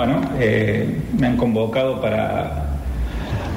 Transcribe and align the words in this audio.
Bueno, 0.00 0.22
eh, 0.40 0.88
me 1.18 1.26
han 1.26 1.36
convocado 1.36 2.00
para, 2.00 2.70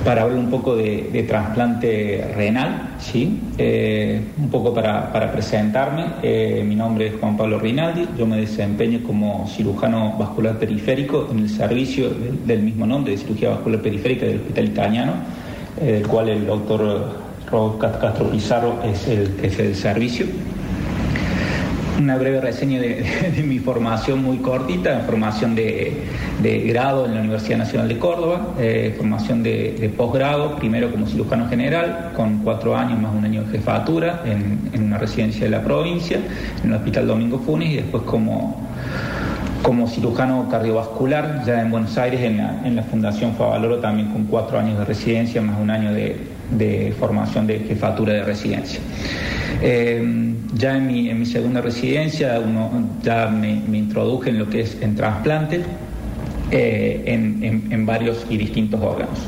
para 0.04 0.23
hablar 0.23 0.38
un 0.38 0.50
poco 0.50 0.75
de, 0.75 1.25
trasplante 1.25 2.33
renal, 2.36 2.95
¿sí? 3.00 3.39
Eh, 3.57 4.21
un 4.38 4.50
poco 4.50 4.73
para, 4.73 5.32
presentarme. 5.32 6.04
Eh, 6.21 6.61
mi 6.68 6.75
nombre 6.75 7.07
es 7.07 7.14
Juan 7.18 7.37
Pablo 7.37 7.59
Rinaldi, 7.59 8.09
yo 8.18 8.27
me 8.27 8.36
desempeño 8.36 9.04
como 9.04 9.47
cirujano 9.47 10.18
vascular 10.18 10.59
periférico 10.59 11.29
en 11.32 11.39
el 11.39 11.50
servicio 11.50 12.09
del, 12.46 12.61
mismo 12.61 12.86
nombre, 12.86 13.14
de 13.14 13.19
cirugía 13.19 13.51
vascular 13.51 13.82
periférica 13.82 14.25
del 14.25 14.39
Hospital 14.41 14.65
Italiano, 14.65 15.14
del 15.79 16.05
cual 16.05 16.28
el 16.28 16.46
doctor 16.46 17.07
Rob 17.50 17.78
Castro 17.78 18.29
Pizarro 18.29 18.79
es 18.83 19.07
el 19.07 19.33
jefe 19.39 19.64
del 19.64 19.75
servicio 19.75 20.25
una 22.00 22.18
breve 22.18 22.42
reseña 22.42 22.79
de, 22.79 23.43
mi 23.46 23.60
formación 23.60 24.24
muy 24.24 24.38
cortita, 24.38 25.01
formación 25.06 25.56
de, 25.56 26.04
grado 26.68 27.06
en 27.06 27.15
la 27.15 27.21
Universidad 27.21 27.57
Nacional 27.57 27.88
de 27.88 27.97
Córdoba, 27.97 28.54
eh, 28.60 28.93
formación 28.97 29.43
de, 29.43 29.92
posgrado, 29.96 30.56
primero 30.56 30.92
como 30.92 31.07
cirujano 31.07 31.48
general, 31.48 32.11
con 32.16 32.39
cuatro 32.39 32.75
años 32.75 33.00
más 33.00 33.14
un 33.14 33.25
año 33.25 33.44
de 33.44 33.52
jefatura 33.52 34.23
en, 34.25 34.84
una 34.84 34.98
residencia 34.98 35.45
de 35.45 35.50
la 35.50 35.61
provincia, 35.61 36.20
en 36.64 36.70
el 36.70 36.75
Hospital 36.75 37.08
Domingo 37.08 37.39
Funes, 37.39 37.70
y 37.70 37.75
después 37.78 38.03
como, 38.03 38.62
como 39.62 39.88
cirujano 39.88 40.48
cardiovascular 40.50 41.44
ya 41.45 41.62
en 41.62 41.72
Buenos 41.72 41.98
Aires, 41.98 42.22
en 42.22 42.38
la, 42.38 42.62
en 42.66 42.75
la 42.75 42.84
Fundación 42.84 43.36
Favaloro, 43.36 43.78
también 43.78 44.09
con 44.09 44.25
cuatro 44.25 44.59
años 44.59 44.78
de 44.80 44.86
residencia 44.86 45.42
más 45.42 45.60
un 45.60 45.70
año 45.70 45.92
de 45.94 46.94
formación 47.00 47.48
de 47.48 47.60
jefatura 47.60 48.14
de 48.14 48.23
residencia. 48.23 48.80
Eh, 49.66 50.03
ya 50.56 50.75
en 50.75 50.88
mi, 51.19 51.25
segunda 51.25 51.61
residencia 51.61 52.38
uno, 52.38 52.69
ya 53.02 53.28
me, 53.28 53.61
me, 53.66 53.78
introduje 53.78 54.30
en 54.30 54.39
lo 54.39 54.50
que 54.50 54.59
es 54.59 54.78
en 54.81 54.94
trasplante 54.94 55.61
eh, 56.52 57.03
en, 57.05 57.86
varios 57.86 58.25
y 58.30 58.36
distintos 58.36 58.81
órganos. 58.81 59.20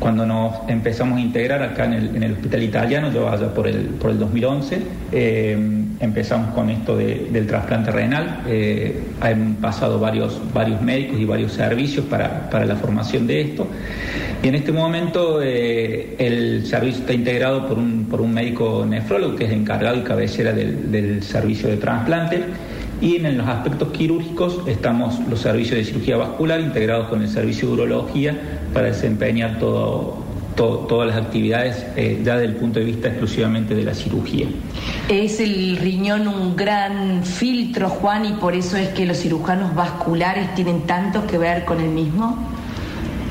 Cuando 0.00 0.26
nos 0.26 0.68
empezamos 0.68 1.18
a 1.18 1.20
integrar 1.20 1.62
acá 1.62 1.84
en 1.84 2.20
el, 2.20 2.32
hospital 2.32 2.62
italiano, 2.64 3.12
yo 3.12 3.28
allá 3.28 3.54
por 3.54 3.68
el, 3.68 3.86
por 3.90 4.10
el 4.10 4.18
2011, 4.18 4.82
eh, 5.12 5.56
empezamos 6.00 6.52
con 6.52 6.68
esto 6.68 6.96
del 6.96 7.46
trasplante 7.46 7.92
renal. 7.92 8.40
han 9.20 9.54
pasado 9.60 10.00
varios, 10.00 10.40
médicos 10.82 11.20
y 11.20 11.24
varios 11.24 11.52
servicios 11.52 12.04
para 12.06 12.66
la 12.66 12.74
formación 12.74 13.28
de 13.28 13.40
esto. 13.40 13.68
Y 14.44 14.48
en 14.48 14.56
este 14.56 14.72
momento 14.72 15.40
eh, 15.40 16.16
el 16.18 16.66
servicio 16.66 17.00
está 17.00 17.14
integrado 17.14 17.66
por 17.66 17.78
un, 17.78 18.04
por 18.10 18.20
un 18.20 18.34
médico 18.34 18.84
nefrólogo 18.86 19.36
que 19.36 19.46
es 19.46 19.50
encargado 19.50 19.96
y 19.96 20.02
cabecera 20.02 20.52
del, 20.52 21.22
servicio 21.22 21.70
de 21.70 21.78
trasplante. 21.78 22.44
Y 23.00 23.16
en 23.16 23.38
los 23.38 23.48
aspectos 23.48 23.88
quirúrgicos 23.92 24.60
estamos 24.66 25.18
los 25.30 25.40
servicios 25.40 25.78
de 25.78 25.84
cirugía 25.86 26.18
vascular 26.18 26.60
integrados 26.60 27.08
con 27.08 27.22
el 27.22 27.28
servicio 27.28 27.68
de 27.68 27.74
urología 27.74 28.38
para 28.74 28.88
desempeñar 28.88 29.58
todas 29.58 31.08
las 31.08 31.16
actividades 31.16 31.86
eh, 31.96 32.20
ya 32.22 32.36
desde 32.36 32.52
el 32.52 32.56
punto 32.56 32.80
de 32.80 32.84
vista 32.84 33.08
exclusivamente 33.08 33.74
de 33.74 33.82
la 33.82 33.94
cirugía. 33.94 34.46
¿Es 35.08 35.40
el 35.40 35.78
riñón 35.78 36.28
un 36.28 36.54
gran 36.54 37.24
filtro, 37.24 37.88
Juan, 37.88 38.26
y 38.26 38.32
por 38.34 38.54
eso 38.54 38.76
es 38.76 38.90
que 38.90 39.06
los 39.06 39.16
cirujanos 39.16 39.74
vasculares 39.74 40.54
tienen 40.54 40.82
tanto 40.82 41.26
que 41.26 41.38
ver 41.38 41.64
con 41.64 41.80
el 41.80 41.88
mismo? 41.88 42.46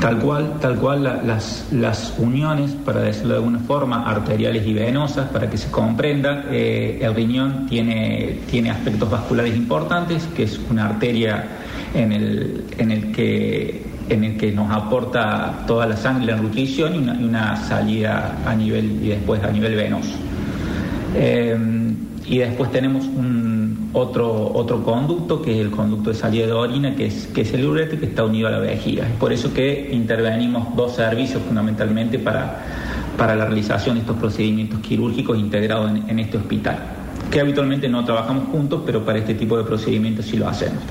Tal 0.03 0.19
cual, 0.19 0.59
tal 0.59 0.75
cual 0.79 1.01
las, 1.01 1.65
las, 1.71 2.13
uniones, 2.17 2.71
para 2.71 2.99
decirlo 2.99 3.29
de 3.29 3.35
alguna 3.35 3.59
forma, 3.59 4.03
arteriales 4.03 4.67
y 4.67 4.73
venosas, 4.73 5.29
para 5.29 5.49
que 5.49 5.57
se 5.57 5.71
comprenda, 5.71 6.43
eh, 6.51 6.99
el 7.01 7.15
riñón 7.15 7.67
tiene, 7.67 8.39
tiene 8.51 8.69
aspectos 8.69 9.09
vasculares 9.09 9.55
importantes, 9.55 10.27
que 10.35 10.43
es 10.43 10.59
una 10.69 10.87
arteria 10.87 11.45
en 11.93 12.11
el, 12.11 12.65
en 12.77 12.91
el 12.91 13.13
que 13.13 13.93
en 14.09 14.25
el 14.25 14.35
que 14.37 14.51
nos 14.51 14.69
aporta 14.69 15.63
toda 15.65 15.85
la 15.85 15.95
sangre, 15.95 16.33
la 16.33 16.35
nutrición 16.35 16.95
y 16.95 16.97
una, 16.97 17.15
y 17.15 17.23
una 17.23 17.55
salida 17.55 18.35
a 18.45 18.53
nivel 18.53 19.01
y 19.01 19.07
después 19.07 19.41
a 19.41 19.51
nivel 19.51 19.73
venoso. 19.73 20.15
Eh, 21.15 21.57
y 22.25 22.39
después 22.39 22.71
tenemos 22.73 23.05
un 23.05 23.42
otro, 23.93 24.51
otro 24.53 24.83
conducto, 24.83 25.41
que 25.41 25.53
es 25.53 25.59
el 25.59 25.71
conducto 25.71 26.09
de 26.09 26.15
salida 26.15 26.47
de 26.47 26.51
orina, 26.51 26.95
que 26.95 27.05
es, 27.05 27.27
que 27.27 27.41
es 27.41 27.53
el 27.53 27.65
uretre, 27.65 27.99
que 27.99 28.07
está 28.07 28.23
unido 28.23 28.47
a 28.47 28.51
la 28.51 28.59
vejiga. 28.59 29.07
Es 29.07 29.15
por 29.15 29.31
eso 29.31 29.53
que 29.53 29.89
intervenimos 29.91 30.75
dos 30.75 30.95
servicios 30.95 31.41
fundamentalmente 31.43 32.17
para, 32.19 32.59
para 33.17 33.35
la 33.35 33.45
realización 33.45 33.95
de 33.95 34.01
estos 34.01 34.17
procedimientos 34.17 34.79
quirúrgicos 34.79 35.37
integrados 35.37 35.91
en, 36.07 36.19
este 36.19 36.37
hospital, 36.37 36.79
que 37.31 37.39
habitualmente 37.39 37.87
no 37.87 38.03
trabajamos 38.03 38.45
juntos, 38.49 38.81
pero 38.85 39.05
para 39.05 39.19
este 39.19 39.35
tipo 39.35 39.57
de 39.57 39.63
procedimientos 39.63 40.25
sí 40.25 40.37
lo 40.37 40.47
hacemos. 40.47 40.81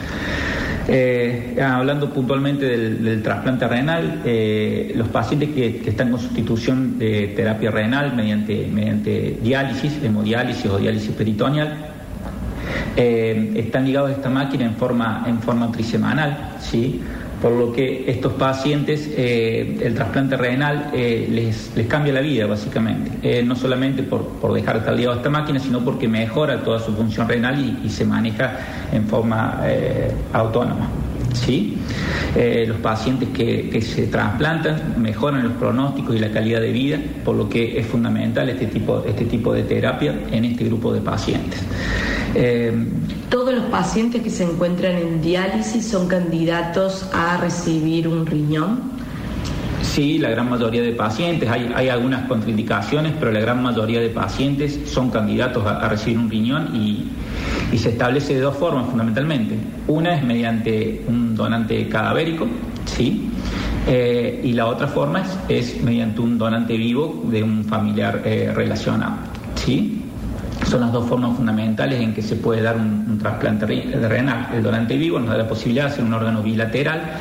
Eh, 0.89 1.57
hablando 1.63 2.11
puntualmente 2.11 2.67
del, 2.67 3.23
trasplante 3.23 3.69
renal, 3.69 4.23
eh, 4.25 4.93
los 4.97 5.09
pacientes 5.09 5.51
que, 5.51 5.77
que, 5.77 5.91
están 5.91 6.11
con 6.11 6.21
sustitución 6.21 6.99
de 6.99 7.33
terapia 7.37 7.71
renal 7.71 8.17
mediante, 8.17 8.69
mediante 8.73 9.39
diálisis, 9.43 10.03
hemodiálisis 10.03 10.67
o 10.67 10.79
diálisis 10.79 11.11
peritoneal, 11.13 11.92
eh, 12.97 13.53
están 13.57 13.85
ligados 13.85 14.11
a 14.11 14.13
esta 14.13 14.29
máquina 14.29 14.65
en 14.65 14.75
forma, 14.77 15.25
en 15.27 15.41
forma 15.41 15.71
trisemanal, 15.73 16.57
¿sí? 16.61 17.01
por 17.41 17.53
lo 17.53 17.73
que 17.73 18.05
estos 18.09 18.35
pacientes 18.35 19.11
eh, 19.17 19.79
el 19.83 19.95
trasplante 19.95 20.37
renal 20.37 20.91
eh, 20.93 21.27
les, 21.29 21.73
les, 21.75 21.87
cambia 21.89 22.13
la 22.13 22.21
vida 22.21 22.47
básicamente, 22.47 23.43
no 23.43 23.57
solamente 23.57 24.05
por, 24.05 24.29
por, 24.29 24.53
dejar 24.53 24.75
de 24.75 24.79
estar 24.81 24.95
ligado 24.95 25.15
a 25.15 25.17
esta 25.17 25.31
máquina, 25.31 25.59
sino 25.59 25.81
porque 25.81 26.07
mejora 26.07 26.63
toda 26.63 26.79
su 26.79 26.95
función 26.95 27.29
renal 27.29 27.81
y, 27.85 27.89
se 27.89 28.05
maneja 28.05 28.59
en 28.93 29.07
forma 29.07 29.61
autónoma. 30.33 31.02
¿Sí? 31.33 31.77
los 32.67 32.79
pacientes 32.79 33.29
que, 33.31 33.69
que, 33.71 33.83
se 33.83 34.07
trasplantan 34.07 34.95
mejoran 34.97 35.43
los 35.43 35.53
pronósticos 35.55 36.17
y 36.17 36.19
la 36.19 36.31
calidad 36.31 36.61
de 36.61 36.73
vida, 36.73 36.99
por 37.25 37.37
lo 37.37 37.49
que 37.49 37.79
es 37.79 37.87
fundamental 37.87 38.49
este 38.49 38.67
tipo, 38.67 39.05
este 39.07 39.25
tipo 39.27 39.53
de 39.53 39.63
terapia 39.65 40.15
en 40.31 40.45
este 40.45 40.65
grupo 40.65 40.93
de 40.93 41.01
pacientes. 41.01 41.61
Eh, 42.35 42.73
¿Todos 43.29 43.55
los 43.55 43.65
pacientes 43.65 44.23
que 44.23 44.31
se 44.31 44.45
encuentran 44.45 44.97
en 44.97 45.21
diálisis 45.21 45.87
son 45.87 46.09
candidatos 46.09 47.09
a 47.13 47.37
recibir 47.37 48.09
un 48.09 48.27
riñón? 48.27 48.93
Sí, 49.83 50.19
la 50.19 50.31
gran 50.31 50.49
mayoría 50.49 50.81
de 50.81 50.93
pacientes, 50.93 51.49
hay, 51.51 51.89
algunas 51.89 52.27
contraindicaciones, 52.27 53.13
pero 53.19 53.33
la 53.33 53.41
gran 53.41 53.63
mayoría 53.63 54.01
de 54.01 54.09
pacientes 54.09 54.79
son 54.87 55.11
candidatos 55.11 55.67
a, 55.67 55.87
recibir 55.89 56.19
un 56.19 56.31
riñón 56.31 56.75
y, 56.75 57.09
se 57.79 57.91
establece 57.91 58.35
de 58.35 58.41
dos 58.41 58.57
formas 58.57 58.87
fundamentalmente. 58.87 59.57
Una 59.89 60.17
es 60.17 60.25
mediante 60.25 61.05
un 61.09 61.35
donante 61.35 61.89
cadavérico, 61.89 62.47
¿sí? 62.85 63.31
Eh, 63.87 64.41
y 64.45 64.53
la 64.53 64.67
otra 64.67 64.87
forma 64.87 65.23
es, 65.49 65.83
mediante 65.83 66.21
un 66.21 66.39
donante 66.39 66.77
vivo 66.77 67.25
de 67.31 67.43
un 67.43 67.65
familiar 67.65 68.23
eh, 68.25 68.53
relacionado, 68.55 69.17
¿sí? 69.55 70.03
Son 70.73 70.81
las 70.81 70.91
dos 70.91 71.07
formas 71.07 71.37
fundamentales 71.37 72.01
en 72.01 72.15
que 72.15 72.23
se 72.23 72.35
puede 72.35 72.63
dar 72.63 72.79
un, 72.79 73.19
trasplante 73.19 73.67
renal. 73.67 74.49
El 74.55 74.63
donante 74.63 74.97
vivo 74.97 75.19
nos 75.19 75.29
da 75.29 75.37
la 75.37 75.47
posibilidad 75.47 75.85
de 75.85 75.91
hacer 75.91 76.03
un 76.03 76.15
órgano 76.15 76.43
bilateral, 76.43 77.13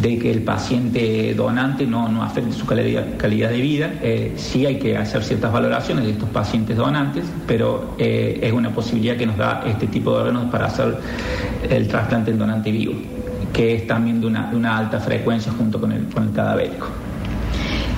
de 0.00 0.18
que 0.18 0.30
el 0.30 0.40
paciente 0.40 1.34
donante 1.34 1.86
no, 1.86 2.08
no 2.08 2.22
afecte 2.22 2.52
su 2.52 2.64
calidad, 2.64 3.04
calidad 3.18 3.50
de 3.50 3.60
vida. 3.60 3.92
Eh, 4.00 4.32
sí 4.36 4.64
hay 4.64 4.78
que 4.78 4.96
hacer 4.96 5.22
ciertas 5.22 5.52
valoraciones 5.52 6.06
de 6.06 6.12
estos 6.12 6.30
pacientes 6.30 6.78
donantes, 6.78 7.26
pero 7.46 7.94
eh, 7.98 8.40
es 8.42 8.54
una 8.54 8.70
posibilidad 8.70 9.18
que 9.18 9.26
nos 9.26 9.36
da 9.36 9.62
este 9.66 9.86
tipo 9.86 10.12
de 10.12 10.20
órganos 10.20 10.50
para 10.50 10.68
hacer 10.68 10.96
el 11.68 11.86
trasplante 11.86 12.30
en 12.30 12.38
donante 12.38 12.70
vivo, 12.70 12.94
que 13.52 13.74
es 13.74 13.86
también 13.86 14.22
de 14.22 14.28
una, 14.28 14.48
de 14.50 14.56
una 14.56 14.78
alta 14.78 14.98
frecuencia 14.98 15.52
junto 15.52 15.78
con 15.78 15.92
el, 15.92 16.06
con 16.06 16.22
el 16.22 16.32
cadavérico. 16.32 16.86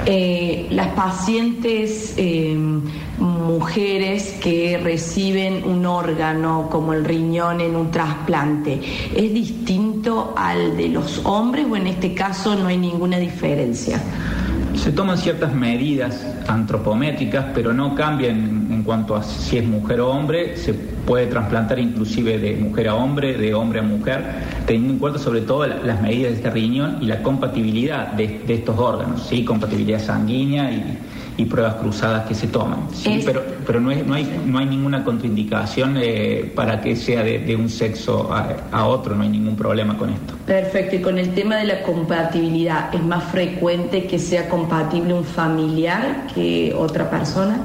Eh, 0.05 0.67
las 0.71 0.89
pacientes 0.89 2.15
mujeres 3.19 4.39
que 4.43 4.79
reciben 4.79 5.65
un 5.65 5.87
órgano 5.87 6.69
como 6.71 6.93
el 6.93 7.05
riñón 7.05 7.61
en 7.61 7.77
un 7.77 7.91
trasplante, 7.91 8.81
¿es 9.15 9.33
distinto 9.33 10.35
al 10.37 10.77
de 10.77 10.89
los 10.89 11.21
hombres 11.25 11.67
o 11.71 11.77
en 11.77 11.87
este 11.87 12.15
caso 12.15 12.55
no 12.55 12.69
hay 12.69 12.79
ninguna 12.79 13.19
diferencia? 13.19 14.01
Se 14.75 14.93
toman 14.93 15.17
ciertas 15.17 15.55
medidas 15.55 16.27
antropométricas, 16.47 17.47
pero 17.55 17.73
no 17.73 17.95
cambian 17.95 18.69
en 18.71 18.83
cuanto 18.83 19.17
a 19.17 19.23
si 19.23 19.57
es 19.57 19.65
mujer 19.65 20.01
o 20.03 20.11
hombre. 20.11 20.57
Se 20.57 20.75
puede 20.75 21.27
trasplantar 21.27 21.79
inclusive 21.79 22.39
de 22.39 22.57
mujer 22.57 22.89
a 22.89 22.95
hombre, 22.95 23.39
de 23.39 23.55
hombre 23.55 23.81
a 23.81 23.83
mujer, 23.83 24.23
teniendo 24.67 24.93
en 24.93 24.99
cuenta 24.99 25.19
sobre 25.19 25.41
todo 25.41 25.67
las 25.67 26.03
medidas 26.03 26.33
de 26.33 26.37
este 26.37 26.51
riñón 26.51 26.99
y 27.01 27.07
la 27.07 27.23
compatibilidad 27.23 28.13
de, 28.13 28.43
estos 28.49 28.79
órganos, 28.79 29.27
¿sí? 29.27 29.45
compatibilidad 29.45 29.99
sanguínea 29.99 30.71
y, 30.71 30.99
pruebas 31.45 31.75
cruzadas 31.75 32.27
que 32.27 32.35
se 32.35 32.47
toman. 32.47 32.89
¿sí? 32.93 33.23
Pero, 33.25 33.43
pero 33.67 33.81
no, 33.81 33.95
no, 33.95 34.15
hay, 34.15 34.43
no 34.47 34.59
hay 34.59 34.67
ninguna 34.67 35.05
contraindicación 35.05 35.97
eh, 36.01 36.51
para 36.55 36.81
que 36.81 36.97
sea 36.97 37.23
de, 37.23 37.57
un 37.57 37.69
sexo 37.69 38.31
a, 38.33 38.87
otro, 38.87 39.15
no 39.15 39.23
hay 39.23 39.29
ningún 39.29 39.57
problema 39.57 39.97
con 39.97 40.11
esto. 40.11 40.35
Perfecto, 40.47 40.97
y 40.97 41.01
con 41.01 41.19
el 41.19 41.35
tema 41.35 41.57
de 41.57 41.65
la 41.65 41.83
compatibilidad, 41.83 42.95
¿es 42.95 43.03
más 43.03 43.25
frecuente 43.25 44.07
que 44.07 44.19
sea 44.19 44.49
compatible 44.49 45.15
un 45.15 45.25
familiar 45.25 46.27
que 46.35 46.75
otra 46.77 47.11
persona? 47.11 47.59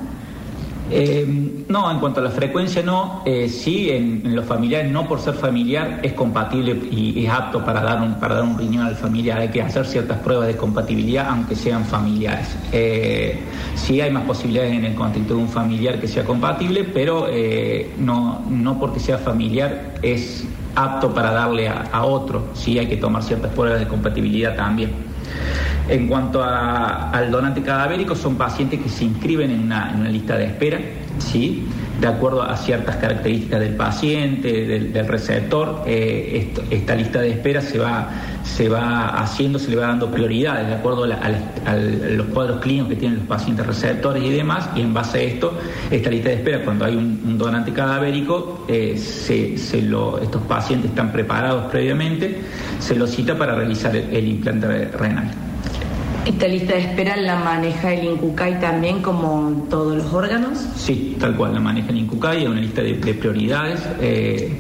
Eh, 0.94 1.64
no, 1.70 1.90
en 1.90 2.00
cuanto 2.00 2.20
a 2.20 2.24
la 2.24 2.30
frecuencia 2.30 2.84
no, 2.84 3.24
eh, 3.26 3.48
sí, 3.48 3.90
en, 3.90 4.36
los 4.36 4.46
familiares 4.46 4.92
no 4.92 5.08
por 5.08 5.22
ser 5.22 5.36
familiar 5.36 6.00
es 6.04 6.14
compatible 6.14 6.74
y, 6.92 7.26
es 7.26 7.32
apto 7.32 7.64
para 7.64 7.82
dar, 7.82 8.02
un, 8.02 8.16
para 8.16 8.36
dar 8.36 8.44
un 8.44 8.58
riñón 8.58 8.86
al 8.86 8.96
familiar, 8.96 9.40
hay 9.40 9.50
que 9.50 9.62
hacer 9.62 9.86
ciertas 9.86 10.20
pruebas 10.20 10.48
de 10.48 10.58
compatibilidad 10.58 11.28
aunque 11.30 11.56
sean 11.56 11.86
familiares. 11.86 12.56
Eh, 12.74 13.40
sí 13.76 14.02
hay 14.02 14.12
más 14.12 14.24
posibilidades 14.24 14.74
en 14.74 14.86
el 14.86 14.96
contexto 14.96 15.36
de 15.36 15.42
un 15.42 15.50
familiar 15.50 16.00
que 16.00 16.08
sea 16.08 16.26
compatible, 16.26 16.84
pero 16.84 17.28
no, 17.98 18.42
no 18.50 18.80
porque 18.80 19.00
sea 19.00 19.18
familiar 19.18 19.96
es 20.02 20.46
apto 20.76 21.14
para 21.14 21.32
darle 21.32 21.68
a, 21.70 22.04
otro, 22.04 22.50
sí 22.54 22.80
hay 22.80 22.88
que 22.88 22.98
tomar 22.98 23.24
ciertas 23.24 23.52
pruebas 23.54 23.80
de 23.80 23.88
compatibilidad 23.88 24.56
también. 24.56 25.11
En 25.90 26.08
cuanto 26.08 26.44
al 26.44 27.32
donante 27.32 27.62
cadavérico, 27.62 28.16
son 28.16 28.36
pacientes 28.36 28.80
que 28.82 28.90
se 28.90 29.04
inscriben 29.04 29.52
en 29.52 29.64
una, 29.64 29.94
lista 30.10 30.38
de 30.38 30.46
espera, 30.46 30.80
¿sí? 31.22 31.66
de 32.02 32.08
acuerdo 32.08 32.42
a 32.42 32.58
ciertas 32.58 32.96
características 32.96 33.60
del 33.60 33.76
paciente, 33.76 34.52
del, 34.66 35.08
receptor. 35.08 35.84
Eh, 35.86 36.52
esta 36.72 36.96
lista 36.96 37.22
de 37.22 37.30
espera 37.30 37.62
se 37.62 37.78
va, 37.78 38.10
se 38.44 38.70
va 38.70 39.10
haciendo, 39.22 39.60
se 39.60 39.70
le 39.70 39.76
va 39.76 39.88
dando 39.88 40.10
prioridades 40.10 40.68
de 40.68 40.74
acuerdo 40.74 41.04
a, 41.04 41.76
los 41.76 42.26
cuadros 42.28 42.60
clínicos 42.60 42.90
que 42.90 42.96
tienen 42.96 43.20
los 43.20 43.28
pacientes 43.28 43.68
receptores 43.68 44.24
y 44.24 44.32
demás, 44.32 44.68
y 44.76 44.82
en 44.82 44.96
base 44.96 45.20
a 45.20 45.22
esto, 45.22 45.54
esta 45.92 46.10
lista 46.10 46.30
de 46.30 46.36
espera, 46.36 46.64
cuando 46.64 46.86
hay 46.86 46.96
un, 46.96 47.38
donante 47.38 47.72
cadavérico, 47.72 48.66
eh, 48.68 48.98
se, 48.98 49.54
estos 49.54 50.42
pacientes 50.48 50.90
están 50.90 51.12
preparados 51.12 51.70
previamente, 51.70 52.42
se 52.80 52.96
los 52.96 53.12
cita 53.12 53.38
para 53.38 53.54
realizar 53.54 53.96
el 53.96 54.28
implante 54.28 54.88
renal. 54.88 55.51
¿Esta 56.26 56.48
lista 56.48 56.76
de 56.76 56.82
espera 56.82 57.18
la 57.18 57.38
maneja 57.38 57.92
el 57.94 58.06
INCUCAI 58.06 58.60
también 58.60 59.02
como 59.02 59.66
todos 59.72 59.98
los 59.98 60.14
órganos? 60.14 60.60
Sí, 60.76 61.18
tal 61.20 61.36
cual, 61.36 61.56
la 61.56 61.60
maneja 61.60 61.90
el 61.90 61.98
INCUCAI, 61.98 62.38
hay 62.38 62.46
una 62.46 62.62
lista 62.62 62.84
de, 62.84 62.94
prioridades 62.94 63.82
eh, 64.00 64.56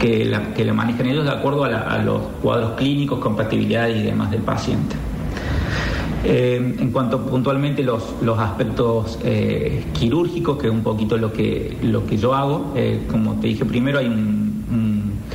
que, 0.00 0.24
la, 0.24 0.52
que 0.52 0.64
la 0.64 0.72
manejan 0.72 1.06
ellos 1.06 1.24
de 1.24 1.30
acuerdo 1.30 1.62
a, 1.62 1.98
los 1.98 2.22
cuadros 2.42 2.72
clínicos, 2.72 3.20
compatibilidades 3.20 3.98
y 3.98 4.02
demás 4.02 4.32
del 4.32 4.42
paciente. 4.42 4.96
Eh, 6.24 6.56
en 6.56 6.90
cuanto 6.90 7.24
puntualmente 7.24 7.84
los, 7.84 8.16
los 8.22 8.36
aspectos 8.40 9.20
eh, 9.22 9.84
quirúrgicos, 9.92 10.58
que 10.58 10.66
es 10.66 10.72
un 10.72 10.82
poquito 10.82 11.16
lo 11.16 11.32
que, 11.32 11.76
lo 11.82 12.04
que 12.04 12.16
yo 12.16 12.34
hago, 12.34 12.74
como 13.08 13.34
te 13.34 13.46
dije 13.46 13.64
primero, 13.64 14.00
hay 14.00 14.06
un 14.06 14.45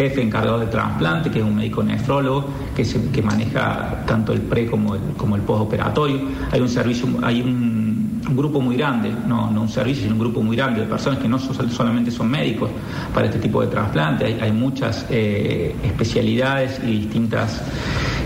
jefe 0.01 0.21
encargado 0.21 0.59
de 0.59 0.67
trasplante, 0.67 1.29
que 1.29 1.39
es 1.39 1.45
un 1.45 1.55
médico 1.55 1.83
nefrólogo, 1.83 2.45
que, 2.75 2.83
se, 2.83 3.09
que 3.11 3.21
maneja 3.21 4.03
tanto 4.07 4.33
el 4.33 4.41
pre 4.41 4.65
como 4.65 4.95
el, 4.95 5.01
como 5.15 5.35
el 5.35 5.41
postoperatorio. 5.43 6.19
Hay 6.51 6.59
un 6.59 6.69
servicio, 6.69 7.07
hay 7.21 7.41
un, 7.41 7.91
grupo 8.31 8.61
muy 8.61 8.77
grande, 8.77 9.11
no, 9.27 9.51
no 9.51 9.63
un 9.63 9.67
servicio, 9.67 10.03
sino 10.03 10.13
un 10.13 10.21
grupo 10.21 10.41
muy 10.41 10.55
grande 10.55 10.79
de 10.79 10.87
personas 10.87 11.19
que 11.19 11.27
no 11.27 11.37
solamente 11.37 12.11
son 12.11 12.29
médicos 12.29 12.69
para 13.13 13.25
este 13.25 13.39
tipo 13.39 13.61
de 13.61 13.67
trasplante. 13.67 14.37
Hay, 14.39 14.51
muchas 14.51 15.05
eh, 15.09 15.75
especialidades 15.83 16.79
y 16.85 16.99
distintas 16.99 17.61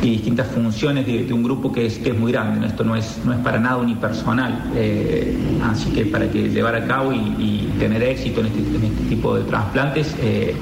y 0.03 0.11
distintas 0.11 0.47
funciones 0.47 1.05
de, 1.07 1.33
un 1.33 1.43
grupo 1.43 1.71
que 1.71 1.87
es, 1.87 1.97
que 1.97 2.09
es 2.09 2.17
muy 2.17 2.31
grande. 2.31 2.67
Esto 2.67 2.83
no 2.83 2.95
es, 2.95 3.19
no 3.25 3.33
es 3.33 3.39
para 3.39 3.59
nada 3.59 3.77
unipersonal. 3.77 4.71
Eh, 4.75 5.35
así 5.63 5.89
que 5.91 6.05
para 6.05 6.29
que 6.29 6.49
llevar 6.49 6.75
a 6.75 6.85
cabo 6.85 7.11
y, 7.11 7.73
tener 7.79 8.03
éxito 8.03 8.41
en 8.41 8.47
este, 8.47 8.59
en 8.59 8.83
este 8.83 9.03
tipo 9.09 9.35
de 9.35 9.43
trasplantes, 9.43 10.15
eh, 10.21 10.55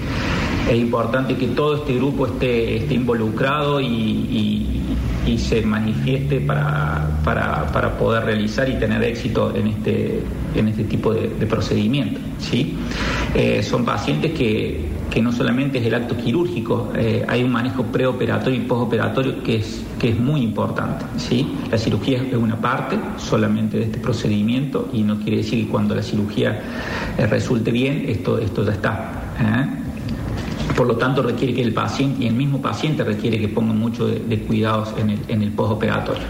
es 0.70 0.78
importante 0.78 1.36
que 1.36 1.48
todo 1.48 1.76
este 1.76 1.96
grupo 1.96 2.28
esté, 2.28 2.78
esté 2.78 2.94
involucrado 2.96 3.82
y, 3.82 4.70
se 5.38 5.62
manifieste 5.62 6.42
para, 6.42 7.20
para, 7.24 7.98
poder 7.98 8.26
realizar 8.26 8.70
y 8.70 8.74
tener 8.74 9.02
éxito 9.04 9.56
en 9.56 9.68
este, 9.68 10.22
en 10.54 10.68
este 10.68 10.84
tipo 10.84 11.14
de, 11.14 11.28
procedimiento. 11.48 12.20
¿sí? 12.38 12.76
Eh, 13.34 13.64
son 13.64 13.84
pacientes 13.84 14.32
que, 14.34 14.92
no 15.22 15.32
solamente 15.32 15.80
es 15.80 15.86
el 15.86 15.96
acto 15.96 16.18
quirúrgico, 16.18 16.92
eh, 16.96 17.26
hay 17.28 17.44
un 17.44 17.52
manejo 17.52 17.84
preoperatorio 17.84 18.60
y 18.60 18.64
postoperatorio 18.66 19.44
que 19.44 19.58
es, 19.58 19.84
que 20.00 20.10
es 20.10 20.20
muy 20.20 20.42
importante. 20.42 21.06
¿sí? 21.18 21.48
La 21.72 21.78
cirugía 21.78 22.22
es 22.22 22.36
una 22.36 22.60
parte 22.60 22.98
solamente 23.18 23.78
de 23.78 23.84
este 23.86 24.00
procedimiento 24.00 24.90
y 24.94 25.02
no 25.02 25.20
quiere 25.20 25.38
decir 25.38 25.66
que 25.66 25.72
cuando 25.72 25.96
la 25.96 26.04
cirugía 26.04 26.62
eh, 27.18 27.28
resulte 27.28 27.72
bien, 27.72 28.06
esto, 28.08 28.38
esto 28.38 28.64
ya 28.66 28.74
está. 28.74 29.83
Por 30.76 30.88
lo 30.88 30.96
tanto, 30.98 31.22
requiere 31.22 31.54
que 31.54 31.62
el 31.62 31.74
paciente 31.74 32.24
y 32.24 32.28
el 32.28 32.34
mismo 32.34 32.62
paciente 32.62 33.04
requiere 33.04 33.40
que 33.40 33.48
pongan 33.48 33.78
mucho 33.78 34.08
de, 34.08 34.40
cuidados 34.40 34.94
en 34.98 35.12
el, 35.12 35.20
en 35.28 35.44
el 35.44 35.52
postoperatorio. 35.52 36.24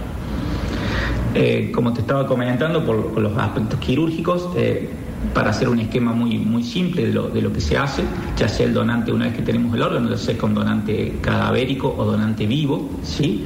Eh, 1.35 1.71
como 1.73 1.93
te 1.93 2.01
estaba 2.01 2.27
comentando, 2.27 2.85
por, 2.85 3.19
los 3.19 3.37
aspectos 3.37 3.79
quirúrgicos, 3.79 4.49
eh, 4.55 4.89
para 5.33 5.49
hacer 5.51 5.69
un 5.69 5.79
esquema 5.79 6.13
muy, 6.13 6.37
muy 6.37 6.63
simple 6.63 7.07
de 7.07 7.13
lo, 7.13 7.29
de 7.29 7.41
lo, 7.41 7.51
que 7.51 7.61
se 7.61 7.77
hace, 7.77 8.03
ya 8.37 8.47
sea 8.47 8.65
el 8.65 8.73
donante 8.73 9.11
una 9.11 9.25
vez 9.25 9.35
que 9.35 9.41
tenemos 9.41 9.73
el 9.75 9.81
órgano, 9.81 10.09
ya 10.09 10.17
sea 10.17 10.37
con 10.37 10.53
donante 10.53 11.17
cadavérico 11.21 11.93
o 11.97 12.05
donante 12.05 12.45
vivo, 12.45 12.89
¿sí? 13.03 13.45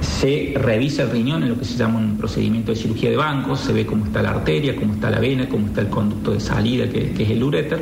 se 0.00 0.54
revisa 0.56 1.02
el 1.02 1.10
riñón 1.10 1.42
en 1.42 1.50
lo 1.50 1.58
que 1.58 1.64
se 1.64 1.76
llama 1.76 1.98
un 1.98 2.16
procedimiento 2.16 2.72
de 2.72 2.76
cirugía 2.76 3.10
de 3.10 3.16
banco, 3.16 3.56
se 3.56 3.72
ve 3.72 3.86
cómo 3.86 4.04
está 4.04 4.22
la 4.22 4.30
arteria, 4.30 4.74
cómo 4.76 4.94
está 4.94 5.10
la 5.10 5.18
vena, 5.18 5.48
cómo 5.48 5.66
está 5.66 5.80
el 5.80 5.88
conducto 5.88 6.32
de 6.32 6.40
salida, 6.40 6.88
que, 6.88 7.12
es 7.12 7.30
el 7.30 7.42
uréter, 7.42 7.80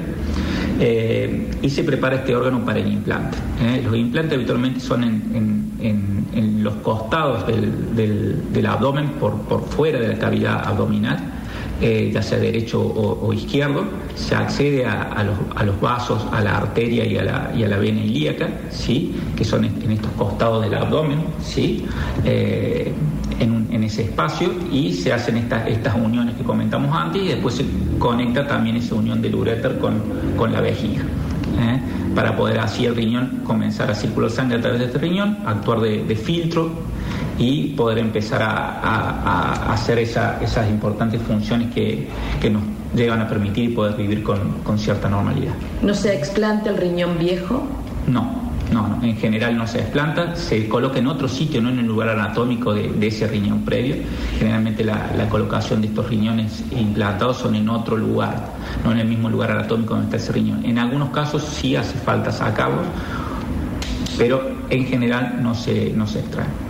eh, 0.81 1.51
y 1.63 1.71
se 1.71 1.85
prepara 1.85 2.17
este 2.17 2.35
órgano 2.35 2.65
para 2.65 2.79
el 2.79 2.93
implante. 2.93 3.39
¿eh? 3.63 3.83
Los 3.85 3.97
implantes 3.97 4.35
habitualmente 4.35 4.81
son 4.81 5.05
en, 5.05 5.57
los 6.63 6.75
costados 6.77 7.47
del, 7.47 8.67
abdomen, 8.67 9.11
por, 9.21 9.35
por 9.43 9.65
fuera 9.69 10.01
de 10.01 10.09
la 10.09 10.19
cavidad 10.19 10.67
abdominal, 10.67 11.36
eh, 11.81 12.11
ya 12.13 12.23
sea 12.23 12.39
derecho 12.39 12.81
o, 12.81 13.33
izquierdo, 13.33 13.85
se 14.15 14.35
accede 14.35 14.87
a, 14.87 15.23
los, 15.65 15.81
vasos, 15.81 16.25
a 16.33 16.41
la 16.41 16.57
arteria 16.57 17.05
y 17.05 17.19
a 17.19 17.23
la, 17.69 17.77
vena 17.77 18.01
ilíaca, 18.01 18.49
¿sí? 18.71 19.15
que 19.37 19.45
son 19.45 19.65
en 19.65 19.91
estos 19.91 20.11
costados 20.13 20.63
del 20.63 20.75
abdomen, 20.75 21.19
¿sí? 21.43 21.85
Eh, 22.25 22.93
en, 23.41 23.85
ese 23.85 24.03
espacio 24.03 24.51
y 24.73 24.93
se 24.95 25.13
hacen 25.13 25.37
estas, 25.37 25.69
estas 25.69 25.95
uniones 25.95 26.35
que 26.35 26.43
comentamos 26.43 26.97
antes 26.97 27.23
y 27.23 27.29
después 27.29 27.55
se 27.55 27.65
conecta 27.99 28.47
también 28.47 28.77
esa 28.77 28.95
unión 28.95 29.21
del 29.23 29.35
uréter 29.35 29.79
con, 29.79 30.03
con 30.37 30.53
la 30.53 30.61
vejiga. 30.61 31.03
¿eh? 31.03 31.81
para 32.15 32.35
poder 32.35 32.59
así 32.59 32.87
el 32.87 32.97
riñón 32.97 33.43
comenzar 33.45 33.91
a 33.91 33.95
circular 33.95 34.31
sangre 34.31 34.57
a 34.57 34.61
través 34.63 34.81
de 34.81 34.87
este 34.87 34.99
riñón, 34.99 35.39
actuar 35.45 35.81
de 35.81 36.17
filtro 36.17 36.86
y 37.39 37.69
poder 37.69 37.99
empezar 37.99 38.43
a, 38.43 39.73
hacer 39.73 39.99
esas 39.99 40.71
importantes 40.71 41.21
funciones 41.23 41.73
que, 41.75 42.07
nos 42.51 42.63
llegan 42.95 43.21
a 43.21 43.29
permitir 43.29 43.75
poder 43.75 43.95
vivir 43.97 44.23
con, 44.23 44.79
cierta 44.79 45.09
normalidad. 45.09 45.55
¿No 45.83 45.95
se 45.95 46.15
explanta 46.15 46.71
el 46.71 46.77
riñón 46.77 47.19
viejo? 47.19 47.67
No, 48.07 48.47
no, 48.73 49.01
en 49.03 49.17
general 49.17 49.57
no 49.57 49.67
se 49.67 49.79
desplanta, 49.79 50.37
se 50.37 50.69
coloca 50.69 50.99
en 50.99 51.09
otro 51.09 51.29
sitio, 51.29 51.61
no 51.61 51.69
en 51.69 51.81
el 51.81 51.87
lugar 51.87 52.09
anatómico 52.09 52.73
de, 52.73 53.07
ese 53.07 53.27
riñón 53.27 53.63
previo. 53.63 53.97
Generalmente 54.39 54.85
la, 54.85 55.29
colocación 55.29 55.83
de 55.83 55.89
estos 55.89 56.09
riñones 56.09 56.65
implantados 56.71 57.39
son 57.39 57.55
en 57.57 57.69
otro 57.69 57.97
lugar, 57.97 58.53
no 58.85 58.93
en 58.93 58.99
el 58.99 59.09
mismo 59.09 59.29
lugar 59.29 59.51
anatómico 59.51 59.95
donde 59.95 60.07
está 60.07 60.17
ese 60.17 60.33
riñón. 60.33 60.65
En 60.65 60.79
algunos 60.79 61.11
casos 61.11 61.43
sí 61.43 61.77
hace 61.77 61.99
falta 61.99 62.33
sacarlos, 62.33 62.87
pero 64.17 64.43
en 64.71 64.87
general 64.87 65.39
no 65.43 65.55
se, 65.55 65.93
no 65.93 66.07
se 66.07 66.21
extraen. 66.21 66.66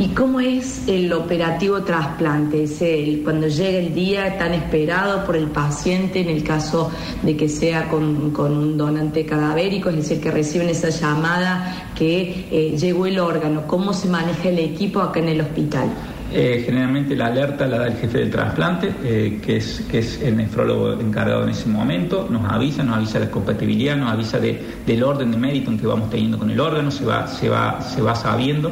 ¿Y 0.00 0.14
cómo 0.14 0.40
es 0.40 0.88
el 0.88 1.12
operativo 1.12 1.82
trasplante? 1.82 2.62
Es 2.62 2.80
el, 2.80 3.20
cuando 3.22 3.48
llega 3.48 3.78
el 3.78 3.92
día 3.92 4.38
tan 4.38 4.54
esperado 4.54 5.26
por 5.26 5.36
el 5.36 5.48
paciente, 5.48 6.20
en 6.20 6.30
el 6.30 6.42
caso 6.42 6.90
de 7.22 7.36
que 7.36 7.50
sea 7.50 7.86
con, 7.86 8.32
un 8.34 8.78
donante 8.78 9.26
cadavérico, 9.26 9.90
es 9.90 9.96
decir, 9.96 10.18
que 10.18 10.30
reciben 10.30 10.70
esa 10.70 10.88
llamada 10.88 11.92
que 11.94 12.46
eh, 12.50 12.78
llegó 12.78 13.04
el 13.04 13.18
órgano. 13.18 13.66
¿Cómo 13.66 13.92
se 13.92 14.08
maneja 14.08 14.48
el 14.48 14.60
equipo 14.60 15.02
acá 15.02 15.20
en 15.20 15.28
el 15.28 15.42
hospital? 15.42 15.90
Eh, 16.32 16.62
generalmente 16.64 17.16
la 17.16 17.26
alerta 17.26 17.66
la 17.66 17.78
da 17.78 17.86
el 17.88 17.94
jefe 17.94 18.18
del 18.18 18.30
trasplante, 18.30 18.92
eh, 19.02 19.40
que, 19.42 19.56
es, 19.56 19.80
que 19.90 19.98
es 19.98 20.22
el 20.22 20.36
nefrólogo 20.36 20.92
encargado 21.00 21.42
en 21.42 21.50
ese 21.50 21.68
momento, 21.68 22.28
nos 22.30 22.50
avisa, 22.50 22.84
nos 22.84 22.98
avisa 22.98 23.18
la 23.18 23.30
compatibilidad, 23.30 23.96
nos 23.96 24.12
avisa 24.12 24.38
del 24.38 25.02
orden 25.02 25.32
de 25.32 25.36
mérito 25.36 25.72
que 25.76 25.86
vamos 25.86 26.08
teniendo 26.08 26.38
con 26.38 26.48
el 26.50 26.60
órgano, 26.60 26.92
se 26.92 27.04
va, 27.04 27.26
se 27.26 27.48
va, 27.48 27.80
se 27.80 28.00
va 28.00 28.14
sabiendo. 28.14 28.70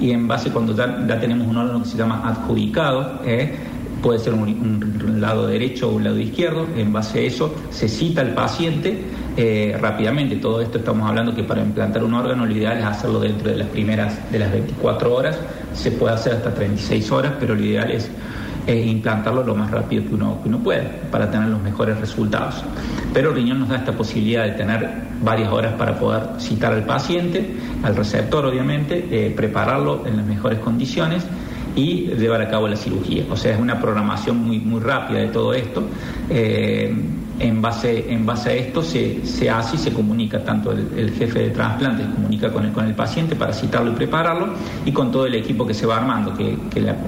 Y 0.00 0.10
en 0.10 0.28
base 0.28 0.50
cuando 0.50 0.76
ya, 0.76 1.06
ya 1.06 1.18
tenemos 1.18 1.48
un 1.48 1.56
órgano 1.56 1.82
que 1.82 1.88
se 1.88 1.96
llama 1.96 2.22
adjudicado, 2.28 3.20
eh, 3.24 3.56
puede 4.02 4.18
ser 4.18 4.34
un, 4.34 5.20
lado 5.20 5.46
derecho 5.46 5.88
o 5.88 5.96
un 5.96 6.04
lado 6.04 6.18
izquierdo, 6.18 6.66
en 6.76 6.92
base 6.92 7.18
a 7.18 7.22
eso 7.22 7.54
se 7.70 7.88
cita 7.88 8.20
al 8.20 8.34
paciente 8.34 9.02
eh, 9.36 9.76
rápidamente. 9.80 10.36
Todo 10.36 10.60
esto 10.60 10.78
estamos 10.78 11.08
hablando 11.08 11.34
que 11.34 11.42
para 11.42 11.60
implantar 11.60 12.04
un 12.04 12.14
órgano 12.14 12.46
lo 12.46 12.52
ideal 12.52 12.78
es 12.78 12.84
hacerlo 12.84 13.20
dentro 13.20 13.50
de 13.50 13.56
las 13.56 13.68
primeras 13.68 14.30
de 14.30 14.38
las 14.38 14.52
24 14.52 15.14
horas, 15.14 15.38
se 15.74 15.90
puede 15.90 16.14
hacer 16.14 16.34
hasta 16.34 16.54
36 16.54 17.10
horas, 17.10 17.32
pero 17.40 17.54
lo 17.54 17.64
ideal 17.64 17.90
es 17.90 18.10
implantarlo 18.76 19.42
lo 19.42 19.54
más 19.54 19.70
rápido 19.70 20.04
que 20.04 20.14
uno, 20.14 20.40
que 20.42 20.48
uno 20.48 20.58
pueda 20.58 20.82
para 21.10 21.30
tener 21.30 21.48
los 21.48 21.62
mejores 21.62 21.98
resultados. 21.98 22.62
Pero 23.14 23.30
el 23.30 23.36
riñón 23.36 23.60
nos 23.60 23.70
da 23.70 23.76
esta 23.76 23.92
posibilidad 23.92 24.44
de 24.44 24.52
tener 24.52 24.88
varias 25.22 25.50
horas 25.50 25.74
para 25.74 25.98
poder 25.98 26.22
citar 26.38 26.72
al 26.72 26.84
paciente, 26.84 27.56
al 27.82 27.96
receptor 27.96 28.44
obviamente, 28.44 29.06
eh, 29.10 29.32
prepararlo 29.34 30.06
en 30.06 30.18
las 30.18 30.26
mejores 30.26 30.58
condiciones 30.58 31.24
y 31.78 32.08
llevar 32.18 32.42
a 32.42 32.48
cabo 32.48 32.66
la 32.66 32.76
cirugía. 32.76 33.24
O 33.30 33.36
sea, 33.36 33.54
es 33.54 33.60
una 33.60 33.80
programación 33.80 34.38
muy, 34.38 34.58
muy 34.58 34.80
rápida 34.80 35.20
de 35.20 35.28
todo 35.28 35.54
esto. 35.54 35.82
Eh, 36.28 36.92
en 37.40 37.62
base, 37.62 38.12
en 38.12 38.26
base 38.26 38.50
a 38.50 38.52
esto 38.54 38.82
se, 38.82 39.24
se 39.24 39.48
hace 39.48 39.76
y 39.76 39.78
se 39.78 39.92
comunica, 39.92 40.42
tanto 40.42 40.72
el, 40.72 41.12
jefe 41.12 41.38
de 41.38 41.50
trasplante 41.50 42.02
comunica 42.12 42.52
con 42.52 42.64
el, 42.64 42.72
con 42.72 42.84
el 42.84 42.94
paciente 42.94 43.36
para 43.36 43.52
citarlo 43.52 43.92
y 43.92 43.94
prepararlo, 43.94 44.54
y 44.84 44.90
con 44.90 45.12
todo 45.12 45.26
el 45.26 45.36
equipo 45.36 45.64
que 45.66 45.74
se 45.74 45.86
va 45.86 45.98
armando, 45.98 46.34
que, 46.34 46.56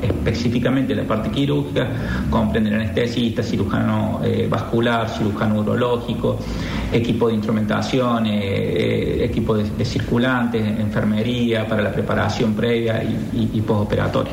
específicamente 0.02 0.94
la 0.94 1.04
parte 1.04 1.30
quirúrgica 1.30 1.88
comprende 2.30 2.70
el 2.70 2.76
anestesista, 2.76 3.42
cirujano 3.42 4.20
eh, 4.22 4.46
vascular, 4.48 5.08
cirujano 5.08 5.60
urológico, 5.60 6.38
equipo 6.92 7.28
de 7.28 7.34
instrumentación, 7.34 8.26
eh, 8.26 9.24
equipo 9.24 9.56
de, 9.56 9.84
circulantes, 9.84 10.62
enfermería 10.78 11.66
para 11.66 11.82
la 11.82 11.92
preparación 11.92 12.54
previa 12.54 13.02
y, 13.02 13.50
y, 13.52 13.60
postoperatoria. 13.62 14.32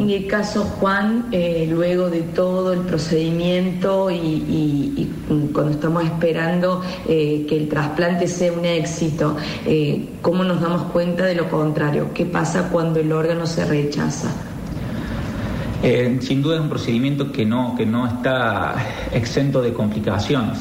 En 0.00 0.08
el 0.08 0.26
caso 0.26 0.64
Juan, 0.64 1.26
eh, 1.30 1.68
luego 1.70 2.08
de 2.08 2.22
todo 2.22 2.72
el 2.72 2.80
procedimiento 2.80 4.10
y, 4.10 5.10
cuando 5.52 5.72
estamos 5.72 6.04
esperando 6.04 6.82
eh, 7.06 7.44
que 7.46 7.56
el 7.58 7.68
trasplante 7.68 8.26
sea 8.26 8.50
un 8.50 8.64
éxito, 8.64 9.36
eh, 9.66 10.08
¿cómo 10.22 10.42
nos 10.42 10.62
damos 10.62 10.84
cuenta 10.84 11.26
de 11.26 11.34
lo 11.34 11.50
contrario? 11.50 12.14
¿Qué 12.14 12.24
pasa 12.24 12.70
cuando 12.72 12.98
el 12.98 13.12
órgano 13.12 13.46
se 13.46 13.66
rechaza? 13.66 14.32
sin 16.20 16.42
duda 16.42 16.56
es 16.56 16.60
un 16.60 16.68
procedimiento 16.68 17.32
que 17.32 17.46
no, 17.46 17.74
que 17.74 17.86
no 17.86 18.06
está 18.06 18.74
exento 19.12 19.62
de 19.62 19.72
complicaciones. 19.72 20.58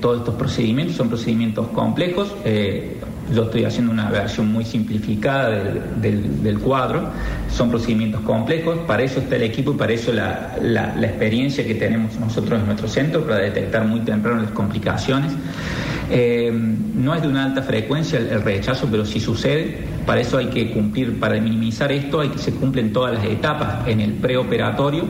todos 0.00 0.18
estos 0.18 0.34
procedimientos 0.34 0.96
son 0.96 1.08
procedimientos 1.08 1.68
complejos 1.68 2.34
yo 3.34 3.44
estoy 3.44 3.64
haciendo 3.64 3.92
una 3.92 4.10
versión 4.10 4.52
muy 4.52 4.64
simplificada 4.64 5.50
del, 6.00 6.58
cuadro. 6.58 7.10
Son 7.50 7.70
procedimientos 7.70 8.20
complejos, 8.22 8.78
para 8.86 9.02
eso 9.02 9.20
está 9.20 9.36
el 9.36 9.42
equipo 9.42 9.72
y 9.72 9.74
para 9.74 9.92
eso 9.92 10.12
la, 10.12 10.94
experiencia 11.02 11.66
que 11.66 11.74
tenemos 11.74 12.18
nosotros 12.18 12.60
en 12.60 12.66
nuestro 12.66 12.88
centro 12.88 13.24
para 13.24 13.38
detectar 13.38 13.84
muy 13.84 14.00
temprano 14.00 14.42
las 14.42 14.52
complicaciones. 14.52 15.32
Eh, 16.10 16.52
no 16.52 17.14
es 17.14 17.22
de 17.22 17.28
una 17.28 17.44
alta 17.44 17.62
frecuencia 17.62 18.18
el, 18.18 18.42
rechazo, 18.42 18.88
pero 18.90 19.04
si 19.04 19.20
sucede. 19.20 19.92
Para 20.06 20.20
eso 20.20 20.36
hay 20.36 20.46
que 20.46 20.72
cumplir, 20.72 21.20
para 21.20 21.40
minimizar 21.40 21.92
esto, 21.92 22.20
hay 22.20 22.28
que 22.28 22.38
se 22.38 22.52
cumplen 22.52 22.92
todas 22.92 23.14
las 23.14 23.24
etapas 23.24 23.86
en 23.86 24.00
el 24.00 24.14
preoperatorio 24.14 25.04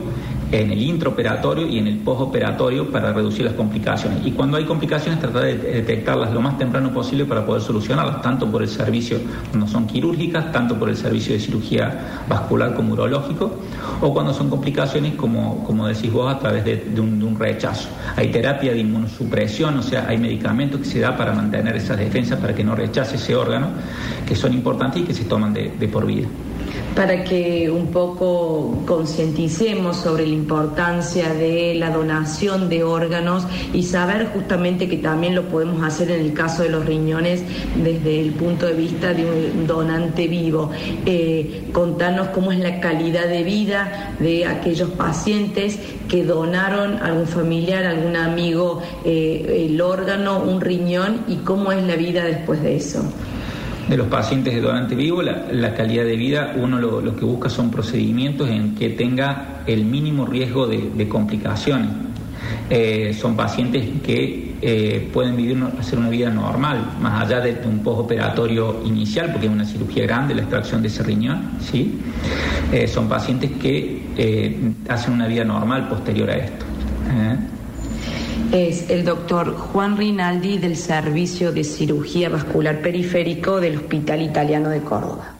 en 0.53 0.71
el 0.71 0.81
intraoperatorio 0.81 1.67
y 1.67 1.79
en 1.79 1.87
el 1.87 1.97
postoperatorio 1.97 2.91
para 2.91 3.11
reducir 3.11 3.43
las 3.43 3.55
complicaciones. 3.55 4.19
Y 4.23 4.31
cuando 4.31 4.57
hay 4.57 4.65
complicaciones, 4.65 5.19
tratar 5.19 5.45
de 5.45 5.57
detectarlas 5.57 6.31
lo 6.31 6.41
más 6.41 6.59
temprano 6.59 6.93
posible 6.93 7.25
para 7.25 7.43
poder 7.43 7.63
solucionarlas, 7.63 8.21
tanto 8.21 8.49
por 8.49 8.61
el 8.61 8.69
servicio 8.69 9.17
cuando 9.49 9.67
son 9.67 9.87
quirúrgicas, 9.87 10.51
tanto 10.51 10.77
por 10.77 10.89
el 10.89 10.95
servicio 10.95 11.33
de 11.33 11.39
cirugía 11.39 12.23
vascular 12.29 12.75
como 12.75 12.93
urológico, 12.93 13.57
o 13.99 14.13
cuando 14.13 14.31
son 14.31 14.51
complicaciones, 14.51 15.15
como, 15.15 15.63
como 15.63 15.87
decís 15.87 16.11
vos, 16.13 16.31
a 16.31 16.37
través 16.37 16.63
de, 16.63 17.01
un, 17.01 17.23
rechazo. 17.39 17.89
Hay 18.15 18.29
terapia 18.29 18.73
de 18.73 18.79
inmunosupresión, 18.79 19.75
o 19.79 19.81
sea, 19.81 20.05
hay 20.07 20.19
medicamentos 20.19 20.81
que 20.81 20.85
se 20.85 20.99
da 20.99 21.17
para 21.17 21.33
mantener 21.33 21.75
esas 21.75 21.97
defensas 21.97 22.39
para 22.39 22.53
que 22.53 22.63
no 22.63 22.75
rechace 22.75 23.15
ese 23.15 23.35
órgano, 23.35 23.69
que 24.27 24.35
son 24.35 24.53
importantes 24.53 25.01
y 25.01 25.05
que 25.05 25.15
se 25.15 25.25
toman 25.25 25.51
de 25.51 25.87
por 25.91 26.05
vida 26.05 26.27
para 26.95 27.23
que 27.23 27.71
un 27.71 27.87
poco 27.87 28.83
concienticemos 28.85 29.97
sobre 29.97 30.27
la 30.27 30.33
importancia 30.33 31.33
de 31.33 31.73
la 31.75 31.89
donación 31.89 32.69
de 32.69 32.83
órganos 32.83 33.47
y 33.73 33.83
saber 33.83 34.27
justamente 34.27 34.87
que 34.87 34.97
también 34.97 35.33
lo 35.35 35.47
podemos 35.49 35.83
hacer 35.83 36.11
en 36.11 36.21
el 36.21 36.33
caso 36.33 36.63
de 36.63 36.69
los 36.69 36.85
riñones 36.85 37.43
desde 37.83 38.19
el 38.19 38.31
punto 38.33 38.67
de 38.67 38.73
vista 38.73 39.13
de 39.13 39.25
un 39.25 39.65
donante 39.65 40.27
vivo. 40.27 40.69
Eh, 41.05 41.69
contarnos 41.71 42.29
cómo 42.29 42.51
es 42.51 42.59
la 42.59 42.79
calidad 42.79 43.27
de 43.27 43.43
vida 43.43 44.15
de 44.19 44.45
aquellos 44.45 44.89
pacientes 44.91 45.79
que 46.07 46.23
donaron 46.23 46.97
a 46.97 47.07
algún 47.07 47.27
familiar, 47.27 47.85
algún 47.85 48.15
amigo 48.15 48.81
eh, 49.03 49.67
el 49.69 49.81
órgano, 49.81 50.43
un 50.43 50.61
riñón 50.61 51.25
y 51.27 51.37
cómo 51.37 51.71
es 51.71 51.83
la 51.83 51.95
vida 51.95 52.23
después 52.23 52.61
de 52.61 52.75
eso 52.75 53.03
de 53.87 53.97
los 53.97 54.07
pacientes 54.07 54.53
de 54.53 54.61
donante 54.61 54.95
vivo, 54.95 55.21
la, 55.21 55.73
calidad 55.73 56.05
de 56.05 56.15
vida, 56.15 56.53
uno 56.55 56.79
lo, 56.79 57.15
que 57.15 57.25
busca 57.25 57.49
son 57.49 57.69
procedimientos 57.69 58.49
en 58.49 58.75
que 58.75 58.89
tenga 58.89 59.63
el 59.65 59.85
mínimo 59.85 60.25
riesgo 60.25 60.67
de, 60.67 61.07
complicaciones. 61.07 61.89
Eh, 62.69 63.13
son 63.13 63.35
pacientes 63.35 63.85
que 64.03 64.55
eh, 64.61 65.09
pueden 65.11 65.35
vivir, 65.35 65.61
hacer 65.79 65.99
una 65.99 66.09
vida 66.09 66.29
normal, 66.29 66.93
más 67.01 67.25
allá 67.25 67.41
de 67.41 67.59
un 67.67 67.79
postoperatorio 67.79 68.81
inicial, 68.85 69.31
porque 69.31 69.47
es 69.47 69.51
una 69.51 69.65
cirugía 69.65 70.03
grande, 70.03 70.33
la 70.33 70.41
extracción 70.41 70.81
de 70.81 70.87
ese 70.87 71.03
riñón, 71.03 71.51
¿sí? 71.59 71.99
Eh, 72.71 72.87
son 72.87 73.07
pacientes 73.09 73.51
que 73.61 74.01
hacen 74.87 75.13
una 75.13 75.27
vida 75.27 75.43
normal 75.43 75.87
posterior 75.89 76.29
a 76.29 76.37
esto 76.37 76.65
es 78.53 78.91
el 78.91 79.03
doctor 79.03 79.57
Juan 79.57 79.97
Rinaldi 79.97 80.59
del 80.59 80.77
Servicio 80.77 81.51
de 81.51 81.63
Cirugía 81.63 82.29
Vascular 82.29 82.83
Periférico 82.83 83.59
del 83.59 83.77
Hospital 83.77 84.21
Italiano 84.21 84.69
de 84.69 84.79
Córdoba. 84.81 85.33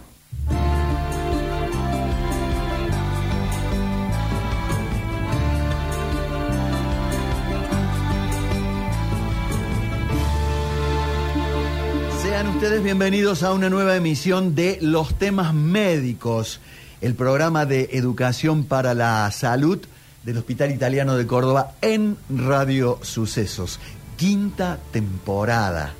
Sean 12.24 12.48
ustedes 12.48 12.82
bienvenidos 12.82 13.44
a 13.44 13.54
una 13.54 13.70
nueva 13.70 13.96
emisión 13.96 14.56
de 14.56 14.80
Los 14.82 15.14
temas 15.20 15.54
médicos, 15.54 16.62
el 17.00 17.14
programa 17.14 17.68
de 17.68 17.90
educación 17.94 18.64
para 18.64 18.96
la 18.96 19.30
salud 19.30 19.86
del 20.24 20.38
Hospital 20.38 20.72
Italiano 20.72 21.16
de 21.16 21.28
Córdoba 21.28 21.74
en 21.82 22.18
Radio 22.30 23.00
Sucesos. 23.02 23.80
Quinta 24.18 24.80
temporada. 24.92 25.94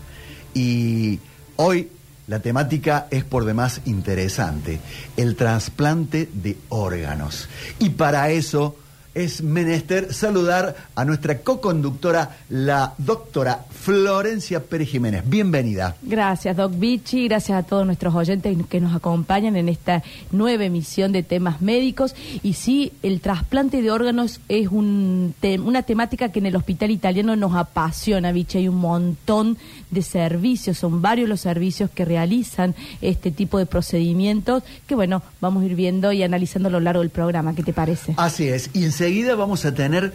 Y 0.54 1.20
hoy 1.58 1.90
la 2.28 2.40
temática 2.40 3.08
es 3.12 3.24
por 3.24 3.46
demás 3.46 3.82
interesante, 3.86 4.80
el 5.18 5.36
trasplante 5.36 6.30
de 6.32 6.58
órganos. 6.70 7.50
Y 7.80 7.90
para 7.90 8.30
eso 8.30 8.78
es 9.16 9.44
menester 9.44 10.14
saludar 10.14 10.76
a 10.96 11.06
nuestra 11.06 11.40
co-conductora, 11.40 12.38
la 12.50 12.94
doctora 12.98 13.66
Florencia 13.70 14.64
Pérez 14.64 14.90
Jiménez. 14.90 15.24
Bienvenida. 15.26 15.96
Gracias, 16.02 16.56
Doc 16.56 16.74
Vichy. 16.78 17.28
Gracias 17.28 17.58
a 17.58 17.64
todos 17.64 17.86
nuestros 17.86 18.16
oyentes 18.16 18.58
que 18.70 18.80
nos 18.80 18.96
acompañan 18.96 19.56
en 19.56 19.70
esta 19.70 20.04
nueva 20.32 20.64
emisión 20.64 21.12
de 21.12 21.24
temas 21.24 21.62
médicos. 21.62 22.16
Y 22.42 22.54
sí, 22.54 22.94
el 23.04 23.22
trasplante 23.22 23.82
de 23.82 23.92
órganos 23.92 24.40
es 24.48 24.68
un 24.70 25.34
una 25.64 25.84
temática 25.84 26.30
que 26.30 26.40
en 26.40 26.46
el 26.46 26.56
hospital 26.56 26.92
italiano 26.92 27.36
nos 27.36 27.56
apasiona, 27.56 28.32
Vichy. 28.32 28.60
Hay 28.60 28.68
un 28.68 28.78
montón 28.78 29.58
de 29.92 30.02
servicios, 30.02 30.78
son 30.78 31.02
varios 31.02 31.30
los 31.30 31.42
servicios 31.42 31.90
que 31.90 32.06
realizan 32.06 32.76
este 33.02 33.32
tipo 33.32 33.58
de 33.58 33.66
procedimientos 33.66 34.64
que, 34.88 34.96
bueno, 34.96 35.22
vamos 35.42 35.64
a 35.64 35.66
ir 35.66 35.76
viendo 35.76 36.12
y 36.12 36.24
analizando 36.24 36.70
a 36.70 36.72
lo 36.72 36.80
largo 36.80 37.02
del 37.02 37.10
programa. 37.10 37.54
¿Qué 37.56 37.64
te 37.64 37.74
parece? 37.74 38.14
Así 38.18 38.48
es. 38.48 38.70
Y 38.74 38.86
enseguida 39.04 39.36
vamos 39.36 39.66
a 39.66 39.74
tener 39.74 40.14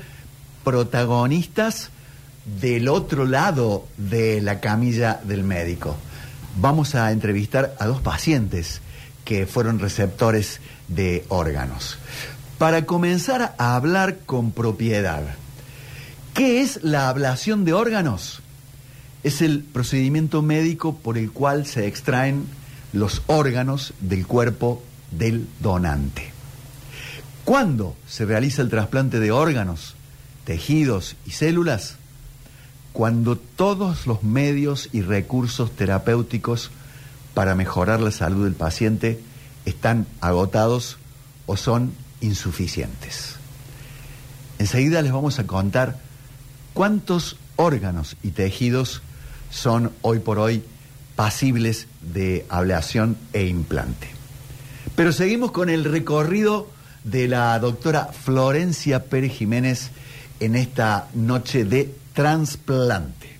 protagonistas 0.64 1.90
del 2.58 2.88
otro 2.88 3.26
lado 3.26 3.86
de 3.98 4.40
la 4.40 4.60
camilla 4.60 5.20
del 5.24 5.44
médico. 5.44 5.94
Vamos 6.56 6.94
a 6.94 7.12
entrevistar 7.12 7.76
a 7.78 7.86
dos 7.86 8.00
pacientes 8.00 8.80
que 9.26 9.46
fueron 9.46 9.78
receptores 9.78 10.60
de 10.88 11.26
órganos. 11.28 11.98
Para 12.56 12.86
comenzar 12.86 13.54
a 13.58 13.76
hablar 13.76 14.20
con 14.24 14.52
propiedad, 14.52 15.22
¿qué 16.32 16.62
es 16.62 16.82
la 16.82 17.10
ablación 17.10 17.66
de 17.66 17.74
órganos? 17.74 18.40
Es 19.22 19.42
el 19.42 19.60
procedimiento 19.60 20.40
médico 20.40 20.96
por 20.96 21.18
el 21.18 21.30
cual 21.30 21.66
se 21.66 21.86
extraen 21.86 22.46
los 22.94 23.20
órganos 23.26 23.92
del 24.00 24.26
cuerpo 24.26 24.82
del 25.10 25.46
donante. 25.60 26.27
¿Cuándo 27.48 27.96
se 28.06 28.26
realiza 28.26 28.60
el 28.60 28.68
trasplante 28.68 29.20
de 29.20 29.32
órganos, 29.32 29.94
tejidos 30.44 31.16
y 31.24 31.30
células? 31.30 31.94
Cuando 32.92 33.36
todos 33.36 34.06
los 34.06 34.22
medios 34.22 34.90
y 34.92 35.00
recursos 35.00 35.74
terapéuticos 35.74 36.70
para 37.32 37.54
mejorar 37.54 38.02
la 38.02 38.10
salud 38.10 38.44
del 38.44 38.52
paciente 38.52 39.18
están 39.64 40.06
agotados 40.20 40.98
o 41.46 41.56
son 41.56 41.94
insuficientes. 42.20 43.36
Enseguida 44.58 45.00
les 45.00 45.12
vamos 45.12 45.38
a 45.38 45.46
contar 45.46 45.98
cuántos 46.74 47.38
órganos 47.56 48.18
y 48.22 48.32
tejidos 48.32 49.00
son 49.50 49.90
hoy 50.02 50.18
por 50.18 50.38
hoy 50.38 50.62
pasibles 51.16 51.86
de 52.02 52.44
ablación 52.50 53.16
e 53.32 53.46
implante. 53.46 54.10
Pero 54.94 55.14
seguimos 55.14 55.50
con 55.50 55.70
el 55.70 55.84
recorrido 55.84 56.76
de 57.04 57.28
la 57.28 57.58
doctora 57.58 58.06
Florencia 58.06 59.04
Pérez 59.04 59.32
Jiménez 59.32 59.90
en 60.40 60.56
esta 60.56 61.08
noche 61.14 61.64
de 61.64 61.94
trasplante. 62.12 63.38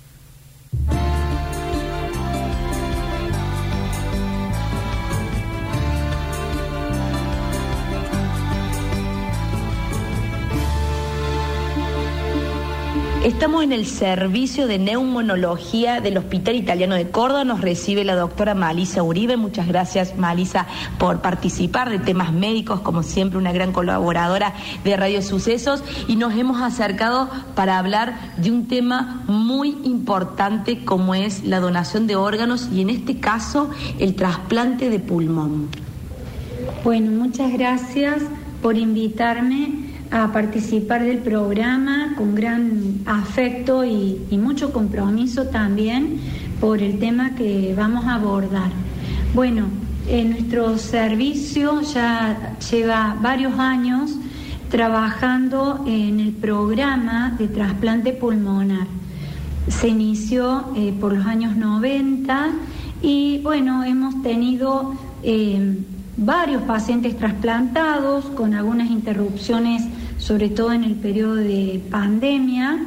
Estamos 13.28 13.62
en 13.62 13.73
el 13.73 13.85
servicio 13.85 14.66
de 14.66 14.78
neumonología 14.78 16.00
del 16.00 16.16
Hospital 16.16 16.56
Italiano 16.56 16.94
de 16.94 17.11
Córdoba. 17.11 17.44
Nos 17.44 17.61
recibe 17.61 18.02
la 18.02 18.16
doctora 18.16 18.54
Malisa 18.54 19.02
Uribe. 19.02 19.37
Muchas 19.37 19.68
gracias, 19.68 20.16
Malisa, 20.16 20.66
por 20.99 21.20
participar 21.20 21.90
de 21.90 21.99
temas 21.99 22.32
médicos, 22.32 22.80
como 22.80 23.02
siempre, 23.02 23.38
una 23.38 23.52
gran 23.52 23.73
colaboradora 23.73 24.54
de 24.82 24.97
Radio 24.97 25.20
Sucesos. 25.20 25.85
Y 26.08 26.16
nos 26.16 26.35
hemos 26.37 26.62
acercado 26.62 27.28
para 27.54 27.78
hablar 27.78 28.18
de 28.38 28.50
un 28.50 28.66
tema 28.66 29.23
muy 29.26 29.76
importante 29.85 30.87
como 30.87 31.14
es 31.14 31.44
la 31.44 31.61
donación 31.61 32.06
de 32.06 32.16
órganos 32.16 32.70
y, 32.73 32.80
en 32.80 32.88
este 32.88 33.20
caso, 33.20 33.68
el 33.99 34.14
trasplante 34.16 34.88
de 34.88 35.00
pulmón. 35.00 35.68
Bueno, 36.82 37.11
muchas 37.11 37.52
gracias 37.52 38.23
por 38.62 38.78
invitarme 38.78 39.88
a 40.10 40.32
participar 40.32 41.04
del 41.04 41.18
programa 41.18 42.14
con 42.16 42.34
gran 42.34 43.00
afecto 43.06 43.84
y, 43.84 44.18
mucho 44.32 44.72
compromiso 44.72 45.46
también 45.46 46.20
por 46.60 46.82
el 46.82 46.98
tema 46.98 47.34
que 47.34 47.74
vamos 47.76 48.06
a 48.06 48.14
abordar. 48.14 48.70
Bueno, 49.34 49.66
en 50.08 50.30
nuestro 50.30 50.78
servicio 50.78 51.82
ya 51.82 52.56
lleva 52.70 53.16
varios 53.20 53.58
años 53.58 54.12
trabajando 54.70 55.84
en 55.86 56.20
el 56.20 56.32
programa 56.32 57.34
de 57.38 57.48
trasplante 57.48 58.12
pulmonar. 58.12 58.86
Se 59.68 59.88
inició 59.88 60.72
eh, 60.76 60.94
por 60.98 61.12
los 61.12 61.26
años 61.26 61.56
90 61.56 62.50
y 63.02 63.40
bueno, 63.42 63.84
hemos 63.84 64.22
tenido 64.22 64.94
eh, 65.22 65.78
varios 66.16 66.62
pacientes 66.62 67.16
trasplantados 67.16 68.24
con 68.26 68.54
algunas 68.54 68.90
interrupciones 68.90 69.84
sobre 70.28 70.50
todo 70.50 70.75
en 70.75 70.85
el 70.85 70.94
periodo 70.94 71.37
de 71.37 71.80
pandemia. 71.90 72.85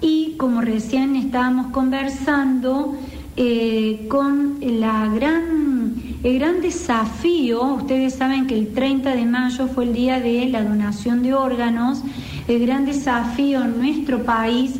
Y 0.00 0.34
como 0.36 0.60
recién 0.60 1.14
estábamos 1.14 1.68
conversando, 1.68 2.98
eh, 3.36 4.06
con 4.08 4.58
la 4.60 5.06
gran, 5.06 5.94
el 6.24 6.38
gran 6.40 6.60
desafío, 6.60 7.62
ustedes 7.74 8.14
saben 8.14 8.48
que 8.48 8.58
el 8.58 8.72
30 8.72 9.14
de 9.14 9.24
mayo 9.24 9.68
fue 9.68 9.84
el 9.84 9.94
día 9.94 10.18
de 10.18 10.46
la 10.46 10.64
donación 10.64 11.22
de 11.22 11.32
órganos, 11.32 12.02
el 12.48 12.66
gran 12.66 12.84
desafío 12.86 13.62
en 13.62 13.78
nuestro 13.78 14.24
país, 14.24 14.72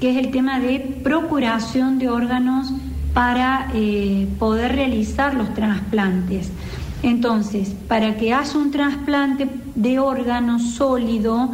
que 0.00 0.12
es 0.12 0.24
el 0.24 0.30
tema 0.30 0.60
de 0.60 0.78
procuración 1.02 1.98
de 1.98 2.08
órganos 2.08 2.72
para 3.12 3.72
eh, 3.74 4.28
poder 4.38 4.76
realizar 4.76 5.34
los 5.34 5.52
trasplantes. 5.52 6.52
Entonces, 7.02 7.74
para 7.88 8.16
que 8.16 8.34
haya 8.34 8.58
un 8.58 8.70
trasplante 8.70 9.48
de 9.74 9.98
órgano 9.98 10.58
sólido, 10.58 11.50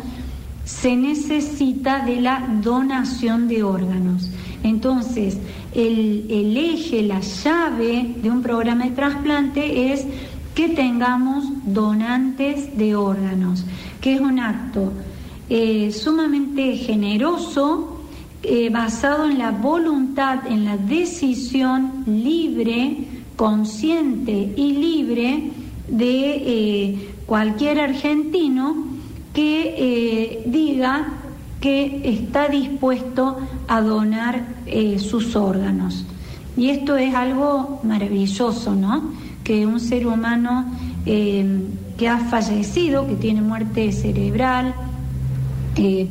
se 0.65 0.97
necesita 0.97 2.05
de 2.05 2.21
la 2.21 2.45
donación 2.61 3.47
de 3.47 3.63
órganos. 3.63 4.29
Entonces, 4.65 5.39
el, 5.73 6.57
eje, 6.57 7.03
la 7.03 7.21
llave 7.21 8.17
de 8.21 8.31
un 8.31 8.43
programa 8.43 8.85
de 8.85 8.91
trasplante 8.91 9.93
es 9.93 10.05
que 10.57 10.71
tengamos 10.71 11.45
donantes 11.65 12.77
de 12.77 12.97
órganos, 12.97 13.65
que 14.01 14.15
es 14.15 14.21
un 14.21 14.41
acto 14.41 14.93
eh, 15.49 15.93
sumamente 15.93 16.77
generoso, 16.77 18.03
eh, 18.43 18.71
basado 18.71 19.31
en 19.31 19.39
la 19.39 19.53
voluntad, 19.53 20.47
en 20.49 20.65
la 20.65 20.77
decisión 20.77 22.05
libre, 22.07 23.16
consciente 23.37 24.53
y 24.57 24.73
libre 24.73 25.51
de 25.89 26.35
eh, 26.37 27.09
cualquier 27.27 27.81
argentino 27.81 28.77
que 29.33 29.75
eh, 29.77 30.43
diga 30.47 31.13
que 31.61 32.01
está 32.05 32.49
dispuesto 32.49 33.37
a 33.69 33.81
donar 33.81 34.47
eh, 34.67 34.99
sus 34.99 35.37
órganos. 35.37 36.05
Y 36.57 36.71
esto 36.71 36.97
es 36.97 37.15
algo 37.15 37.81
maravilloso, 37.83 38.75
¿no? 38.75 39.13
Que 39.45 39.67
un 39.67 39.79
ser 39.79 40.07
humano 40.07 40.65
que 41.05 42.09
ha 42.09 42.19
fallecido, 42.19 43.07
que 43.07 43.15
tiene 43.15 43.41
muerte 43.41 43.93
cerebral, 43.93 44.75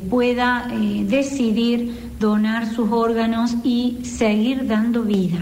pueda 0.09 0.67
decidir 1.03 2.13
donar 2.17 2.73
sus 2.73 2.89
órganos 2.91 3.55
y 3.63 3.97
seguir 4.03 4.67
dando 4.67 5.01
vida. 5.01 5.39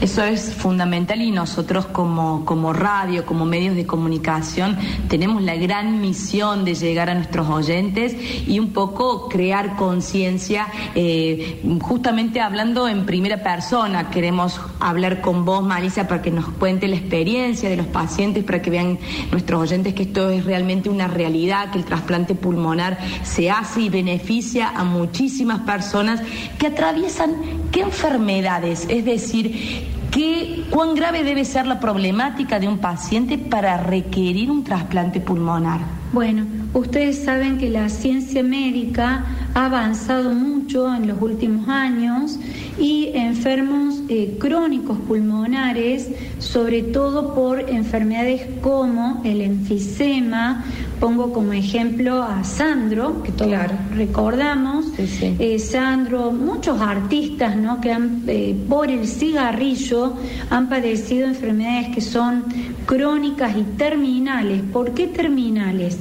Eso 0.00 0.24
es 0.24 0.52
fundamental 0.52 1.22
y 1.22 1.30
nosotros 1.30 1.86
como, 1.86 2.44
como 2.44 2.72
radio, 2.72 3.24
como 3.24 3.46
medios 3.46 3.76
de 3.76 3.86
comunicación, 3.86 4.76
tenemos 5.08 5.40
la 5.42 5.54
gran 5.54 6.00
misión 6.00 6.64
de 6.64 6.74
llegar 6.74 7.08
a 7.08 7.14
nuestros 7.14 7.48
oyentes 7.48 8.14
y 8.46 8.58
un 8.58 8.72
poco 8.72 9.28
crear 9.28 9.76
conciencia, 9.76 10.66
eh, 10.94 11.62
justamente 11.80 12.40
hablando 12.40 12.88
en 12.88 13.06
primera 13.06 13.42
persona. 13.42 14.10
Queremos 14.10 14.60
hablar 14.80 15.20
con 15.20 15.44
vos, 15.44 15.62
Marisa, 15.62 16.08
para 16.08 16.20
que 16.20 16.30
nos 16.30 16.48
cuente 16.48 16.88
la 16.88 16.96
experiencia 16.96 17.70
de 17.70 17.76
los 17.76 17.86
pacientes, 17.86 18.44
para 18.44 18.60
que 18.60 18.70
vean 18.70 18.98
nuestros 19.30 19.62
oyentes 19.62 19.94
que 19.94 20.02
esto 20.02 20.28
es 20.28 20.44
realmente 20.44 20.90
una 20.90 21.06
realidad, 21.06 21.70
que 21.70 21.78
el 21.78 21.84
trasplante 21.84 22.34
pulmonar 22.34 22.98
se 23.22 23.50
hace 23.50 23.82
y 23.82 23.88
beneficia 23.88 24.70
a 24.70 24.84
muchísimas 24.84 25.60
personas 25.60 26.20
que 26.58 26.66
atraviesan 26.66 27.36
qué 27.74 27.80
enfermedades, 27.80 28.86
es 28.88 29.04
decir, 29.04 29.92
¿Qué, 30.12 30.62
¿Cuán 30.70 30.94
grave 30.94 31.24
debe 31.24 31.44
ser 31.44 31.66
la 31.66 31.80
problemática 31.80 32.60
de 32.60 32.68
un 32.68 32.78
paciente 32.78 33.36
para 33.36 33.78
requerir 33.78 34.48
un 34.48 34.62
trasplante 34.62 35.18
pulmonar? 35.18 35.80
Bueno, 36.12 36.46
ustedes 36.72 37.24
saben 37.24 37.58
que 37.58 37.68
la 37.68 37.88
ciencia 37.88 38.44
médica 38.44 39.24
ha 39.54 39.64
avanzado 39.64 40.30
mucho 40.30 40.94
en 40.94 41.08
los 41.08 41.20
últimos 41.20 41.68
años 41.68 42.38
y 42.78 43.10
enfermos 43.14 44.02
eh, 44.08 44.36
crónicos 44.38 44.98
pulmonares, 44.98 46.10
sobre 46.38 46.82
todo 46.82 47.34
por 47.34 47.68
enfermedades 47.68 48.42
como 48.62 49.20
el 49.24 49.40
enfisema, 49.40 50.64
pongo 51.04 51.34
como 51.34 51.52
ejemplo 51.52 52.22
a 52.22 52.42
Sandro, 52.44 53.22
que 53.22 53.30
todos 53.30 53.52
recordamos, 53.94 54.86
eh, 54.98 55.58
Sandro, 55.58 56.32
muchos 56.32 56.80
artistas 56.80 57.56
¿no? 57.56 57.78
que 57.78 57.92
han, 57.92 58.22
eh, 58.26 58.56
por 58.70 58.88
el 58.90 59.06
cigarrillo 59.06 60.14
han 60.48 60.70
padecido 60.70 61.26
enfermedades 61.26 61.94
que 61.94 62.00
son 62.00 62.44
crónicas 62.86 63.54
y 63.54 63.64
terminales. 63.76 64.62
¿Por 64.72 64.94
qué 64.94 65.06
terminales? 65.08 65.98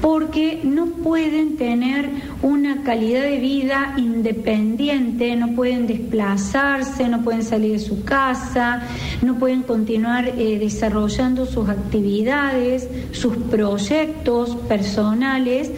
Porque 0.00 0.62
no 0.64 0.86
pueden 0.86 1.56
tener 1.56 2.08
una 2.42 2.82
calidad 2.82 3.22
de 3.22 3.38
vida 3.38 3.94
independiente, 3.96 5.34
no 5.36 5.54
pueden 5.54 5.86
desplazarse, 5.86 7.08
no 7.08 7.22
pueden 7.22 7.42
salir 7.42 7.72
de 7.72 7.78
su 7.78 8.04
casa, 8.04 8.82
no 9.22 9.38
pueden 9.38 9.62
continuar 9.62 10.28
eh, 10.28 10.58
desarrollando 10.58 11.46
sus 11.46 11.68
actividades, 11.68 12.88
sus 13.12 13.36
proyectos 13.36 14.56
personales 14.68 15.70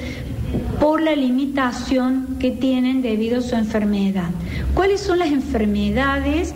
por 0.81 1.03
la 1.03 1.15
limitación 1.15 2.37
que 2.39 2.51
tienen 2.51 3.03
debido 3.03 3.39
a 3.39 3.43
su 3.43 3.55
enfermedad. 3.57 4.31
¿Cuáles 4.75 5.01
son 5.01 5.19
las 5.19 5.31
enfermedades 5.31 6.55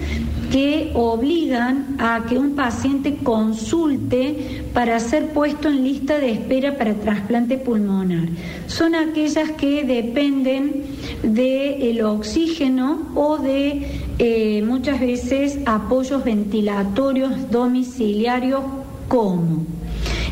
que 0.53 0.91
obligan 0.93 1.97
a 1.99 2.27
que 2.29 2.37
un 2.37 2.55
paciente 2.55 3.17
consulte 3.17 4.63
para 4.75 5.01
ser 5.01 5.29
puesto 5.29 5.69
en 5.69 5.83
lista 5.83 6.19
de 6.19 6.33
espera 6.33 6.77
para 6.77 6.93
trasplante 6.93 7.57
pulmonar. 7.57 8.29
Son 8.67 8.95
aquellas 8.95 9.51
que 9.53 9.83
dependen 9.85 10.85
del 11.23 12.03
oxígeno 12.03 13.09
o 13.15 13.39
de 13.39 14.03
eh, 14.19 14.63
muchas 14.63 15.01
veces 15.01 15.59
apoyos 15.65 16.23
ventilatorios 16.23 17.51
domiciliarios 17.51 18.61
como 19.09 19.65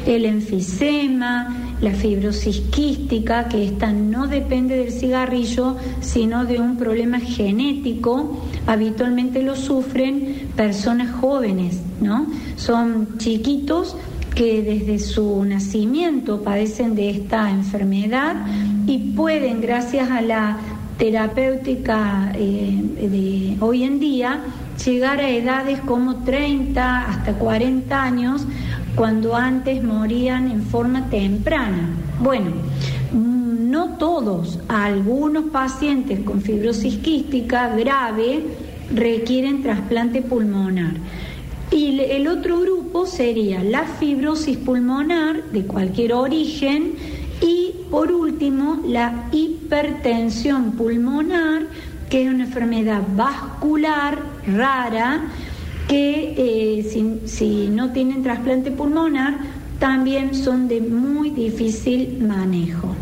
el 0.07 0.27
enfisema, 0.27 1.70
la 1.81 1.93
fibrosis 1.93 2.61
quística, 2.71 3.49
que 3.49 3.65
esta 3.65 3.93
no 3.93 4.27
depende 4.27 4.77
del 4.77 4.93
cigarrillo, 4.93 5.77
sino 6.01 6.45
de 6.45 6.61
un 6.61 6.77
problema 6.77 7.21
genético, 7.21 8.45
habitualmente 8.67 9.43
lo 9.43 9.57
sufren 9.57 10.49
personas 10.57 11.15
jóvenes, 11.21 11.81
¿no? 12.01 12.27
Son 12.57 13.19
chiquitos 13.19 13.97
que 14.35 14.63
desde 14.63 14.99
su 14.99 15.45
nacimiento 15.45 16.43
padecen 16.43 16.95
de 16.95 17.11
esta 17.11 17.51
enfermedad 17.51 18.37
y 18.87 19.13
pueden, 19.15 19.61
gracias 19.61 20.11
a 20.11 20.21
la 20.21 20.59
terapéutica 20.99 22.33
eh, 22.35 22.79
de 23.01 23.57
hoy 23.61 23.85
en 23.85 23.99
día, 24.01 24.41
llegar 24.85 25.21
a 25.21 25.31
edades 25.31 25.81
como 25.81 26.17
30 26.25 27.07
hasta 27.07 27.33
40 27.35 28.03
años 28.03 28.47
cuando 28.95 29.37
antes 29.37 29.83
morían 29.83 30.51
en 30.51 30.63
forma 30.63 31.09
temprana. 31.09 31.91
Bueno, 32.21 32.51
no 33.13 33.97
todos, 33.99 34.59
algunos 34.69 35.45
pacientes 35.51 36.21
con 36.21 36.43
fibrosis 36.43 36.99
quística 36.99 37.75
grave 37.77 38.45
requieren 38.95 39.63
trasplante 39.63 40.23
pulmonar. 40.23 40.95
Y 41.71 42.01
el 42.01 42.27
otro 42.27 42.61
grupo 42.61 43.07
sería 43.07 43.63
la 43.63 43.85
fibrosis 43.85 44.59
pulmonar 44.59 45.45
de 45.53 45.65
cualquier 45.65 46.15
origen 46.15 46.95
y 47.41 47.71
por 47.91 48.13
último, 48.13 48.79
la 48.87 49.25
hipertensión 49.33 50.73
pulmonar, 50.73 51.67
que 52.09 52.23
es 52.25 52.33
una 52.33 52.45
enfermedad 52.45 53.03
vascular 53.17 54.19
rara, 54.47 55.23
que 55.91 56.35
eh, 56.37 57.19
si, 57.27 57.67
no 57.67 57.91
tienen 57.91 58.23
trasplante 58.23 58.71
pulmonar, 58.71 59.39
también 59.81 60.37
son 60.37 60.69
de 60.69 60.81
muy 60.81 61.31
difícil 61.31 62.19
manejo. 62.21 62.95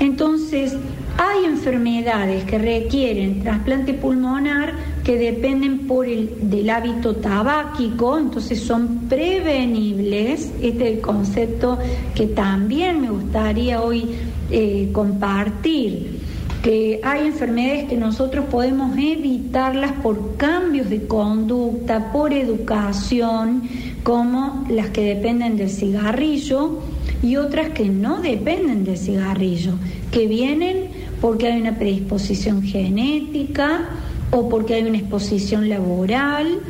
Entonces, 0.00 0.74
hay 1.18 1.44
enfermedades 1.44 2.44
que 2.44 2.56
requieren 2.56 3.42
trasplante 3.42 3.92
pulmonar 3.92 4.72
que 5.04 5.18
dependen 5.18 5.86
por 5.86 6.06
el, 6.06 6.48
del 6.48 6.70
hábito 6.70 7.16
tabáquico, 7.16 8.16
entonces 8.16 8.58
son 8.58 9.00
prevenibles. 9.06 10.50
Este 10.62 10.88
es 10.88 10.94
el 10.94 11.00
concepto 11.02 11.78
que 12.14 12.28
también 12.28 13.02
me 13.02 13.10
gustaría 13.10 13.82
hoy 13.82 14.06
eh, 14.50 14.88
compartir 14.94 16.17
que 16.62 17.00
hay 17.04 17.26
enfermedades 17.26 17.88
que 17.88 17.96
nosotros 17.96 18.46
podemos 18.50 18.96
evitarlas 18.96 19.92
por 20.02 20.36
cambios 20.36 20.90
de 20.90 21.06
conducta, 21.06 22.12
por 22.12 22.32
educación, 22.32 23.62
como 24.02 24.64
las 24.68 24.88
que 24.88 25.02
dependen 25.02 25.56
del 25.56 25.70
cigarrillo 25.70 26.80
y 27.22 27.36
otras 27.36 27.70
que 27.70 27.88
no 27.88 28.20
dependen 28.20 28.84
del 28.84 28.96
cigarrillo, 28.96 29.74
que 30.10 30.26
vienen 30.26 30.88
porque 31.20 31.48
hay 31.48 31.60
una 31.60 31.76
predisposición 31.76 32.62
genética, 32.62 33.88
o 34.30 34.48
porque 34.48 34.74
hay 34.74 34.84
una 34.84 34.98
exposición 34.98 35.68
laboral 35.68 36.60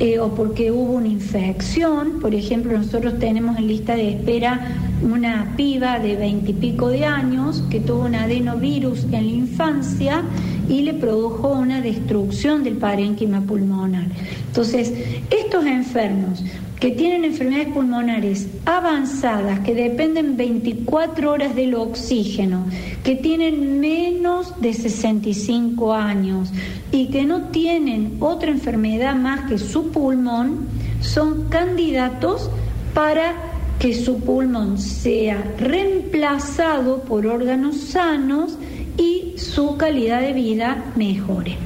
eh, 0.00 0.18
o 0.18 0.34
porque 0.34 0.70
hubo 0.70 0.94
una 0.94 1.08
infección. 1.08 2.20
Por 2.20 2.34
ejemplo, 2.34 2.76
nosotros 2.76 3.18
tenemos 3.18 3.56
en 3.58 3.66
lista 3.66 3.94
de 3.94 4.10
espera 4.10 4.76
una 5.02 5.54
piba 5.56 5.98
de 5.98 6.16
veintipico 6.16 6.88
de 6.88 7.04
años 7.04 7.62
que 7.70 7.80
tuvo 7.80 8.04
un 8.04 8.14
adenovirus 8.14 9.04
en 9.04 9.12
la 9.12 9.20
infancia 9.20 10.22
y 10.68 10.82
le 10.82 10.94
produjo 10.94 11.52
una 11.52 11.80
destrucción 11.80 12.64
del 12.64 12.76
parénquima 12.76 13.40
pulmonar. 13.42 14.06
Entonces, 14.48 14.92
estos 15.30 15.64
enfermos 15.66 16.42
que 16.84 16.90
tienen 16.90 17.24
enfermedades 17.24 17.72
pulmonares 17.72 18.46
avanzadas, 18.66 19.60
que 19.60 19.74
dependen 19.74 20.36
24 20.36 21.32
horas 21.32 21.54
del 21.56 21.76
oxígeno, 21.76 22.66
que 23.02 23.14
tienen 23.14 23.80
menos 23.80 24.60
de 24.60 24.74
65 24.74 25.94
años 25.94 26.50
y 26.92 27.06
que 27.06 27.24
no 27.24 27.44
tienen 27.44 28.18
otra 28.20 28.50
enfermedad 28.50 29.14
más 29.16 29.48
que 29.48 29.56
su 29.56 29.92
pulmón, 29.92 30.68
son 31.00 31.48
candidatos 31.48 32.50
para 32.92 33.32
que 33.78 33.94
su 33.94 34.20
pulmón 34.20 34.76
sea 34.76 35.42
reemplazado 35.56 37.00
por 37.04 37.26
órganos 37.26 37.78
sanos 37.78 38.58
y 38.98 39.38
su 39.38 39.78
calidad 39.78 40.20
de 40.20 40.34
vida 40.34 40.92
mejore. 40.96 41.56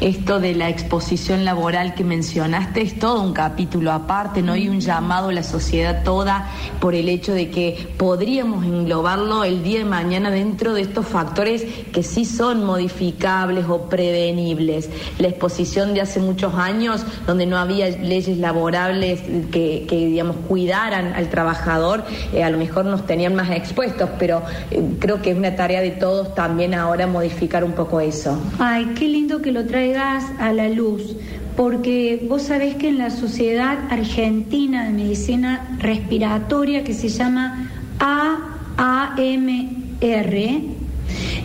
Esto 0.00 0.40
de 0.40 0.54
la 0.54 0.68
exposición 0.68 1.46
laboral 1.46 1.94
que 1.94 2.04
mencionaste 2.04 2.82
es 2.82 2.98
todo 2.98 3.22
un 3.22 3.32
capítulo 3.32 3.92
aparte, 3.92 4.42
¿no? 4.42 4.52
hay 4.52 4.68
un 4.68 4.80
llamado 4.80 5.30
a 5.30 5.32
la 5.32 5.42
sociedad 5.42 6.04
toda 6.04 6.50
por 6.80 6.94
el 6.94 7.08
hecho 7.08 7.32
de 7.32 7.48
que 7.48 7.88
podríamos 7.96 8.66
englobarlo 8.66 9.42
el 9.42 9.62
día 9.62 9.78
de 9.78 9.86
mañana 9.86 10.30
dentro 10.30 10.74
de 10.74 10.82
estos 10.82 11.06
factores 11.06 11.64
que 11.92 12.02
sí 12.02 12.26
son 12.26 12.62
modificables 12.62 13.64
o 13.70 13.88
prevenibles. 13.88 14.90
La 15.18 15.28
exposición 15.28 15.94
de 15.94 16.02
hace 16.02 16.20
muchos 16.20 16.54
años, 16.56 17.02
donde 17.26 17.46
no 17.46 17.56
había 17.56 17.88
leyes 17.88 18.36
laborables 18.36 19.22
que, 19.50 19.86
digamos, 19.88 20.36
cuidaran 20.46 21.14
al 21.14 21.30
trabajador, 21.30 22.04
eh, 22.34 22.44
a 22.44 22.50
lo 22.50 22.58
mejor 22.58 22.84
nos 22.84 23.06
tenían 23.06 23.34
más 23.34 23.50
expuestos, 23.50 24.10
pero 24.18 24.42
eh, 24.70 24.82
creo 24.98 25.22
que 25.22 25.30
es 25.30 25.38
una 25.38 25.56
tarea 25.56 25.80
de 25.80 25.92
todos 25.92 26.34
también 26.34 26.74
ahora 26.74 27.06
modificar 27.06 27.64
un 27.64 27.72
poco 27.72 28.00
eso. 28.00 28.38
Ay, 28.58 28.92
qué 28.98 29.08
lindo 29.08 29.40
que 29.40 29.52
lo 29.52 29.64
trae 29.64 29.85
a 29.94 30.52
la 30.52 30.68
luz, 30.68 31.16
porque 31.56 32.26
vos 32.28 32.42
sabés 32.42 32.74
que 32.74 32.88
en 32.88 32.98
la 32.98 33.10
Sociedad 33.10 33.78
Argentina 33.90 34.84
de 34.84 34.92
Medicina 34.92 35.76
Respiratoria, 35.78 36.82
que 36.82 36.92
se 36.92 37.08
llama 37.08 37.70
AAMR, 38.00 38.76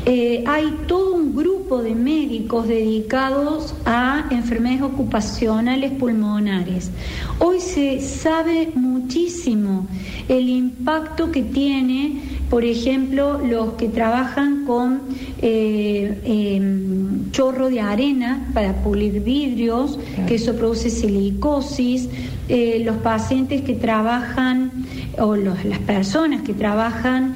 eh, 0.04 0.44
hay 0.48 0.78
todo 0.88 1.14
un 1.14 1.36
grupo 1.36 1.84
de 1.84 1.94
médicos 1.94 2.68
dedicados 2.68 3.76
a 3.86 4.26
enfermedades 4.32 4.82
ocupacionales 4.82 5.92
pulmonares. 5.92 6.90
Hoy 7.38 7.60
se 7.60 8.02
sabe 8.02 8.72
muchísimo 8.74 9.86
el 10.28 10.50
impacto 10.50 11.32
que 11.32 11.44
tiene, 11.44 12.20
por 12.50 12.66
ejemplo, 12.66 13.40
los 13.46 13.74
que 13.74 13.90
trabajan 13.90 14.66
con 14.66 15.02
eh, 15.40 16.20
em, 16.26 17.30
chorro 17.30 17.70
de 17.70 17.82
arena 17.82 18.48
para 18.56 18.82
pulir 18.82 19.22
vidrios, 19.22 20.00
que 20.28 20.36
eso 20.36 20.56
produce 20.56 20.90
silicosis, 20.90 22.10
eh, 22.50 22.82
los 22.84 22.98
pacientes 22.98 23.62
que 23.62 23.76
trabajan 23.76 24.72
o 25.20 25.36
las 25.36 25.80
personas 25.86 26.42
que 26.42 26.54
trabajan 26.54 27.36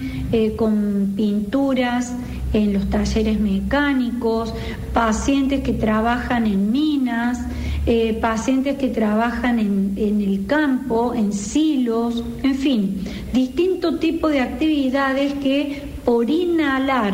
con 0.58 1.14
pinturas 1.16 2.14
en 2.56 2.72
los 2.72 2.90
talleres 2.90 3.40
mecánicos, 3.40 4.54
pacientes 4.94 5.62
que 5.62 5.74
trabajan 5.74 6.48
en 6.48 6.72
minas, 6.72 7.40
eh, 7.86 8.18
pacientes 8.20 8.78
que 8.78 8.88
trabajan 8.88 9.60
en, 9.60 9.94
el 9.98 10.46
campo, 10.48 11.14
en 11.14 11.34
silos, 11.34 12.24
en 12.44 12.56
fin, 12.56 13.04
distinto 13.34 14.00
tipo 14.00 14.30
de 14.30 14.40
actividades 14.40 15.34
que 15.34 15.84
por 16.06 16.30
inhalar 16.30 17.14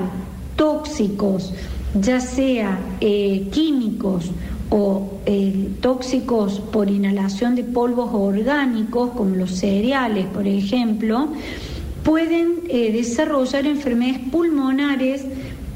tóxicos, 0.56 1.54
ya 2.00 2.20
sea 2.20 2.80
eh, 3.02 3.48
químicos 3.52 4.30
o 4.70 5.20
eh, 5.26 5.70
tóxicos 5.82 6.60
por 6.72 6.90
inhalación 6.90 7.56
de 7.56 7.64
polvos 7.64 8.12
orgánicos, 8.14 9.10
como 9.10 9.36
los 9.36 9.50
cereales, 9.52 10.28
por 10.28 10.48
ejemplo, 10.48 11.30
pueden 12.04 12.62
eh, 12.70 12.92
desarrollar 12.92 13.66
enfermedades 13.66 14.30
pulmonares 14.32 15.26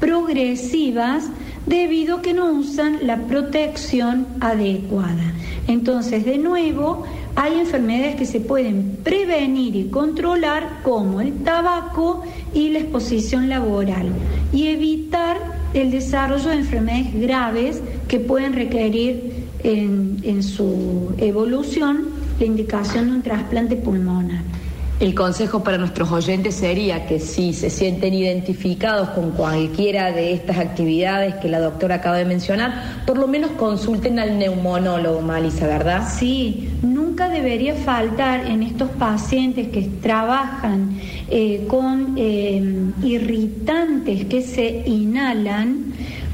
progresivas 0.00 1.28
debido 1.66 2.16
a 2.16 2.22
que 2.22 2.32
no 2.32 2.50
usan 2.52 2.98
la 3.02 3.16
protección 3.26 4.26
adecuada. 4.40 5.32
Entonces, 5.68 6.24
de 6.24 6.38
nuevo, 6.38 7.04
hay 7.34 7.58
enfermedades 7.58 8.16
que 8.16 8.24
se 8.24 8.40
pueden 8.40 8.98
prevenir 9.02 9.74
y 9.74 9.88
controlar 9.88 10.80
como 10.82 11.20
el 11.20 11.34
tabaco 11.42 12.22
y 12.54 12.68
la 12.70 12.78
exposición 12.78 13.48
laboral 13.48 14.08
y 14.52 14.68
evitar 14.68 15.36
el 15.74 15.90
desarrollo 15.90 16.50
de 16.50 16.56
enfermedades 16.56 17.20
graves 17.20 17.82
que 18.08 18.20
pueden 18.20 18.52
requerir 18.52 19.46
en, 19.64 20.18
en 20.22 20.42
su 20.42 21.12
evolución 21.18 22.06
la 22.38 22.46
indicación 22.46 23.06
de 23.06 23.12
un 23.16 23.22
trasplante 23.22 23.76
pulmonar. 23.76 24.42
El 24.98 25.14
consejo 25.14 25.62
para 25.62 25.76
nuestros 25.76 26.10
oyentes 26.10 26.54
sería 26.54 27.06
que 27.06 27.20
si 27.20 27.52
se 27.52 27.68
sienten 27.68 28.14
identificados 28.14 29.10
con 29.10 29.32
cualquiera 29.32 30.10
de 30.10 30.32
estas 30.32 30.56
actividades 30.56 31.34
que 31.34 31.50
la 31.50 31.60
doctora 31.60 31.96
acaba 31.96 32.16
de 32.16 32.24
mencionar, 32.24 33.02
por 33.06 33.18
lo 33.18 33.28
menos 33.28 33.50
consulten 33.52 34.18
al 34.18 34.38
neumonólogo, 34.38 35.20
Malisa, 35.20 35.66
¿verdad? 35.66 36.08
Sí, 36.08 36.70
nunca 36.80 37.28
debería 37.28 37.74
faltar 37.74 38.46
en 38.46 38.62
estos 38.62 38.88
pacientes 38.92 39.68
que 39.68 39.82
trabajan 40.00 40.98
eh, 41.28 41.66
con 41.68 42.14
eh, 42.16 42.62
irritantes 43.02 44.24
que 44.24 44.40
se 44.40 44.82
inhalan. 44.86 45.92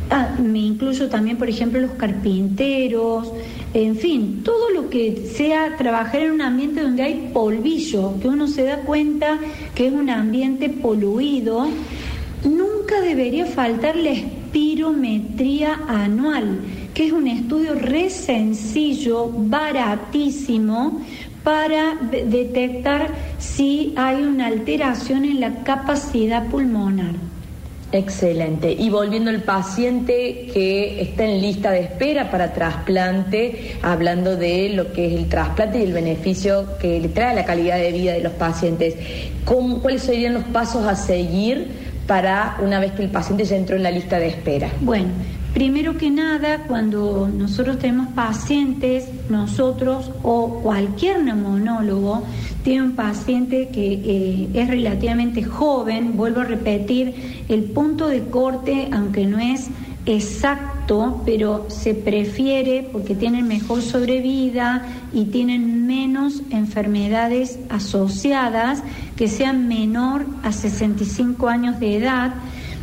Ah, 0.09 0.37
me 0.41 0.61
incluyo 0.61 1.09
también, 1.09 1.37
por 1.37 1.49
ejemplo, 1.49 1.81
los 1.81 1.93
carpinteros, 1.93 3.33
en 3.75 3.97
fin, 3.97 4.43
todo 4.45 4.69
lo 4.71 4.91
que 4.91 5.31
sea 5.35 5.77
trabajar 5.79 6.21
en 6.21 6.33
un 6.33 6.43
ambiente 6.43 6.83
donde 6.83 7.03
hay 7.03 7.31
polvillo, 7.33 8.21
que 8.21 8.29
uno 8.29 8.47
se 8.47 8.65
da 8.65 8.79
cuenta 8.79 9.39
que 9.75 9.87
es 9.87 9.93
un 9.93 10.11
ambiente 10.11 10.69
poluido, 10.69 11.69
nunca 12.45 13.01
debería 13.01 13.47
faltar 13.47 13.97
la 13.97 14.11
espirometría 14.11 15.81
anual, 15.89 16.61
que 16.93 17.07
es 17.07 17.13
un 17.13 17.27
estudio 17.27 17.75
re 17.75 18.11
sencillo, 18.11 19.31
baratísimo, 19.31 21.01
para 21.43 21.95
detectar 21.95 23.11
si 23.39 23.95
hay 23.97 24.23
una 24.23 24.47
alteración 24.49 25.25
en 25.25 25.41
la 25.41 25.63
capacidad 25.65 26.47
pulmonar. 26.49 27.32
Excelente. 27.93 28.73
Y 28.73 28.89
volviendo 28.89 29.29
al 29.29 29.43
paciente 29.43 30.49
que 30.53 31.03
está 31.03 31.25
en 31.25 31.43
lista 31.43 31.71
de 31.71 31.81
espera 31.81 32.31
para 32.31 32.55
trasplante, 32.55 33.77
hablando 33.83 34.37
de 34.37 34.71
lo 34.71 34.95
que 34.95 35.07
es 35.07 35.13
el 35.13 35.29
trasplante 35.29 35.79
y 35.79 35.83
el 35.83 35.93
beneficio 35.93 36.79
que 36.79 36.99
le 36.99 37.09
trae 37.09 37.33
a 37.33 37.35
la 37.35 37.45
calidad 37.45 37.77
de 37.77 37.93
vida 37.93 38.15
de 38.15 38.21
los 38.21 38.33
pacientes, 38.33 38.95
¿cuáles 39.45 40.03
serían 40.03 40.33
los 40.33 40.45
pasos 40.45 40.87
a 40.87 40.97
seguir 40.97 41.69
para 42.07 42.57
una 42.63 42.81
vez 42.81 42.93
que 42.93 43.03
el 43.03 43.11
paciente 43.11 43.45
ya 43.45 43.57
entró 43.57 43.77
en 43.77 43.83
la 43.83 43.91
lista 43.91 44.19
de 44.19 44.29
espera? 44.29 44.71
Bueno, 44.81 45.09
Primero 45.55 45.99
que 45.99 46.11
nada, 46.11 46.65
cuando 46.67 47.29
nosotros 47.29 47.79
tenemos 47.79 48.09
pacientes, 48.15 49.05
nosotros 49.29 50.11
o 50.23 50.61
cualquier 50.63 51.23
neumonólogo 51.23 52.23
tiene 52.65 52.83
un 52.83 52.93
paciente 52.93 53.69
que 53.69 53.93
eh, 53.93 54.49
es 54.55 54.69
relativamente 54.69 55.43
joven, 55.45 56.17
vuelvo 56.17 56.41
a 56.41 56.45
repetir, 56.45 57.45
el 57.51 57.65
punto 57.65 58.09
de 58.09 58.23
corte, 58.23 58.89
aunque 58.93 59.27
no 59.27 59.39
es 59.39 59.69
exacto, 60.07 61.23
pero 61.27 61.67
se 61.69 61.95
prefiere 61.95 62.89
porque 62.91 63.15
tienen 63.15 63.47
mejor 63.47 63.83
sobrevida 63.83 64.87
y 65.13 65.27
tienen 65.27 65.87
menos 65.87 66.43
enfermedades 66.51 67.59
asociadas, 67.69 68.83
que 69.17 69.29
sean 69.29 69.69
menor 69.69 70.25
a 70.43 70.51
65 70.53 71.49
años 71.49 71.79
de 71.79 71.99
edad. 71.99 72.35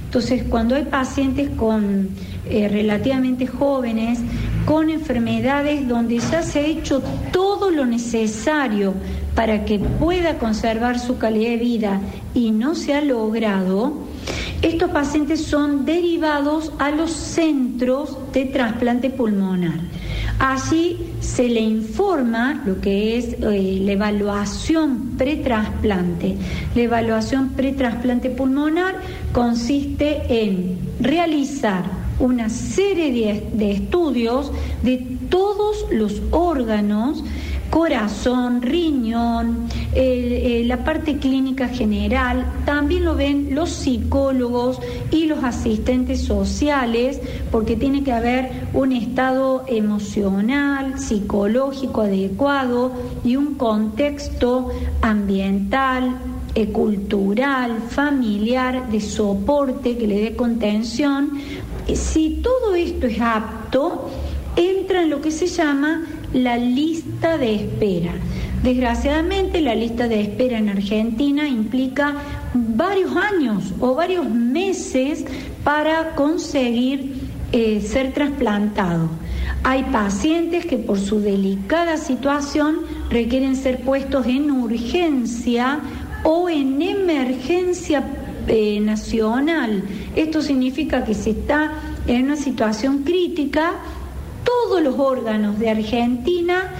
Entonces, 0.05 0.43
cuando 0.43 0.75
hay 0.75 0.85
pacientes 0.85 1.49
con 1.51 2.09
eh, 2.49 2.67
relativamente 2.67 3.47
jóvenes, 3.47 4.19
con 4.65 4.89
enfermedades 4.89 5.87
donde 5.87 6.19
ya 6.19 6.41
se 6.43 6.59
ha 6.59 6.65
hecho 6.65 7.01
todo 7.31 7.71
lo 7.71 7.85
necesario 7.85 8.93
para 9.35 9.65
que 9.65 9.79
pueda 9.79 10.37
conservar 10.37 10.99
su 10.99 11.17
calidad 11.17 11.51
de 11.51 11.57
vida 11.57 12.01
y 12.33 12.51
no 12.51 12.75
se 12.75 12.93
ha 12.93 13.01
logrado, 13.01 13.93
estos 14.61 14.91
pacientes 14.91 15.43
son 15.43 15.85
derivados 15.85 16.73
a 16.79 16.91
los 16.91 17.11
centros 17.11 18.17
de 18.33 18.45
trasplante 18.45 19.09
pulmonar. 19.09 19.79
Allí 20.39 20.97
se 21.19 21.49
le 21.49 21.61
informa 21.61 22.61
lo 22.65 22.79
que 22.79 23.17
es 23.17 23.35
eh, 23.41 23.79
la 23.81 23.91
evaluación 23.91 25.15
pretrasplante. 25.17 26.35
La 26.75 26.81
evaluación 26.81 27.49
pretrasplante 27.49 28.29
pulmonar 28.29 28.95
consiste 29.33 30.21
en 30.29 30.77
realizar 30.99 31.98
una 32.19 32.49
serie 32.49 33.47
de 33.53 33.71
estudios 33.71 34.51
de 34.83 34.97
todos 35.29 35.85
los 35.91 36.21
órganos 36.31 37.23
corazón, 37.69 38.61
riñón, 38.61 39.67
la 39.93 40.83
parte 40.83 41.17
clínica 41.17 41.67
general, 41.67 42.45
también 42.65 43.05
lo 43.05 43.15
ven 43.15 43.49
los 43.53 43.69
psicólogos 43.69 44.79
y 45.11 45.25
los 45.25 45.43
asistentes 45.43 46.23
sociales, 46.23 47.21
porque 47.51 47.75
tiene 47.75 48.03
que 48.03 48.11
haber 48.11 48.67
un 48.73 48.91
estado 48.91 49.63
emocional, 49.67 50.99
psicológico 50.99 52.01
adecuado 52.01 52.91
y 53.23 53.35
un 53.35 53.55
contexto 53.55 54.69
ambiental, 55.01 56.17
eh, 56.55 56.71
cultural, 56.71 57.77
familiar, 57.89 58.89
de 58.89 58.99
soporte 58.99 59.97
que 59.97 60.07
le 60.07 60.19
dé 60.19 60.35
contención. 60.35 61.33
Si 61.95 62.41
todo 62.41 62.75
esto 62.75 63.07
es 63.07 63.19
apto, 63.21 64.09
entra 64.55 65.03
en 65.03 65.09
lo 65.09 65.21
que 65.21 65.31
se 65.31 65.47
llama 65.47 66.05
la 66.33 66.57
lista 66.57 67.37
de 67.37 67.55
espera. 67.55 68.13
Desgraciadamente 68.63 69.61
la 69.61 69.73
lista 69.73 70.07
de 70.07 70.21
espera 70.21 70.57
en 70.57 70.69
Argentina 70.69 71.47
implica 71.47 72.15
varios 72.53 73.15
años 73.15 73.73
o 73.79 73.95
varios 73.95 74.29
meses 74.29 75.25
para 75.63 76.15
conseguir 76.15 77.13
eh, 77.51 77.81
ser 77.81 78.13
trasplantado. 78.13 79.09
Hay 79.63 79.83
pacientes 79.83 80.65
que 80.65 80.77
por 80.77 80.99
su 80.99 81.19
delicada 81.19 81.97
situación 81.97 82.81
requieren 83.09 83.55
ser 83.55 83.81
puestos 83.81 84.25
en 84.27 84.51
urgencia 84.51 85.79
o 86.23 86.49
en 86.49 86.81
emergencia 86.81 88.03
nacional. 88.81 89.83
Esto 90.15 90.41
significa 90.41 91.03
que 91.03 91.13
se 91.13 91.31
está 91.31 91.73
en 92.07 92.25
una 92.25 92.35
situación 92.35 93.03
crítica 93.03 93.73
todos 94.43 94.81
los 94.81 94.97
órganos 94.97 95.59
de 95.59 95.69
Argentina 95.69 96.71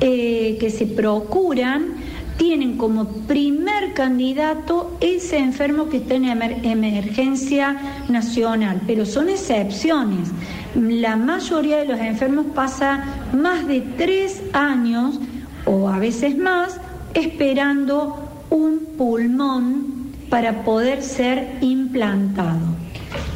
eh, 0.00 0.56
que 0.60 0.70
se 0.70 0.86
procuran 0.86 1.94
tienen 2.36 2.76
como 2.76 3.06
primer 3.26 3.94
candidato 3.94 4.96
ese 5.00 5.38
enfermo 5.38 5.88
que 5.88 5.98
está 5.98 6.16
en 6.16 6.26
emergencia 6.26 8.04
nacional, 8.08 8.82
pero 8.86 9.06
son 9.06 9.30
excepciones. 9.30 10.28
La 10.74 11.16
mayoría 11.16 11.78
de 11.78 11.86
los 11.86 11.98
enfermos 11.98 12.46
pasa 12.54 13.02
más 13.32 13.66
de 13.66 13.80
tres 13.80 14.42
años 14.52 15.18
o 15.64 15.88
a 15.88 15.98
veces 15.98 16.36
más 16.36 16.78
esperando 17.14 18.44
un 18.50 18.80
pulmón 18.98 19.95
para 20.28 20.64
poder 20.64 21.02
ser 21.02 21.58
implantado. 21.60 22.76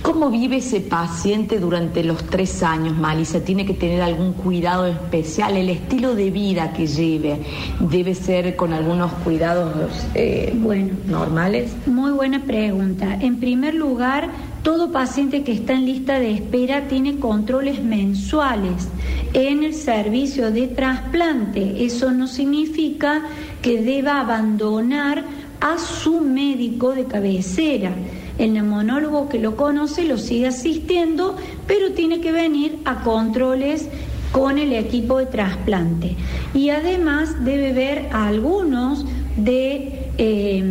¿Cómo 0.03 0.31
vive 0.31 0.57
ese 0.57 0.81
paciente 0.81 1.61
durante 1.61 2.03
los 2.03 2.25
tres 2.25 2.63
años, 2.63 2.97
Malisa? 2.97 3.45
¿Tiene 3.45 3.67
que 3.67 3.75
tener 3.75 4.01
algún 4.01 4.33
cuidado 4.33 4.87
especial? 4.87 5.57
¿El 5.57 5.69
estilo 5.69 6.15
de 6.15 6.31
vida 6.31 6.73
que 6.73 6.87
lleve 6.87 7.41
debe 7.79 8.15
ser 8.15 8.57
con 8.57 8.73
algunos 8.73 9.13
cuidados 9.13 10.07
eh, 10.15 10.55
bueno, 10.57 10.95
normales? 11.07 11.73
Muy 11.87 12.13
buena 12.13 12.43
pregunta. 12.45 13.19
En 13.21 13.41
primer 13.41 13.75
lugar, 13.75 14.31
todo 14.63 14.91
paciente 14.91 15.43
que 15.43 15.53
está 15.53 15.75
en 15.75 15.85
lista 15.85 16.19
de 16.19 16.33
espera 16.33 16.89
tiene 16.89 17.19
controles 17.19 17.83
mensuales 17.83 18.89
en 19.35 19.63
el 19.63 19.75
servicio 19.75 20.51
de 20.51 20.67
trasplante. 20.69 21.85
Eso 21.85 22.11
no 22.11 22.27
significa 22.27 23.23
que 23.61 23.83
deba 23.83 24.19
abandonar 24.21 25.25
a 25.61 25.79
su 25.79 26.21
médico 26.21 26.95
de 26.95 27.05
cabecera 27.05 27.93
el 28.41 28.55
neumonólogo 28.55 29.29
que 29.29 29.39
lo 29.39 29.55
conoce 29.55 30.05
lo 30.05 30.17
sigue 30.17 30.47
asistiendo, 30.47 31.37
pero 31.67 31.93
tiene 31.93 32.23
que 32.23 32.33
venir 32.33 32.79
a 32.87 33.03
controles 33.03 33.87
con 34.33 34.57
el 34.57 34.73
equipo 34.73 35.19
de 35.19 35.27
trasplante. 35.27 36.17
Y 36.55 36.71
además 36.71 37.45
debe 37.45 37.75
ver 37.75 38.09
a 38.13 38.29
algunos 38.29 39.05
de 39.37 40.09
eh, 40.17 40.65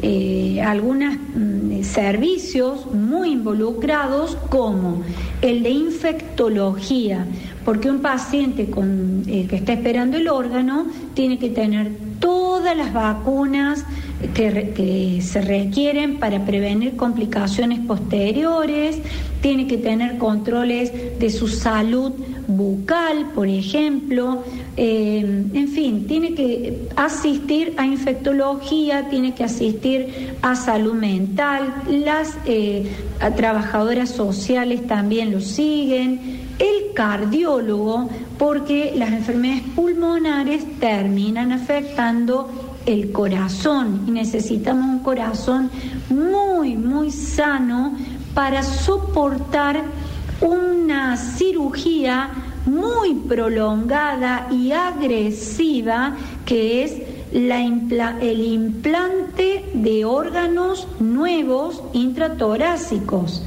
eh, 0.00 0.62
algunos 0.62 1.16
mm, 1.16 1.82
servicios 1.82 2.86
muy 2.92 3.32
involucrados 3.32 4.36
como 4.48 5.02
el 5.42 5.62
de 5.62 5.70
infectología, 5.70 7.26
porque 7.66 7.90
un 7.90 7.98
paciente 8.00 8.70
eh, 9.26 9.46
que 9.50 9.56
está 9.56 9.74
esperando 9.74 10.16
el 10.16 10.28
órgano 10.28 10.86
tiene 11.12 11.38
que 11.38 11.50
tener 11.50 12.05
todas 12.66 12.78
las 12.78 12.92
vacunas 12.92 13.84
que, 14.34 15.20
se 15.22 15.40
requieren 15.40 16.18
para 16.18 16.44
prevenir 16.44 16.96
complicaciones 16.96 17.78
posteriores, 17.78 18.98
tiene 19.40 19.68
que 19.68 19.76
tener 19.76 20.18
controles 20.18 20.92
de 21.20 21.30
su 21.30 21.46
salud 21.46 22.10
bucal, 22.48 23.30
por 23.36 23.46
ejemplo, 23.46 24.42
eh, 24.76 25.44
en 25.54 25.68
fin, 25.68 26.08
tiene 26.08 26.34
que 26.34 26.88
asistir 26.96 27.74
a 27.76 27.86
infectología, 27.86 29.08
tiene 29.10 29.32
que 29.32 29.44
asistir 29.44 30.34
a 30.42 30.56
salud 30.56 30.94
mental, 30.94 31.72
las 31.88 32.36
eh, 32.46 32.90
trabajadoras 33.36 34.10
sociales 34.10 34.88
también 34.88 35.30
lo 35.30 35.40
siguen, 35.40 36.45
el 36.58 36.92
cardiólogo, 36.94 38.08
porque 38.38 38.92
las 38.96 39.12
enfermedades 39.12 39.64
pulmonares 39.74 40.64
terminan 40.78 41.52
afectando 41.52 42.48
el 42.86 43.12
corazón 43.12 44.04
y 44.06 44.12
necesitamos 44.12 44.86
un 44.86 44.98
corazón 45.00 45.70
muy, 46.08 46.76
muy 46.76 47.10
sano 47.10 47.94
para 48.32 48.62
soportar 48.62 49.82
una 50.40 51.16
cirugía 51.16 52.30
muy 52.66 53.14
prolongada 53.14 54.48
y 54.50 54.72
agresiva 54.72 56.16
que 56.44 56.84
es 56.84 57.02
el 57.32 58.40
implante 58.40 59.64
de 59.74 60.04
órganos 60.04 60.86
nuevos 61.00 61.82
intratorácicos. 61.92 63.42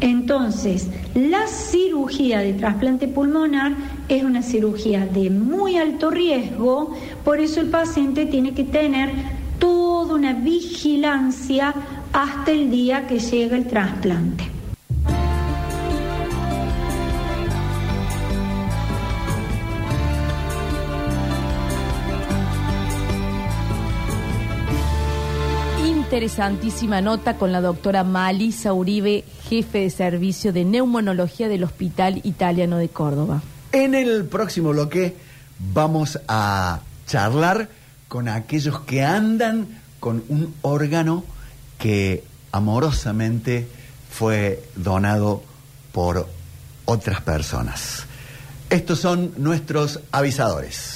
Entonces, 0.00 0.88
la 1.14 1.46
cirugía 1.46 2.40
de 2.40 2.52
trasplante 2.52 3.08
pulmonar 3.08 3.72
es 4.08 4.22
una 4.22 4.42
cirugía 4.42 5.06
de 5.06 5.30
muy 5.30 5.76
alto 5.76 6.10
riesgo, 6.10 6.94
por 7.24 7.40
eso 7.40 7.60
el 7.60 7.68
paciente 7.68 8.26
tiene 8.26 8.52
que 8.52 8.64
tener 8.64 9.10
toda 9.58 10.14
una 10.14 10.34
vigilancia 10.34 11.74
hasta 12.12 12.50
el 12.50 12.70
día 12.70 13.06
que 13.06 13.18
llega 13.18 13.56
el 13.56 13.66
trasplante. 13.66 14.55
Interesantísima 26.16 27.02
nota 27.02 27.36
con 27.36 27.52
la 27.52 27.60
doctora 27.60 28.02
Malisa 28.02 28.72
Uribe, 28.72 29.22
jefe 29.50 29.80
de 29.80 29.90
servicio 29.90 30.50
de 30.50 30.64
neumonología 30.64 31.46
del 31.46 31.62
Hospital 31.62 32.22
Italiano 32.24 32.78
de 32.78 32.88
Córdoba. 32.88 33.42
En 33.72 33.94
el 33.94 34.24
próximo 34.24 34.70
bloque 34.70 35.14
vamos 35.74 36.18
a 36.26 36.80
charlar 37.06 37.68
con 38.08 38.28
aquellos 38.28 38.80
que 38.80 39.04
andan 39.04 39.68
con 40.00 40.24
un 40.30 40.54
órgano 40.62 41.22
que 41.76 42.24
amorosamente 42.50 43.68
fue 44.10 44.64
donado 44.74 45.42
por 45.92 46.26
otras 46.86 47.20
personas. 47.20 48.06
Estos 48.70 49.00
son 49.00 49.34
nuestros 49.36 50.00
avisadores. 50.12 50.95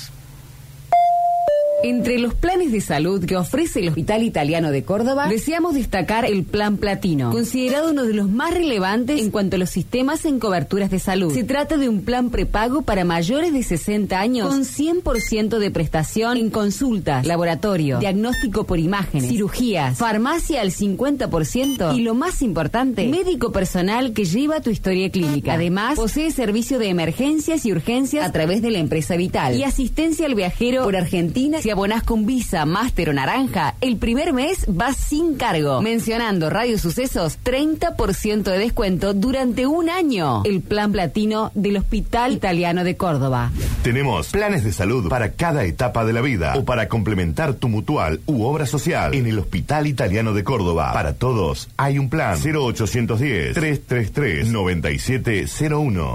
Entre 1.82 2.18
los 2.18 2.34
planes 2.34 2.72
de 2.72 2.82
salud 2.82 3.24
que 3.24 3.36
ofrece 3.36 3.80
el 3.80 3.88
Hospital 3.88 4.22
Italiano 4.22 4.70
de 4.70 4.84
Córdoba, 4.84 5.28
deseamos 5.28 5.74
destacar 5.74 6.26
el 6.26 6.44
Plan 6.44 6.76
Platino, 6.76 7.30
considerado 7.30 7.90
uno 7.90 8.04
de 8.04 8.12
los 8.12 8.28
más 8.28 8.52
relevantes 8.52 9.18
en 9.18 9.30
cuanto 9.30 9.56
a 9.56 9.58
los 9.58 9.70
sistemas 9.70 10.26
en 10.26 10.38
coberturas 10.38 10.90
de 10.90 10.98
salud. 10.98 11.32
Se 11.32 11.42
trata 11.42 11.78
de 11.78 11.88
un 11.88 12.02
plan 12.02 12.28
prepago 12.28 12.82
para 12.82 13.04
mayores 13.04 13.54
de 13.54 13.62
60 13.62 14.20
años 14.20 14.48
con 14.48 14.64
100% 14.64 15.58
de 15.58 15.70
prestación 15.70 16.36
en 16.36 16.50
consultas, 16.50 17.26
laboratorio, 17.26 17.98
diagnóstico 17.98 18.64
por 18.64 18.78
imágenes, 18.78 19.30
cirugías, 19.30 19.96
farmacia 19.96 20.60
al 20.60 20.72
50% 20.72 21.96
y 21.96 22.02
lo 22.02 22.14
más 22.14 22.42
importante, 22.42 23.08
médico 23.08 23.52
personal 23.52 24.12
que 24.12 24.26
lleva 24.26 24.60
tu 24.60 24.68
historia 24.68 25.10
clínica. 25.10 25.54
Además, 25.54 25.96
posee 25.96 26.30
servicio 26.30 26.78
de 26.78 26.90
emergencias 26.90 27.64
y 27.64 27.72
urgencias 27.72 28.28
a 28.28 28.32
través 28.32 28.60
de 28.60 28.70
la 28.70 28.78
empresa 28.78 29.16
Vital 29.16 29.56
y 29.56 29.62
asistencia 29.62 30.26
al 30.26 30.34
viajero 30.34 30.84
por 30.84 30.96
Argentina 30.96 31.58
si 31.70 31.72
abonás 31.72 32.02
con 32.02 32.26
Visa, 32.26 32.66
Máster 32.66 33.10
o 33.10 33.12
Naranja, 33.12 33.76
el 33.80 33.96
primer 33.96 34.32
mes 34.32 34.66
va 34.68 34.92
sin 34.92 35.36
cargo. 35.36 35.80
Mencionando 35.80 36.50
Radio 36.50 36.76
Sucesos, 36.76 37.38
30% 37.44 38.42
de 38.42 38.58
descuento 38.58 39.14
durante 39.14 39.68
un 39.68 39.88
año. 39.88 40.42
El 40.44 40.62
plan 40.62 40.90
platino 40.90 41.52
del 41.54 41.76
Hospital 41.76 42.32
Italiano 42.32 42.82
de 42.82 42.96
Córdoba. 42.96 43.52
Tenemos 43.84 44.30
planes 44.30 44.64
de 44.64 44.72
salud 44.72 45.08
para 45.08 45.30
cada 45.34 45.62
etapa 45.62 46.04
de 46.04 46.12
la 46.12 46.22
vida 46.22 46.54
o 46.56 46.64
para 46.64 46.88
complementar 46.88 47.54
tu 47.54 47.68
mutual 47.68 48.20
u 48.26 48.42
obra 48.42 48.66
social 48.66 49.14
en 49.14 49.28
el 49.28 49.38
Hospital 49.38 49.86
Italiano 49.86 50.34
de 50.34 50.42
Córdoba. 50.42 50.92
Para 50.92 51.12
todos 51.12 51.68
hay 51.76 52.00
un 52.00 52.10
plan 52.10 52.36
0810 52.36 53.54
333 53.54 54.48
9701. 54.48 56.14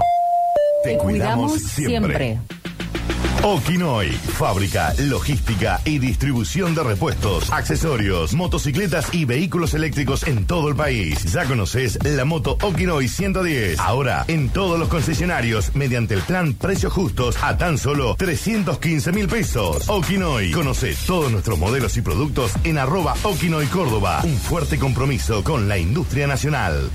Te, 0.84 0.98
cuidamos, 0.98 1.62
siempre. 1.62 2.38
Okinoy, 3.42 4.10
fábrica, 4.10 4.92
logística 4.98 5.80
y 5.84 5.98
distribución 5.98 6.74
de 6.74 6.82
repuestos, 6.82 7.52
accesorios, 7.52 8.34
motocicletas 8.34 9.14
y 9.14 9.24
vehículos 9.24 9.74
eléctricos 9.74 10.26
en 10.26 10.46
todo 10.46 10.68
el 10.68 10.74
país. 10.74 11.22
Ya 11.32 11.44
conoces 11.44 11.98
la 12.02 12.24
moto 12.24 12.58
Okinoy 12.60 13.08
110. 13.08 13.78
Ahora 13.78 14.24
en 14.26 14.48
todos 14.48 14.78
los 14.78 14.88
concesionarios 14.88 15.76
mediante 15.76 16.14
el 16.14 16.22
plan 16.22 16.54
Precios 16.54 16.92
Justos 16.92 17.36
a 17.42 17.56
tan 17.56 17.78
solo 17.78 18.16
315 18.16 19.12
mil 19.12 19.28
pesos. 19.28 19.88
Okinoy, 19.88 20.50
conoce 20.50 20.96
todos 21.06 21.30
nuestros 21.30 21.58
modelos 21.58 21.96
y 21.96 22.02
productos 22.02 22.52
en 22.64 22.78
arroba 22.78 23.14
Okinoy 23.22 23.66
Córdoba. 23.66 24.22
Un 24.24 24.36
fuerte 24.36 24.78
compromiso 24.78 25.44
con 25.44 25.68
la 25.68 25.78
industria 25.78 26.26
nacional. 26.26 26.90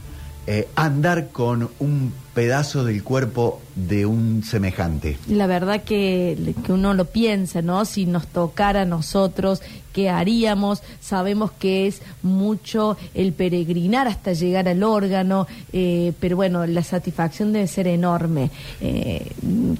eh, 0.47 0.67
andar 0.75 1.29
con 1.29 1.69
un 1.79 2.13
pedazo 2.35 2.83
del 2.83 3.01
cuerpo 3.01 3.61
de 3.75 4.05
un 4.05 4.43
semejante. 4.43 5.17
La 5.27 5.47
verdad 5.47 5.83
que, 5.83 6.53
que, 6.65 6.73
uno 6.73 6.93
lo 6.93 7.05
piensa, 7.05 7.61
¿no? 7.61 7.85
Si 7.85 8.05
nos 8.05 8.27
tocara 8.27 8.81
a 8.81 8.85
nosotros, 8.85 9.61
¿qué 9.93 10.09
haríamos? 10.09 10.83
Sabemos 10.99 11.51
que 11.51 11.87
es 11.87 12.01
mucho 12.23 12.97
el 13.13 13.31
peregrinar 13.31 14.09
hasta 14.09 14.33
llegar 14.33 14.67
al 14.67 14.83
órgano, 14.83 15.47
eh, 15.71 16.11
pero 16.19 16.35
bueno, 16.35 16.67
la 16.67 16.83
satisfacción 16.83 17.53
debe 17.53 17.67
ser 17.67 17.87
enorme. 17.87 18.51
Eh, 18.81 19.31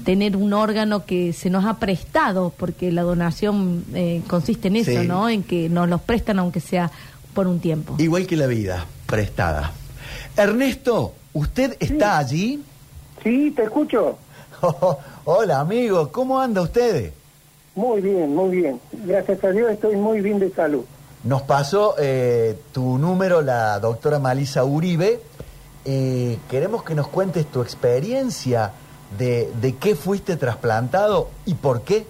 tener 0.04 0.34
un 0.34 0.54
órgano 0.54 1.04
que 1.04 1.34
se 1.34 1.50
nos 1.50 1.66
ha 1.66 1.78
prestado, 1.78 2.54
porque 2.56 2.90
la 2.90 3.02
donación 3.02 3.84
eh, 3.94 4.22
consiste 4.26 4.68
en 4.68 4.76
eso, 4.76 5.04
¿no? 5.04 5.28
En 5.28 5.42
que 5.42 5.68
nos 5.68 5.90
los 5.90 6.00
prestan 6.00 6.38
aunque 6.38 6.60
sea 6.60 6.90
por 7.34 7.46
un 7.46 7.60
tiempo. 7.60 7.96
Igual 7.98 8.26
que 8.26 8.36
la 8.36 8.46
vida, 8.46 8.86
prestada. 9.04 9.72
Ernesto, 10.38 11.14
¿usted 11.36 11.76
está 11.80 12.16
allí? 12.16 12.62
Sí, 13.22 13.50
te 13.50 13.64
escucho. 13.64 14.16
hola, 15.24 15.60
amigo, 15.60 16.10
¿cómo 16.10 16.40
anda 16.40 16.62
usted? 16.62 17.12
Muy 17.74 18.00
bien, 18.00 18.34
muy 18.34 18.56
bien. 18.56 18.80
Gracias 19.04 19.44
a 19.44 19.50
Dios 19.50 19.70
estoy 19.70 19.96
muy 19.96 20.22
bien 20.22 20.38
de 20.38 20.50
salud. 20.50 20.84
Nos 21.24 21.42
pasó 21.42 21.94
eh, 21.98 22.58
tu 22.72 22.96
número 22.96 23.42
la 23.42 23.78
doctora 23.80 24.18
Malisa 24.18 24.64
Uribe. 24.64 25.20
Eh, 25.84 26.38
queremos 26.48 26.82
que 26.84 26.94
nos 26.94 27.08
cuentes 27.08 27.44
tu 27.46 27.60
experiencia 27.60 28.72
de, 29.18 29.50
de 29.60 29.76
qué 29.76 29.94
fuiste 29.94 30.36
trasplantado 30.36 31.28
y 31.44 31.54
por 31.54 31.82
qué. 31.82 32.06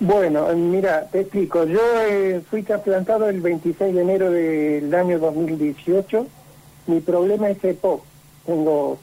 Bueno, 0.00 0.48
mira, 0.54 1.06
te 1.10 1.20
explico. 1.20 1.64
Yo 1.64 1.80
eh, 2.06 2.42
fui 2.50 2.62
trasplantado 2.62 3.28
el 3.28 3.40
26 3.40 3.94
de 3.94 4.00
enero 4.02 4.30
del 4.30 4.92
año 4.94 5.18
2018. 5.18 6.26
Mi 6.86 7.00
problema 7.00 7.48
es 7.50 7.62
EPOC. 7.62 8.02
Tengo 8.46 8.98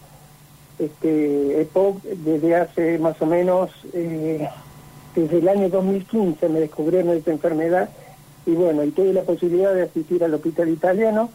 este 0.77 1.61
EPOC 1.61 2.01
desde 2.03 2.55
hace 2.55 2.99
más 2.99 3.21
o 3.21 3.25
menos, 3.25 3.71
eh, 3.93 4.47
desde 5.15 5.37
el 5.39 5.49
año 5.49 5.69
2015 5.69 6.49
me 6.49 6.59
descubrieron 6.59 7.15
esta 7.15 7.31
enfermedad 7.31 7.89
y 8.45 8.51
bueno, 8.51 8.83
y 8.83 8.91
tuve 8.91 9.13
la 9.13 9.23
posibilidad 9.23 9.73
de 9.73 9.83
asistir 9.83 10.23
al 10.23 10.33
hospital 10.33 10.69
italiano 10.69 11.29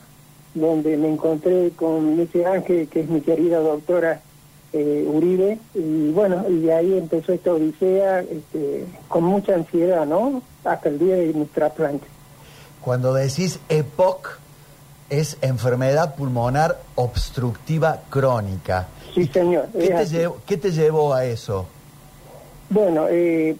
donde 0.55 0.97
me 0.97 1.09
encontré 1.09 1.73
con 1.77 2.19
ese 2.21 2.47
Ángel, 2.47 2.89
que 2.89 3.01
es 3.01 3.09
mi 3.09 3.21
querida 3.21 3.59
doctora 3.59 4.21
eh, 4.73 5.05
Uribe, 5.07 5.59
y 5.75 6.11
bueno, 6.11 6.45
y 6.49 6.61
de 6.61 6.73
ahí 6.73 6.99
empezó 6.99 7.33
esta 7.33 7.53
odisea 7.53 8.21
este, 8.21 8.87
con 9.09 9.25
mucha 9.25 9.55
ansiedad, 9.55 10.07
¿no? 10.07 10.43
Hasta 10.65 10.89
el 10.89 10.99
día 10.99 11.17
de 11.17 11.33
mi 11.33 11.45
trasplante. 11.47 12.07
Cuando 12.81 13.15
decís 13.15 13.59
EPOC, 13.69 14.39
es 15.11 15.39
enfermedad 15.43 16.15
pulmonar 16.15 16.81
obstructiva 16.95 18.01
crónica. 18.11 18.89
Sí, 19.15 19.27
señor. 19.27 19.69
¿Qué, 19.73 19.89
te 19.89 20.07
llevó, 20.07 20.39
¿Qué 20.47 20.57
te, 20.57 20.73
llevó, 20.73 21.15
a 21.15 21.25
eso? 21.25 21.67
Bueno, 22.71 23.07
eh, 23.09 23.57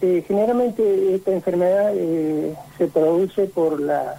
eh, 0.00 0.24
generalmente 0.26 1.14
esta 1.14 1.32
enfermedad 1.32 1.92
eh, 1.94 2.54
se 2.76 2.86
produce 2.88 3.46
por 3.46 3.80
la 3.80 4.16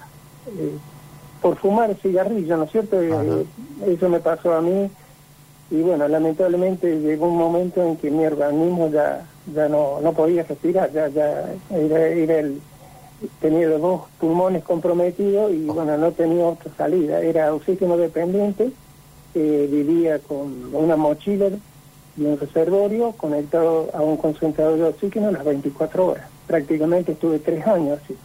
por 1.42 1.58
fumar 1.58 1.96
cigarrillo, 2.02 2.58
¿no 2.58 2.64
es 2.66 2.72
cierto? 2.72 3.00
eso 3.02 4.10
me 4.10 4.20
pasó 4.20 4.54
a 4.54 4.62
mí 4.62 4.90
y 5.72 5.82
bueno, 5.82 6.08
lamentablemente 6.08 7.00
llegó 7.00 7.28
un 7.28 7.38
momento 7.38 7.84
en 7.84 7.98
que 7.98 8.12
mi 8.12 8.26
organismo 8.26 8.90
ya 8.90 9.26
ya 9.54 9.68
no, 9.68 10.00
no 10.02 10.14
podía 10.14 10.44
respirar, 10.44 10.92
ya 10.92 11.08
ya 11.08 11.46
era, 11.72 12.40
el 12.40 12.62
tenía 13.40 13.68
los 13.68 13.82
dos 13.82 14.02
pulmones 14.20 14.64
comprometidos 14.64 15.52
y 15.52 15.66
bueno, 15.66 15.98
no 15.98 16.12
tenía 16.12 16.46
otra 16.46 16.72
salida, 16.78 17.22
era 17.22 17.54
oxígeno 17.54 17.98
dependiente, 17.98 18.72
eh, 19.34 19.68
vivía 19.72 20.20
con 20.20 20.74
una 20.74 20.96
mochila 20.96 21.50
y 22.18 22.26
un 22.26 22.38
reservorio 22.38 23.14
conectado 23.14 23.90
a 23.94 24.02
un 24.02 24.18
concentrador 24.18 24.78
de 24.78 24.84
oxígeno 24.86 25.32
las 25.32 25.46
24 25.46 26.06
horas. 26.06 26.28
Prácticamente 26.48 27.14
estuve 27.14 27.40
tres 27.40 27.66
años 27.66 28.00
así. 28.04 28.16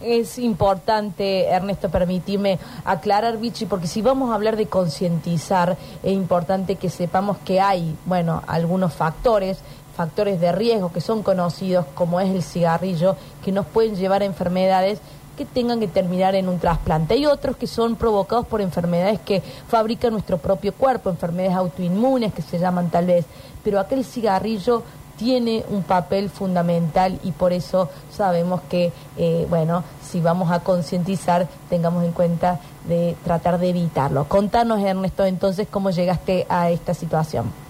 Es 0.00 0.38
importante, 0.38 1.46
Ernesto, 1.46 1.90
permitirme 1.90 2.60
aclarar, 2.84 3.38
Vichy, 3.38 3.66
porque 3.66 3.88
si 3.88 4.00
vamos 4.00 4.30
a 4.30 4.36
hablar 4.36 4.56
de 4.56 4.66
concientizar, 4.66 5.76
es 6.04 6.12
importante 6.12 6.76
que 6.76 6.88
sepamos 6.88 7.36
que 7.38 7.60
hay, 7.60 7.96
bueno, 8.06 8.44
algunos 8.46 8.94
factores 8.94 9.58
factores 9.98 10.40
de 10.40 10.52
riesgo 10.52 10.92
que 10.92 11.00
son 11.00 11.24
conocidos, 11.24 11.84
como 11.96 12.20
es 12.20 12.30
el 12.30 12.44
cigarrillo, 12.44 13.16
que 13.44 13.50
nos 13.50 13.66
pueden 13.66 13.96
llevar 13.96 14.22
a 14.22 14.26
enfermedades 14.26 15.00
que 15.36 15.44
tengan 15.44 15.80
que 15.80 15.88
terminar 15.88 16.36
en 16.36 16.48
un 16.48 16.60
trasplante. 16.60 17.14
Hay 17.14 17.26
otros 17.26 17.56
que 17.56 17.66
son 17.66 17.96
provocados 17.96 18.46
por 18.46 18.60
enfermedades 18.60 19.18
que 19.18 19.42
fabrica 19.66 20.08
nuestro 20.08 20.38
propio 20.38 20.72
cuerpo, 20.72 21.10
enfermedades 21.10 21.56
autoinmunes 21.56 22.32
que 22.32 22.42
se 22.42 22.60
llaman 22.60 22.90
tal 22.90 23.06
vez, 23.06 23.24
pero 23.64 23.80
aquel 23.80 24.04
cigarrillo 24.04 24.84
tiene 25.16 25.64
un 25.68 25.82
papel 25.82 26.30
fundamental 26.30 27.18
y 27.24 27.32
por 27.32 27.52
eso 27.52 27.88
sabemos 28.12 28.60
que, 28.70 28.92
eh, 29.16 29.48
bueno, 29.50 29.82
si 30.00 30.20
vamos 30.20 30.52
a 30.52 30.60
concientizar, 30.60 31.48
tengamos 31.68 32.04
en 32.04 32.12
cuenta 32.12 32.60
de 32.86 33.16
tratar 33.24 33.58
de 33.58 33.70
evitarlo. 33.70 34.28
Contanos, 34.28 34.80
Ernesto, 34.80 35.24
entonces, 35.24 35.66
cómo 35.68 35.90
llegaste 35.90 36.46
a 36.48 36.70
esta 36.70 36.94
situación. 36.94 37.67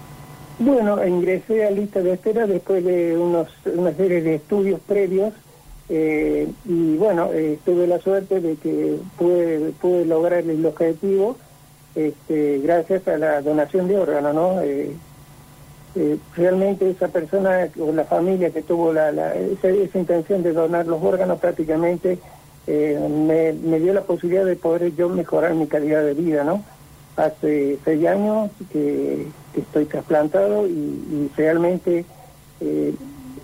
Bueno, 0.59 1.05
ingresé 1.07 1.65
a 1.65 1.71
lista 1.71 2.01
de 2.01 2.13
espera 2.13 2.45
después 2.45 2.83
de 2.83 3.17
unos, 3.17 3.47
una 3.65 3.93
serie 3.93 4.21
de 4.21 4.35
estudios 4.35 4.81
previos 4.81 5.33
eh, 5.87 6.49
y 6.65 6.97
bueno, 6.97 7.29
eh, 7.33 7.57
tuve 7.63 7.87
la 7.87 7.99
suerte 7.99 8.41
de 8.41 8.57
que 8.57 8.97
pude, 9.17 9.71
pude 9.81 10.05
lograr 10.05 10.39
el 10.39 10.65
objetivo 10.65 11.37
este, 11.95 12.59
gracias 12.59 13.07
a 13.07 13.17
la 13.17 13.41
donación 13.41 13.87
de 13.87 13.97
órganos, 13.97 14.35
¿no? 14.35 14.61
Eh, 14.61 14.91
realmente 16.35 16.89
esa 16.89 17.07
persona 17.07 17.69
o 17.79 17.93
la 17.93 18.03
familia 18.03 18.51
que 18.51 18.61
tuvo 18.61 18.91
la, 18.91 19.09
esa, 19.33 19.97
intención 19.97 20.43
de 20.43 20.51
donar 20.51 20.85
los 20.87 21.01
órganos 21.01 21.39
prácticamente 21.39 22.19
me, 22.67 23.79
dio 23.79 23.93
la 23.93 24.03
posibilidad 24.03 24.45
de 24.45 24.55
poder 24.55 24.93
yo 24.95 25.09
mejorar 25.09 25.55
mi 25.55 25.65
calidad 25.67 26.03
de 26.03 26.13
vida, 26.13 26.43
¿no? 26.43 26.63
Hace 27.19 27.77
seis 27.83 28.07
años 28.07 28.49
que, 28.71 29.27
estoy 29.55 29.85
trasplantado 29.85 30.67
y, 30.67 31.29
realmente 31.35 32.05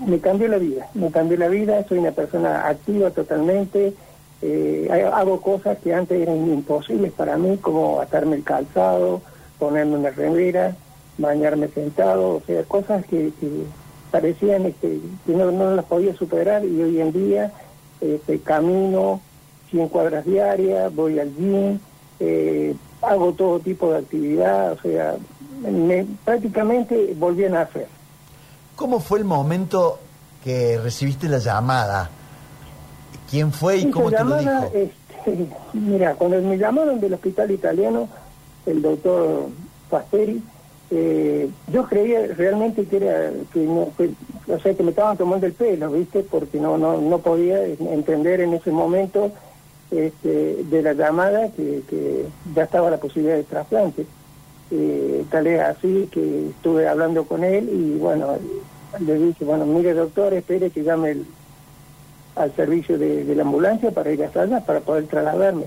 me 0.05 0.19
cambió 0.19 0.47
la 0.47 0.57
vida, 0.57 0.87
me 0.93 1.11
cambió 1.11 1.37
la 1.37 1.47
vida, 1.47 1.85
soy 1.87 1.99
una 1.99 2.11
persona 2.11 2.67
activa 2.67 3.11
totalmente, 3.11 3.93
eh, 4.41 4.89
hago 5.13 5.41
cosas 5.41 5.77
que 5.79 5.93
antes 5.93 6.21
eran 6.21 6.37
imposibles 6.51 7.11
para 7.11 7.37
mí, 7.37 7.57
como 7.57 8.01
atarme 8.01 8.35
el 8.35 8.43
calzado, 8.43 9.21
ponerme 9.57 9.97
una 9.97 10.09
remera, 10.09 10.75
bañarme 11.17 11.67
sentado, 11.69 12.35
o 12.35 12.41
sea, 12.45 12.63
cosas 12.63 13.05
que, 13.05 13.31
parecían 14.11 14.65
este, 14.65 14.99
que 15.25 15.33
no, 15.33 15.51
no, 15.51 15.75
las 15.75 15.85
podía 15.85 16.15
superar 16.15 16.63
y 16.63 16.81
hoy 16.81 17.01
en 17.01 17.11
día 17.11 17.51
este, 17.99 18.39
camino 18.39 19.19
100 19.71 19.89
cuadras 19.89 20.25
diarias, 20.25 20.93
voy 20.93 21.19
al 21.19 21.33
gym, 21.35 21.79
eh, 22.19 22.75
hago 23.07 23.33
todo 23.33 23.59
tipo 23.59 23.91
de 23.91 23.99
actividad, 23.99 24.73
o 24.73 24.81
sea, 24.81 25.15
me, 25.61 26.05
prácticamente 26.23 27.13
volví 27.17 27.45
a 27.45 27.49
nacer. 27.49 27.87
¿Cómo 28.75 28.99
fue 28.99 29.19
el 29.19 29.25
momento 29.25 29.99
que 30.43 30.77
recibiste 30.77 31.29
la 31.29 31.39
llamada? 31.39 32.09
¿Quién 33.29 33.51
fue 33.51 33.77
y 33.77 33.89
cómo 33.89 34.11
te 34.11 34.23
lo 34.23 34.37
dijo? 34.37 34.71
Este, 34.73 35.47
mira, 35.73 36.15
cuando 36.15 36.41
me 36.41 36.57
llamaron 36.57 36.99
del 36.99 37.13
hospital 37.13 37.51
italiano, 37.51 38.07
el 38.65 38.81
doctor 38.81 39.47
Pasteri, 39.89 40.41
eh, 40.91 41.49
yo 41.71 41.87
creía 41.87 42.27
realmente 42.35 42.85
que 42.85 42.97
era 42.97 43.31
que 43.51 43.59
no, 43.61 43.89
o 44.47 44.59
sea, 44.59 44.73
que 44.75 44.83
me 44.83 44.91
estaban 44.91 45.17
tomando 45.17 45.47
el 45.47 45.53
pelo, 45.53 45.91
¿viste? 45.91 46.21
Porque 46.21 46.59
no 46.59 46.77
no 46.77 47.01
no 47.01 47.17
podía 47.19 47.63
entender 47.65 48.41
en 48.41 48.53
ese 48.53 48.71
momento 48.71 49.31
este, 49.91 50.63
de 50.63 50.81
la 50.81 50.93
llamada 50.93 51.49
que, 51.51 51.83
que 51.89 52.25
ya 52.53 52.63
estaba 52.63 52.89
la 52.89 52.97
posibilidad 52.97 53.35
de 53.35 53.43
trasplante. 53.43 54.05
Eh, 54.71 55.25
tal 55.29 55.45
es 55.45 55.61
así 55.61 56.09
que 56.11 56.49
estuve 56.49 56.87
hablando 56.87 57.25
con 57.25 57.43
él 57.43 57.69
y 57.71 57.99
bueno, 57.99 58.35
le 58.99 59.15
dije, 59.15 59.45
bueno, 59.45 59.65
mire 59.65 59.93
doctor, 59.93 60.33
espere 60.33 60.71
que 60.71 60.83
llame 60.83 61.17
al 62.35 62.55
servicio 62.55 62.97
de, 62.97 63.23
la 63.35 63.43
ambulancia 63.43 63.91
para 63.91 64.11
ir 64.11 64.23
a 64.23 64.41
allá, 64.41 64.61
para 64.65 64.79
poder 64.81 65.05
trasladarme. 65.07 65.65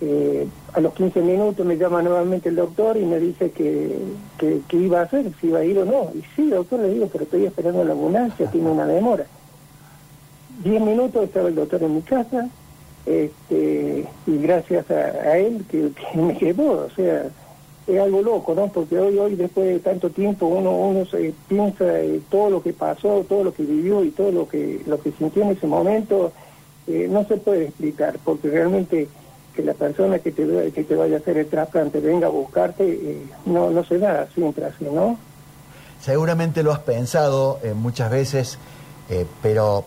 Eh, 0.00 0.46
a 0.74 0.80
los 0.80 0.94
15 0.94 1.20
minutos 1.22 1.66
me 1.66 1.76
llama 1.76 2.02
nuevamente 2.02 2.50
el 2.50 2.56
doctor 2.56 2.96
y 2.96 3.04
me 3.04 3.18
dice 3.18 3.50
que, 3.50 3.98
que, 4.38 4.76
iba 4.76 5.00
a 5.00 5.02
hacer, 5.02 5.32
si 5.40 5.48
iba 5.48 5.58
a 5.58 5.64
ir 5.64 5.78
o 5.78 5.84
no. 5.84 6.12
Y 6.14 6.22
sí, 6.36 6.48
doctor, 6.50 6.78
le 6.80 6.90
digo, 6.90 7.08
pero 7.12 7.24
estoy 7.24 7.46
esperando 7.46 7.84
la 7.84 7.92
ambulancia, 7.92 8.48
tiene 8.50 8.70
una 8.70 8.86
demora. 8.86 9.24
Diez 10.62 10.80
minutos 10.80 11.24
estaba 11.24 11.48
el 11.48 11.56
doctor 11.56 11.82
en 11.82 11.96
mi 11.96 12.02
casa, 12.02 12.48
este, 13.08 14.06
y 14.26 14.38
gracias 14.38 14.90
a, 14.90 15.38
él 15.38 15.64
que, 15.70 15.90
me 16.14 16.34
llevó, 16.34 16.86
o 16.86 16.90
sea, 16.94 17.26
es 17.86 18.00
algo 18.00 18.20
loco, 18.20 18.54
¿no? 18.54 18.68
Porque 18.68 18.98
hoy, 18.98 19.16
hoy 19.18 19.34
después 19.34 19.66
de 19.66 19.78
tanto 19.78 20.10
tiempo, 20.10 20.46
uno, 20.46 20.70
uno 20.72 21.06
se 21.06 21.32
piensa 21.48 21.86
todo 22.30 22.50
lo 22.50 22.62
que 22.62 22.74
pasó, 22.74 23.24
todo 23.26 23.44
lo 23.44 23.54
que 23.54 23.62
vivió 23.62 24.04
y 24.04 24.10
todo 24.10 24.30
lo 24.30 24.46
que, 24.46 24.82
lo 24.86 25.00
que 25.00 25.10
sintió 25.12 25.42
en 25.44 25.52
ese 25.52 25.66
momento, 25.66 26.32
eh, 26.86 27.08
no 27.10 27.24
se 27.24 27.38
puede 27.38 27.64
explicar, 27.64 28.18
porque 28.22 28.50
realmente 28.50 29.08
que 29.56 29.62
la 29.62 29.72
persona 29.72 30.18
que 30.18 30.32
te, 30.32 30.70
que 30.72 30.84
te 30.84 30.94
vaya 30.94 31.16
a 31.16 31.20
hacer 31.20 31.38
el 31.38 31.48
trasplante 31.48 32.00
venga 32.00 32.26
a 32.26 32.30
buscarte, 32.30 32.84
eh, 32.84 33.22
no, 33.46 33.70
no 33.70 33.82
se 33.84 33.98
da 33.98 34.28
siempre 34.34 34.66
así, 34.66 34.84
¿no? 34.84 35.18
Seguramente 35.98 36.62
lo 36.62 36.72
has 36.72 36.80
pensado 36.80 37.58
eh, 37.64 37.72
muchas 37.72 38.10
veces, 38.10 38.58
pero 39.42 39.86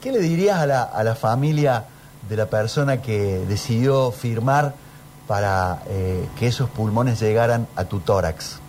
¿qué 0.00 0.12
le 0.12 0.20
dirías 0.20 0.58
a 0.58 0.66
la, 0.66 0.82
a 0.84 1.02
la 1.02 1.16
familia 1.16 1.86
de 2.28 2.36
la 2.36 2.46
persona 2.46 3.02
que 3.02 3.40
decidió 3.48 4.10
firmar 4.10 4.74
para 5.26 5.82
eh, 5.88 6.26
que 6.38 6.46
esos 6.46 6.68
pulmones 6.70 7.20
llegaran 7.20 7.66
a 7.76 7.84
tu 7.84 8.00
tórax? 8.00 8.60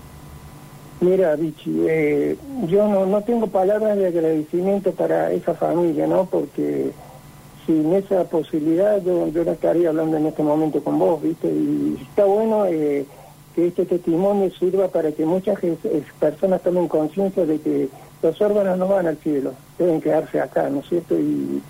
Mira, 1.02 1.36
Vichy, 1.36 1.86
eh, 1.88 2.38
yo 2.68 2.88
no, 2.88 3.06
no 3.06 3.22
tengo 3.24 3.48
palabras 3.48 3.98
de 3.98 4.08
agradecimiento 4.08 4.92
para 4.92 5.32
esa 5.32 5.54
familia, 5.54 6.08
¿no? 6.08 6.26
Porque 6.26 6.92
sin 7.66 7.94
esa 7.94 8.24
posibilidad 8.26 9.02
yo, 9.02 9.28
yo 9.28 9.44
no 9.44 9.52
estaría 9.52 9.90
hablando 9.90 10.18
en 10.18 10.28
este 10.28 10.44
momento 10.44 10.84
con 10.84 11.00
vos, 11.00 11.22
¿viste? 11.22 11.48
Y 11.48 11.98
está 12.10 12.26
bueno 12.26 12.66
eh, 12.68 13.06
que 13.56 13.68
este 13.68 13.86
testimonio 13.86 14.50
sirva 14.52 14.88
para 14.88 15.12
que 15.12 15.26
muchas 15.26 15.60
personas 16.20 16.62
tomen 16.62 16.88
conciencia 16.88 17.46
de 17.46 17.60
que 17.60 17.90
los 18.22 18.40
órganos 18.42 18.78
no 18.78 18.88
van 18.88 19.08
al 19.08 19.18
cielo, 19.18 19.54
deben 19.78 20.00
quedarse 20.00 20.40
acá, 20.40 20.70
¿no 20.70 20.80
es 20.80 20.88
cierto? 20.88 21.20
Y, 21.20 21.62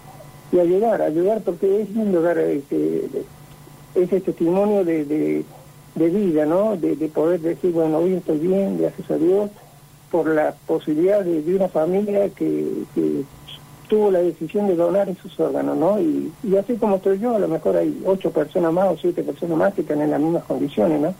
y 0.53 0.59
ayudar, 0.59 1.01
ayudar 1.01 1.41
porque 1.41 1.81
es 1.81 1.89
lindo 1.89 2.21
dar 2.21 2.37
este, 2.37 3.09
ese 3.95 4.21
testimonio 4.21 4.85
de, 4.85 5.03
de, 5.95 6.09
vida, 6.09 6.45
¿no? 6.45 6.77
De, 6.77 6.95
poder 7.07 7.41
decir, 7.41 7.71
bueno, 7.71 7.97
hoy 7.97 8.13
estoy 8.13 8.37
bien, 8.37 8.77
gracias 8.77 9.09
a 9.09 9.17
Dios, 9.17 9.49
por 10.11 10.27
la 10.27 10.53
posibilidad 10.67 11.21
de, 11.21 11.55
una 11.55 11.67
familia 11.69 12.29
que, 12.29 12.85
tuvo 13.89 14.11
la 14.11 14.19
decisión 14.19 14.67
de 14.67 14.75
donar 14.75 15.09
esos 15.09 15.37
órganos, 15.39 15.75
¿no? 15.75 15.99
Y, 15.99 16.31
y, 16.43 16.55
así 16.55 16.75
como 16.75 16.95
estoy 16.95 17.19
yo, 17.19 17.35
a 17.35 17.39
lo 17.39 17.47
mejor 17.47 17.75
hay 17.75 18.01
ocho 18.05 18.31
personas 18.31 18.71
más 18.71 18.89
o 18.89 18.97
siete 18.97 19.23
personas 19.23 19.57
más 19.57 19.73
que 19.73 19.81
están 19.81 20.01
en 20.01 20.11
las 20.11 20.21
mismas 20.21 20.43
condiciones, 20.45 21.01
¿no? 21.01 21.13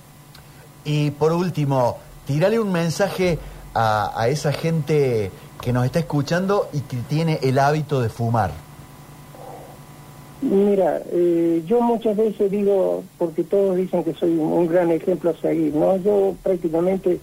Y 0.86 1.11
por 1.11 1.34
último, 1.34 1.97
tirale 2.25 2.59
un 2.59 2.71
mensaje 2.71 3.38
a, 3.73 4.13
a 4.15 4.27
esa 4.27 4.53
gente 4.53 5.29
que 5.61 5.73
nos 5.73 5.86
está 5.86 5.99
escuchando 5.99 6.69
y 6.71 6.79
que 6.81 6.97
tiene 6.97 7.39
el 7.41 7.59
hábito 7.59 7.99
de 8.01 8.09
fumar. 8.09 8.51
Mira, 10.44 11.02
eh, 11.10 11.64
yo 11.66 11.80
muchas 11.80 12.18
veces 12.18 12.52
digo, 12.52 13.02
porque 13.18 13.46
todos 13.46 13.78
dicen 13.78 14.04
que 14.04 14.14
soy 14.14 14.32
un, 14.32 14.68
gran 14.68 14.91
ejemplo 14.91 15.30
a 15.30 15.38
seguir, 15.38 15.74
¿no? 15.74 15.96
Yo 15.96 16.36
prácticamente, 16.44 17.22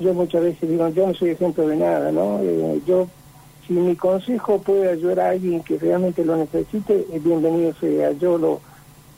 yo 0.00 0.14
muchas 0.14 0.42
veces 0.42 0.66
digo, 0.66 0.88
yo 0.88 1.06
no 1.06 1.12
soy 1.12 1.30
ejemplo 1.30 1.68
de 1.68 1.76
nada, 1.76 2.10
¿no? 2.12 2.40
Eh, 2.42 2.80
yo, 2.86 3.08
si 3.66 3.74
mi 3.74 3.94
consejo 3.94 4.58
puede 4.62 4.88
ayudar 4.88 5.20
a 5.20 5.30
alguien 5.30 5.62
que 5.62 5.76
realmente 5.76 6.24
lo 6.24 6.34
necesite, 6.36 7.04
es 7.12 7.22
bienvenido 7.22 7.74
sea. 7.74 8.12
Yo 8.12 8.38
lo, 8.38 8.60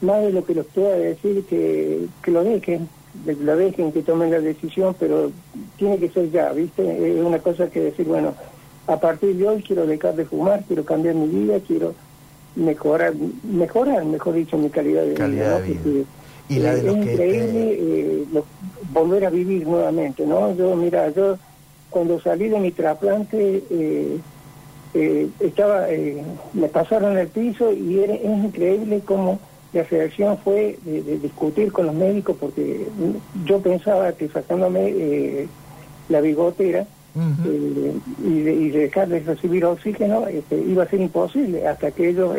más 0.01 0.21
de 0.23 0.33
lo 0.33 0.45
que 0.45 0.55
les 0.55 0.67
pueda 0.67 0.97
decir, 0.97 1.45
que, 1.45 2.07
que 2.21 2.31
lo 2.33 2.43
dejen, 2.43 2.89
que 3.25 3.35
lo 3.35 3.57
dejen, 3.57 3.93
que 3.93 4.03
tomen 4.03 4.33
la 4.33 4.41
decisión, 4.41 4.97
pero 4.99 5.31
tiene 5.77 5.99
que 5.99 6.09
ser 6.09 6.29
ya, 6.33 6.53
¿viste? 6.53 7.21
Es 7.21 7.25
una 7.25 7.39
cosa 7.39 7.71
que 7.71 7.83
decir, 7.83 8.05
bueno, 8.05 8.35
a 8.89 8.99
partir 8.99 9.37
de 9.37 9.47
hoy 9.47 9.63
quiero 9.63 9.87
dejar 9.87 10.17
de 10.17 10.25
fumar, 10.25 10.65
quiero 10.67 10.85
cambiar 10.85 11.15
mi 11.15 11.29
vida, 11.29 11.61
quiero 11.65 11.95
mejorar, 12.57 13.15
mejorar, 13.43 14.05
mejor 14.05 14.35
dicho, 14.35 14.57
mi 14.59 14.71
calidad 14.71 15.03
de 15.03 15.15
vida. 15.15 16.07
y 16.49 16.59
la 16.59 16.75
de 16.75 16.89
es 16.89 16.97
increíble 16.97 17.79
eh, 17.79 18.25
volver 18.93 19.27
a 19.27 19.31
vivir 19.31 19.67
nuevamente, 19.67 20.27
¿no? 20.27 20.55
Yo, 20.55 20.75
mira, 20.77 21.11
yo 21.11 21.39
cuando 21.91 22.21
salí 22.21 22.49
de 22.49 22.59
mi 22.59 22.71
trasplante 22.71 23.63
eh, 23.71 24.19
eh, 24.95 25.29
estaba, 25.41 25.87
me 26.55 26.69
pasaron 26.69 27.17
el 27.19 27.29
piso 27.29 27.73
y 27.73 28.01
era, 28.01 28.15
es 28.15 28.45
increíble 28.45 29.03
cómo 29.05 29.39
la 29.73 29.83
reacción 29.83 30.39
fue 30.39 30.79
de, 30.85 31.19
discutir 31.19 31.73
con 31.73 31.87
los 31.87 31.95
médicos 31.95 32.37
porque 32.41 32.87
yo 33.45 33.61
pensaba 33.61 34.13
que 34.13 34.29
sacándome 34.29 35.47
la 36.09 36.21
bigotera 36.23 36.87
eh, 37.47 37.95
y, 38.23 38.69
dejar 38.71 39.09
de 39.09 39.21
recibir 39.21 39.65
oxígeno 39.65 40.27
este, 40.27 40.57
iba 40.57 40.85
a 40.85 40.89
ser 40.89 41.01
imposible 41.01 41.67
hasta 41.67 41.91
que 41.91 42.11
ellos 42.11 42.37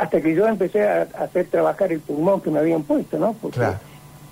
hasta 0.00 0.20
que, 0.20 0.34
yo 0.34 0.46
empecé 0.46 0.88
a, 0.88 1.02
hacer 1.18 1.46
trabajar 1.46 1.92
el 1.92 2.00
pulmón 2.00 2.40
que 2.40 2.50
me 2.50 2.60
habían 2.60 2.82
puesto 2.82 3.18
no 3.18 3.34
porque 3.34 3.60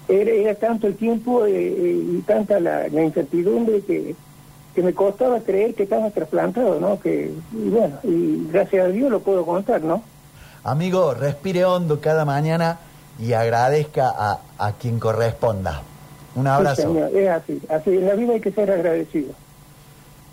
era, 0.08 0.54
tanto 0.54 0.86
el 0.86 0.96
tiempo 0.96 1.46
eh, 1.46 1.52
eh, 1.52 2.04
y 2.12 2.22
tanta 2.26 2.60
la, 2.60 2.88
incertidumbre 2.88 3.80
que 3.82 4.14
que 4.74 4.82
me 4.82 4.92
costaba 4.92 5.38
creer 5.38 5.74
que 5.74 5.84
estaba 5.84 6.10
trasplantado, 6.10 6.80
¿no? 6.80 6.98
Que, 6.98 7.32
y 7.52 7.68
bueno, 7.68 7.96
y 8.02 8.48
gracias 8.50 8.86
a 8.86 8.88
Dios 8.88 9.08
lo 9.08 9.20
puedo 9.20 9.46
contar, 9.46 9.80
¿no? 9.82 10.02
Amigo, 10.64 11.14
respire 11.14 11.64
hondo 11.64 12.00
cada 12.00 12.24
mañana 12.24 12.80
y 13.20 13.34
agradezca 13.34 14.08
a, 14.08 14.40
a 14.58 14.72
quien 14.72 14.98
corresponda. 14.98 15.82
Un 16.34 16.48
abrazo. 16.48 16.82
Sí, 16.82 16.88
señor, 16.88 17.16
es 17.16 17.28
así, 17.30 17.60
así, 17.68 17.90
en 17.90 18.06
la 18.08 18.14
vida 18.14 18.32
hay 18.32 18.40
que 18.40 18.50
ser 18.50 18.70
agradecido. 18.70 19.32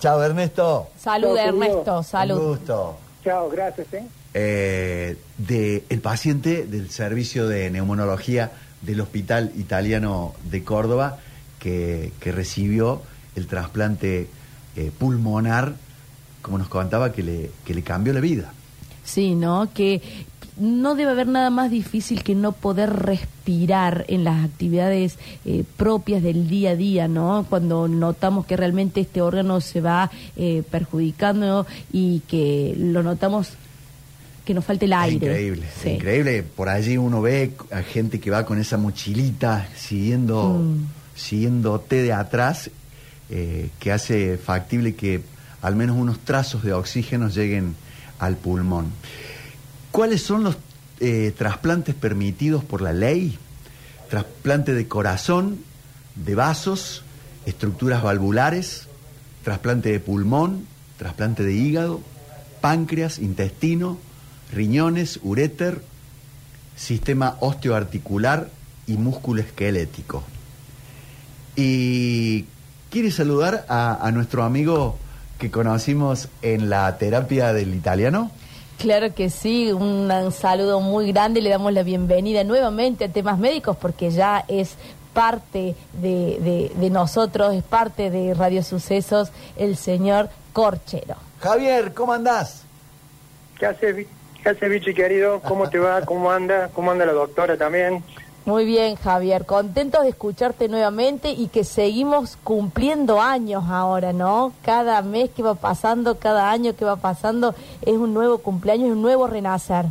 Chao, 0.02 0.22
Ernesto. 0.24 0.90
Salud. 0.98 1.38
Ernesto, 1.38 2.02
salud. 2.02 2.40
Un 2.40 2.48
gusto. 2.48 2.98
Chao, 3.24 3.52
gracias, 3.52 3.94
¿eh? 3.94 4.04
Eh, 4.34 5.18
de 5.38 5.84
el 5.90 6.02
paciente 6.02 6.66
del 6.66 6.90
servicio 6.90 7.48
de 7.48 7.70
neumonología 7.70 8.52
del 8.82 9.00
Hospital 9.00 9.52
Italiano 9.56 10.34
de 10.50 10.64
Córdoba 10.64 11.20
que, 11.60 12.14
que 12.20 12.32
recibió 12.32 13.04
el 13.36 13.46
trasplante 13.46 14.28
eh, 14.76 14.92
pulmonar, 14.98 15.76
como 16.42 16.58
nos 16.58 16.68
contaba, 16.68 17.12
que 17.12 17.22
le, 17.22 17.52
que 17.64 17.76
le 17.76 17.84
cambió 17.84 18.12
la 18.12 18.22
vida. 18.22 18.54
Sí, 19.04 19.36
¿no? 19.36 19.70
Que 19.72 20.02
no 20.62 20.96
debe 20.96 21.12
haber 21.12 21.28
nada 21.28 21.50
más 21.50 21.72
difícil 21.72 22.24
que 22.24 22.36
no 22.36 22.52
poder 22.52 22.90
respirar 22.92 24.06
en 24.08 24.24
las 24.24 24.46
actividades 24.46 25.18
eh, 25.44 25.64
propias 25.78 26.22
del 26.24 26.48
día 26.48 26.72
a 26.72 26.76
día, 26.76 27.08
¿no? 27.08 27.46
Cuando 27.50 27.88
notamos 27.88 28.46
que 28.46 28.56
realmente 28.56 29.02
este 29.02 29.22
órgano 29.22 29.60
se 29.60 29.82
va 29.82 30.12
eh, 30.38 30.64
perjudicando 30.70 31.66
y 31.92 32.20
que 32.28 32.76
lo 32.78 33.02
notamos 33.04 33.50
que 34.46 34.54
nos 34.54 34.64
falte 34.66 34.86
el 34.86 34.94
Es 34.94 34.98
aire. 35.00 35.28
increíble, 35.28 35.66
es 35.68 35.82
Sí. 35.84 35.90
increíble. 35.90 36.44
Por 36.44 36.70
allí 36.70 36.98
uno 36.98 37.22
ve 37.22 37.54
a 37.72 37.82
gente 37.84 38.20
que 38.20 38.32
va 38.32 38.46
con 38.46 38.60
esa 38.60 38.78
mochilita 38.78 39.68
siguiendo, 39.76 40.60
Mm. 40.60 40.86
siguiéndote 41.16 42.02
de 42.02 42.14
atrás, 42.14 42.70
eh, 43.30 43.70
que 43.80 43.92
hace 43.92 44.38
factible 44.38 44.96
que 44.96 45.22
al 45.62 45.76
menos 45.76 45.96
unos 45.98 46.20
trazos 46.20 46.64
de 46.64 46.74
oxígeno 46.74 47.30
lleguen 47.30 47.76
al 48.20 48.36
pulmón. 48.36 48.88
¿Cuáles 49.92 50.24
son 50.24 50.44
los 50.44 50.58
eh, 51.02 51.34
trasplantes 51.38 51.96
permitidos 51.96 52.64
por 52.64 52.82
la 52.82 52.94
ley? 52.94 53.38
Trasplante 54.10 54.74
de 54.74 54.88
corazón, 54.88 55.60
de 56.16 56.36
vasos, 56.36 57.04
estructuras 57.46 58.02
valvulares, 58.02 58.88
trasplante 59.44 59.92
de 59.92 60.00
pulmón, 60.00 60.66
trasplante 60.98 61.44
de 61.44 61.54
hígado, 61.54 62.02
páncreas, 62.62 63.20
intestino, 63.20 63.98
riñones, 64.54 65.20
uréter, 65.24 65.82
sistema 66.76 67.36
osteoarticular 67.40 68.50
y 68.88 68.94
músculo 68.94 69.42
esquelético. 69.42 70.24
Y 71.56 72.46
quiere 72.90 73.12
saludar 73.12 73.66
a, 73.68 74.06
a 74.06 74.12
nuestro 74.12 74.44
amigo 74.44 74.98
que 75.38 75.52
conocimos 75.52 76.30
en 76.42 76.70
la 76.70 76.98
terapia 76.98 77.52
del 77.52 77.76
italiano. 77.76 78.32
Claro 78.82 79.14
que 79.14 79.30
sí, 79.30 79.72
un, 79.72 80.10
un 80.12 80.32
saludo 80.32 80.80
muy 80.80 81.12
grande, 81.12 81.40
le 81.42 81.50
damos 81.52 81.72
la 81.72 81.84
bienvenida 81.84 82.44
nuevamente 82.44 83.06
a 83.06 83.10
temas 83.10 83.38
médicos 83.38 83.78
porque 83.78 84.10
ya 84.10 84.44
es 84.48 84.76
parte 85.14 85.76
de, 85.94 86.40
de- 86.40 86.72
de 86.76 86.90
nosotros, 86.90 87.54
es 87.54 87.64
parte 87.64 88.10
de 88.10 88.34
Radio 88.34 88.64
Sucesos, 88.64 89.32
el 89.56 89.78
señor 89.78 90.30
Corchero. 90.54 91.16
Javier, 91.42 91.94
¿cómo 91.94 92.14
andás? 92.14 92.64
¿Qué 93.60 93.68
haces, 93.68 94.08
qué 94.42 94.50
haces, 94.50 94.70
Vichy 94.70 94.94
querido? 94.96 95.42
¿Cómo 95.42 95.70
te 95.70 95.78
va? 95.78 96.02
¿Cómo 96.02 96.32
anda? 96.32 96.70
¿Cómo 96.74 96.90
anda 96.92 97.06
la 97.06 97.14
doctora 97.14 97.58
también? 97.58 98.04
Muy 98.44 98.66
bien, 98.66 98.96
Javier, 98.96 99.46
contentos 99.46 100.02
de 100.02 100.10
escucharte 100.10 100.68
nuevamente 100.68 101.32
y 101.32 101.48
que 101.48 101.64
seguimos 101.64 102.38
cumpliendo 102.44 103.22
años 103.22 103.66
ahora, 103.70 104.14
¿no? 104.14 104.52
Cada 104.64 105.02
mes 105.04 105.30
que 105.30 105.44
va 105.44 105.54
pasando, 105.54 106.18
cada 106.18 106.50
año 106.50 106.76
que 106.76 106.84
va 106.84 106.96
pasando, 106.96 107.54
es 107.84 107.94
un 107.98 108.16
nuevo 108.16 108.40
cumpleaños, 108.40 108.90
un 108.90 109.02
nuevo 109.04 109.28
renacer. 109.28 109.86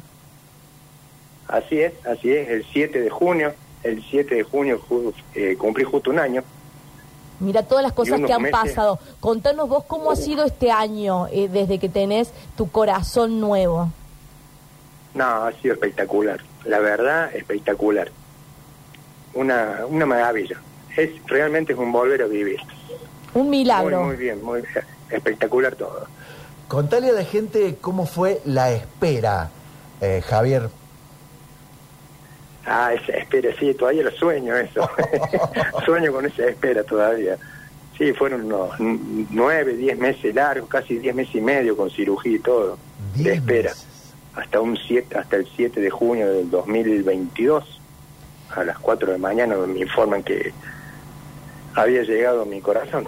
Así 1.46 1.80
es, 1.80 1.92
así 2.04 2.32
es, 2.32 2.48
el 2.48 2.64
7 2.72 3.00
de 3.00 3.08
junio, 3.10 3.52
el 3.84 4.02
7 4.10 4.34
de 4.34 4.42
junio 4.42 4.80
ju- 4.88 5.12
eh, 5.34 5.56
cumplí 5.56 5.84
justo 5.84 6.10
un 6.10 6.18
año. 6.18 6.42
Mira 7.38 7.62
todas 7.62 7.84
las 7.84 7.92
cosas 7.92 8.20
que 8.20 8.32
han 8.32 8.42
meses. 8.42 8.60
pasado. 8.60 8.98
Contanos 9.20 9.68
vos 9.68 9.84
cómo 9.84 10.10
ha 10.10 10.16
sido 10.16 10.44
este 10.44 10.70
año 10.72 11.26
eh, 11.28 11.48
desde 11.48 11.78
que 11.78 11.88
tenés 11.88 12.32
tu 12.56 12.68
corazón 12.70 13.40
nuevo. 13.40 13.90
No, 15.14 15.24
ha 15.24 15.52
sido 15.62 15.74
espectacular, 15.74 16.40
la 16.64 16.80
verdad, 16.80 17.34
espectacular. 17.34 18.10
Una, 19.34 19.80
una 19.88 20.06
maravilla. 20.06 20.60
Es 20.96 21.10
Realmente 21.26 21.72
es 21.72 21.78
un 21.78 21.92
volver 21.92 22.22
a 22.22 22.26
vivir. 22.26 22.60
Un 23.34 23.42
Muy, 23.44 23.58
milagro. 23.58 24.02
muy 24.04 24.16
bien, 24.16 24.42
muy 24.42 24.62
espectacular 25.10 25.74
todo. 25.76 26.06
Contale 26.68 27.10
a 27.10 27.12
la 27.12 27.24
gente 27.24 27.76
cómo 27.80 28.06
fue 28.06 28.40
la 28.44 28.72
espera, 28.72 29.50
eh, 30.00 30.22
Javier. 30.26 30.68
Ah, 32.66 32.92
esa 32.92 33.12
espera, 33.12 33.50
sí, 33.58 33.72
todavía 33.74 34.02
lo 34.04 34.10
sueño 34.12 34.54
eso. 34.56 34.88
sueño 35.84 36.12
con 36.12 36.26
esa 36.26 36.44
espera 36.46 36.84
todavía. 36.84 37.36
Sí, 37.96 38.12
fueron 38.12 38.44
unos 38.46 38.70
nueve, 38.78 39.74
diez 39.74 39.98
meses 39.98 40.34
largos, 40.34 40.68
casi 40.68 40.98
diez 40.98 41.14
meses 41.14 41.34
y 41.34 41.40
medio 41.40 41.76
con 41.76 41.90
cirugía 41.90 42.36
y 42.36 42.38
todo, 42.38 42.78
de 43.16 43.22
Diez 43.22 43.36
espera. 43.36 43.70
meses. 43.70 43.86
Hasta 44.34 44.60
un 44.60 44.76
siete, 44.76 45.18
hasta 45.18 45.36
el 45.36 45.48
7 45.56 45.80
de 45.80 45.90
junio 45.90 46.30
del 46.32 46.50
2022, 46.50 47.79
a 48.54 48.64
las 48.64 48.78
4 48.78 49.12
de 49.12 49.18
mañana 49.18 49.56
me 49.56 49.80
informan 49.80 50.22
que 50.22 50.52
había 51.74 52.02
llegado 52.02 52.44
mi 52.44 52.60
corazón. 52.60 53.06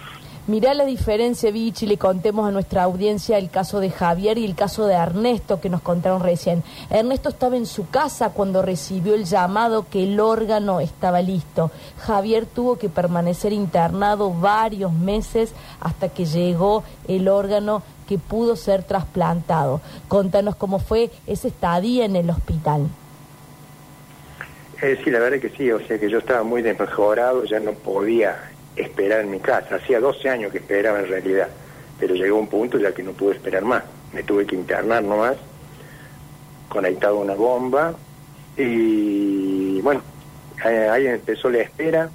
Mirá 0.49 0.75
la 0.75 0.85
diferencia, 0.85 1.53
Vichy, 1.53 1.87
le 1.87 1.99
contemos 1.99 2.49
a 2.49 2.51
nuestra 2.51 2.83
audiencia 2.83 3.39
el 3.39 3.49
caso 3.49 3.79
de 3.79 3.91
Javier 3.91 4.39
y 4.39 4.45
el 4.45 4.57
caso 4.57 4.87
de 4.87 4.95
Ernesto 4.95 5.61
que 5.61 5.69
nos 5.69 5.83
contaron 5.83 6.21
recién. 6.21 6.65
Ernesto 6.91 7.29
estaba 7.29 7.57
en 7.57 7.65
su 7.65 7.89
casa 7.89 8.31
cuando 8.31 8.61
recibió 8.61 9.15
el 9.15 9.25
llamado 9.25 9.87
que 9.89 10.03
el 10.03 10.19
órgano 10.19 10.81
estaba 10.81 11.23
listo. 11.23 11.71
Javier 11.99 12.47
tuvo 12.47 12.77
que 12.77 12.89
permanecer 12.89 13.53
internado 13.53 14.33
varios 14.33 14.93
meses 14.93 15.53
hasta 15.79 16.09
que 16.09 16.25
llegó 16.25 16.83
el 17.07 17.29
órgano 17.29 17.85
que 18.09 18.19
pudo 18.19 18.57
ser 18.57 18.83
trasplantado. 18.83 19.81
Contanos 20.09 20.57
cómo 20.57 20.81
fue 20.81 21.13
esa 21.29 21.47
estadía 21.47 22.05
en 22.05 22.17
el 22.17 22.29
hospital. 22.31 22.89
Eh, 24.83 24.99
sí, 25.05 25.11
la 25.11 25.21
verdad 25.21 25.39
que 25.39 25.51
sí, 25.51 25.71
o 25.71 25.79
sea 25.87 25.97
que 25.99 26.11
yo 26.11 26.19
estaba 26.19 26.43
muy 26.43 26.61
desmejorado, 26.61 27.45
ya 27.45 27.61
no 27.61 27.73
podía 27.73 28.37
esperar 28.75 29.21
en 29.21 29.31
mi 29.31 29.39
casa. 29.39 29.77
Hacía 29.77 30.01
12 30.01 30.29
años 30.29 30.51
que 30.51 30.59
esperaba 30.59 30.99
en 30.99 31.07
realidad, 31.09 31.49
pero 32.01 32.15
llegó 32.17 32.37
un 32.39 32.49
punto 32.49 32.79
ya 32.79 32.93
que 32.93 33.03
no 33.05 33.13
pude 33.13 33.35
esperar 33.37 33.63
más. 33.65 33.85
Me 34.13 34.25
tuve 34.25 34.45
que 34.45 34.57
internar 34.57 35.05
nomás, 35.05 35.37
conectado 36.69 37.19
a 37.19 37.21
una 37.23 37.35
bomba, 37.35 37.95
y 38.57 39.81
bueno, 39.83 40.03
eh, 40.65 40.89
ahí 40.91 41.07
empezó 41.07 41.49
la 41.49 41.59
espera, 41.59 42.11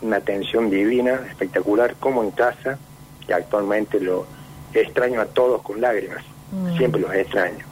una 0.00 0.16
atención 0.16 0.68
divina, 0.68 1.20
espectacular, 1.30 1.94
como 2.00 2.24
en 2.24 2.32
casa, 2.32 2.76
que 3.24 3.32
actualmente 3.32 4.00
lo 4.00 4.26
extraño 4.74 5.20
a 5.20 5.26
todos 5.26 5.62
con 5.62 5.80
lágrimas, 5.80 6.24
Mm. 6.50 6.76
siempre 6.76 7.00
los 7.00 7.14
extraño. 7.14 7.64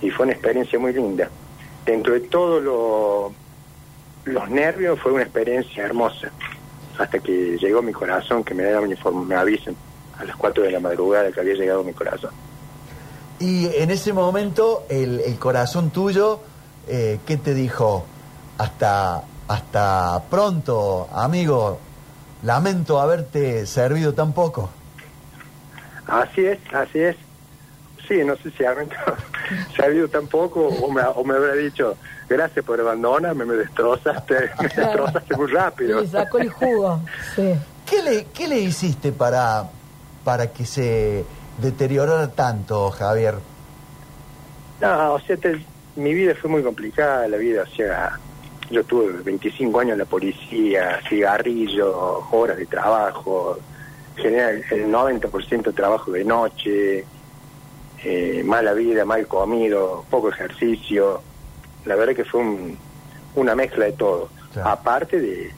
Y 0.00 0.10
fue 0.10 0.24
una 0.24 0.32
experiencia 0.32 0.78
muy 0.78 0.92
linda. 0.92 1.28
Dentro 1.84 2.14
de 2.14 2.20
todos 2.20 2.62
lo- 2.62 3.32
los 4.24 4.50
nervios 4.50 4.98
fue 5.00 5.12
una 5.12 5.22
experiencia 5.22 5.84
hermosa, 5.84 6.30
hasta 6.98 7.18
que 7.18 7.56
llegó 7.58 7.82
mi 7.82 7.92
corazón, 7.92 8.44
que 8.44 8.54
me 8.54 8.64
daban 8.64 8.84
mi 8.88 8.94
informe, 8.94 9.24
me 9.26 9.34
avisan 9.34 9.74
a 10.18 10.24
las 10.24 10.36
4 10.36 10.62
de 10.64 10.70
la 10.70 10.80
madrugada 10.80 11.32
que 11.32 11.40
había 11.40 11.54
llegado 11.54 11.82
mi 11.82 11.92
corazón. 11.94 12.30
Y 13.38 13.66
en 13.74 13.90
ese 13.90 14.12
momento, 14.12 14.84
el, 14.90 15.20
el 15.20 15.38
corazón 15.38 15.90
tuyo, 15.90 16.40
eh, 16.86 17.18
¿qué 17.26 17.38
te 17.38 17.54
dijo? 17.54 18.04
Hasta, 18.58 19.22
hasta 19.48 20.22
pronto, 20.28 21.08
amigo. 21.12 21.78
Lamento 22.42 23.00
haberte 23.00 23.66
servido 23.66 24.12
tan 24.12 24.32
poco. 24.34 24.68
Así 26.06 26.44
es, 26.44 26.58
así 26.74 26.98
es. 26.98 27.16
Sí, 28.10 28.24
no 28.24 28.34
sé 28.38 28.50
si 28.50 28.64
ha 28.64 28.74
se 29.76 29.82
ha 29.82 29.84
habido 29.84 30.08
tan 30.08 30.26
poco 30.26 30.66
o 30.66 30.90
me, 30.90 31.00
o 31.00 31.22
me 31.22 31.34
habrá 31.36 31.54
dicho, 31.54 31.96
gracias 32.28 32.64
por 32.64 32.80
abandonarme, 32.80 33.44
me 33.44 33.54
destrozaste, 33.54 34.34
me 34.60 34.66
destrozaste 34.68 35.36
muy 35.36 35.46
rápido. 35.46 36.00
Le 36.00 36.08
sacó 36.08 36.38
el 36.38 36.50
jugo. 36.50 37.00
Sí. 37.36 37.54
¿Qué 37.88 38.02
le, 38.02 38.24
qué 38.34 38.48
le 38.48 38.58
hiciste 38.58 39.12
para, 39.12 39.64
para 40.24 40.52
que 40.52 40.66
se 40.66 41.24
deteriorara 41.58 42.28
tanto, 42.32 42.90
Javier? 42.90 43.34
No, 44.80 45.14
o 45.14 45.20
sea, 45.20 45.36
te- 45.36 45.64
mi 45.94 46.12
vida 46.12 46.34
fue 46.34 46.50
muy 46.50 46.62
complicada, 46.64 47.28
la 47.28 47.36
vida, 47.36 47.62
o 47.62 47.76
sea, 47.76 48.18
yo 48.70 48.82
tuve 48.82 49.12
25 49.22 49.78
años 49.80 49.92
en 49.92 49.98
la 50.00 50.04
policía, 50.04 50.98
cigarrillo, 51.08 52.24
horas 52.32 52.56
de 52.56 52.66
trabajo, 52.66 53.56
general 54.16 54.64
el 54.72 54.86
90% 54.90 55.62
de 55.62 55.72
trabajo 55.72 56.10
de 56.10 56.24
noche, 56.24 57.04
eh, 58.04 58.42
mala 58.44 58.72
vida, 58.72 59.04
mal 59.04 59.26
comido, 59.26 60.04
poco 60.10 60.30
ejercicio. 60.30 61.22
La 61.84 61.96
verdad 61.96 62.14
que 62.14 62.24
fue 62.24 62.40
un- 62.40 62.78
una 63.34 63.54
mezcla 63.54 63.84
de 63.86 63.92
todo. 63.92 64.28
Claro. 64.52 64.68
Aparte 64.70 65.20
de, 65.20 65.50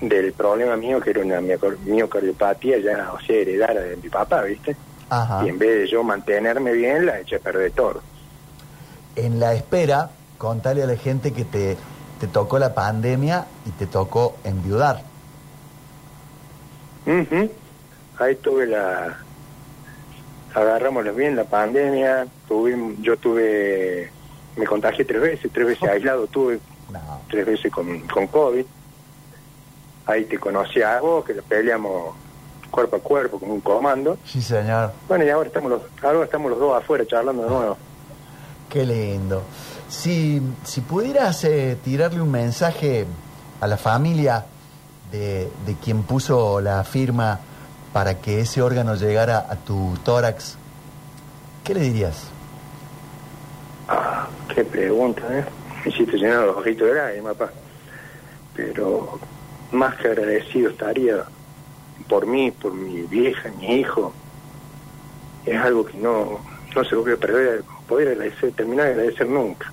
del 0.00 0.32
problema 0.32 0.76
mío, 0.76 1.00
que 1.00 1.10
era 1.10 1.20
una 1.20 1.40
miocar- 1.40 1.78
miocardiopatía 1.84 2.78
ya, 2.78 3.12
o 3.12 3.20
sea, 3.20 3.36
heredada 3.36 3.80
de 3.80 3.96
mi 3.96 4.08
papá, 4.08 4.42
¿viste? 4.42 4.76
Ajá. 5.08 5.44
Y 5.44 5.48
en 5.50 5.58
vez 5.58 5.80
de 5.80 5.86
yo 5.88 6.02
mantenerme 6.02 6.72
bien, 6.72 7.06
la 7.06 7.20
eché 7.20 7.36
a 7.36 7.40
perder 7.40 7.72
todo. 7.72 8.02
En 9.14 9.38
la 9.40 9.54
espera, 9.54 10.10
contale 10.38 10.82
a 10.82 10.86
la 10.86 10.96
gente 10.96 11.32
que 11.32 11.44
te, 11.44 11.76
te 12.20 12.26
tocó 12.26 12.58
la 12.58 12.74
pandemia 12.74 13.46
y 13.64 13.70
te 13.70 13.86
tocó 13.86 14.36
enviudar. 14.44 15.02
Ujú. 17.06 17.50
Ahí 18.18 18.34
tuve 18.36 18.66
la... 18.66 19.18
Agarramos 20.56 21.14
bien 21.14 21.36
la 21.36 21.44
pandemia, 21.44 22.26
tuve, 22.48 22.96
yo 23.00 23.16
tuve... 23.18 24.10
Me 24.56 24.64
contagié 24.66 25.04
tres 25.04 25.20
veces, 25.20 25.50
tres 25.52 25.66
veces 25.66 25.86
aislado, 25.86 26.26
tuve 26.28 26.58
No. 26.90 27.20
tres 27.28 27.44
veces 27.44 27.70
con, 27.70 28.00
con 28.08 28.26
COVID. 28.26 28.64
Ahí 30.06 30.24
te 30.24 30.38
conocí 30.38 30.80
a 30.80 30.98
vos, 31.00 31.26
que 31.26 31.34
lo 31.34 31.42
peleamos 31.42 32.14
cuerpo 32.70 32.96
a 32.96 33.00
cuerpo, 33.00 33.38
como 33.38 33.52
un 33.52 33.60
comando. 33.60 34.16
Sí, 34.24 34.40
señor. 34.40 34.92
Bueno, 35.06 35.24
y 35.26 35.28
ahora 35.28 35.48
estamos 35.48 35.70
los, 35.70 35.82
ahora 36.02 36.24
estamos 36.24 36.50
los 36.50 36.58
dos 36.58 36.82
afuera 36.82 37.04
charlando 37.06 37.42
de 37.42 37.50
nuevo. 37.50 37.76
Qué 38.70 38.86
lindo. 38.86 39.42
Si, 39.90 40.40
si 40.64 40.80
pudieras 40.80 41.44
eh, 41.44 41.76
tirarle 41.84 42.22
un 42.22 42.30
mensaje 42.30 43.04
a 43.60 43.66
la 43.66 43.76
familia 43.76 44.46
de, 45.12 45.50
de 45.66 45.74
quien 45.84 46.02
puso 46.04 46.60
la 46.62 46.82
firma 46.82 47.40
para 47.96 48.20
que 48.20 48.40
ese 48.40 48.60
órgano 48.60 48.94
llegara 48.94 49.38
a 49.38 49.56
tu 49.56 49.96
tórax, 50.04 50.58
¿qué 51.64 51.72
le 51.72 51.80
dirías? 51.80 52.28
Ah, 53.88 54.28
qué 54.54 54.62
pregunta, 54.66 55.22
¿eh? 55.30 55.42
Me 55.82 55.90
hiciste 55.90 56.18
llenar 56.18 56.44
los 56.44 56.58
ojitos 56.58 56.88
de 56.88 56.94
lágrimas, 56.94 57.34
papá. 57.36 57.52
Pero 58.54 59.18
más 59.72 59.94
que 59.94 60.08
agradecido 60.08 60.68
estaría 60.68 61.24
por 62.06 62.26
mí, 62.26 62.50
por 62.50 62.74
mi 62.74 63.00
vieja, 63.04 63.50
mi 63.58 63.76
hijo. 63.80 64.12
Es 65.46 65.58
algo 65.58 65.86
que 65.86 65.96
no, 65.96 66.40
no 66.74 66.84
se 66.84 66.94
a 66.94 67.16
perder, 67.16 67.62
poder 67.88 68.08
agradecer, 68.08 68.52
terminar 68.52 68.88
de 68.88 68.92
agradecer 68.92 69.26
nunca. 69.26 69.72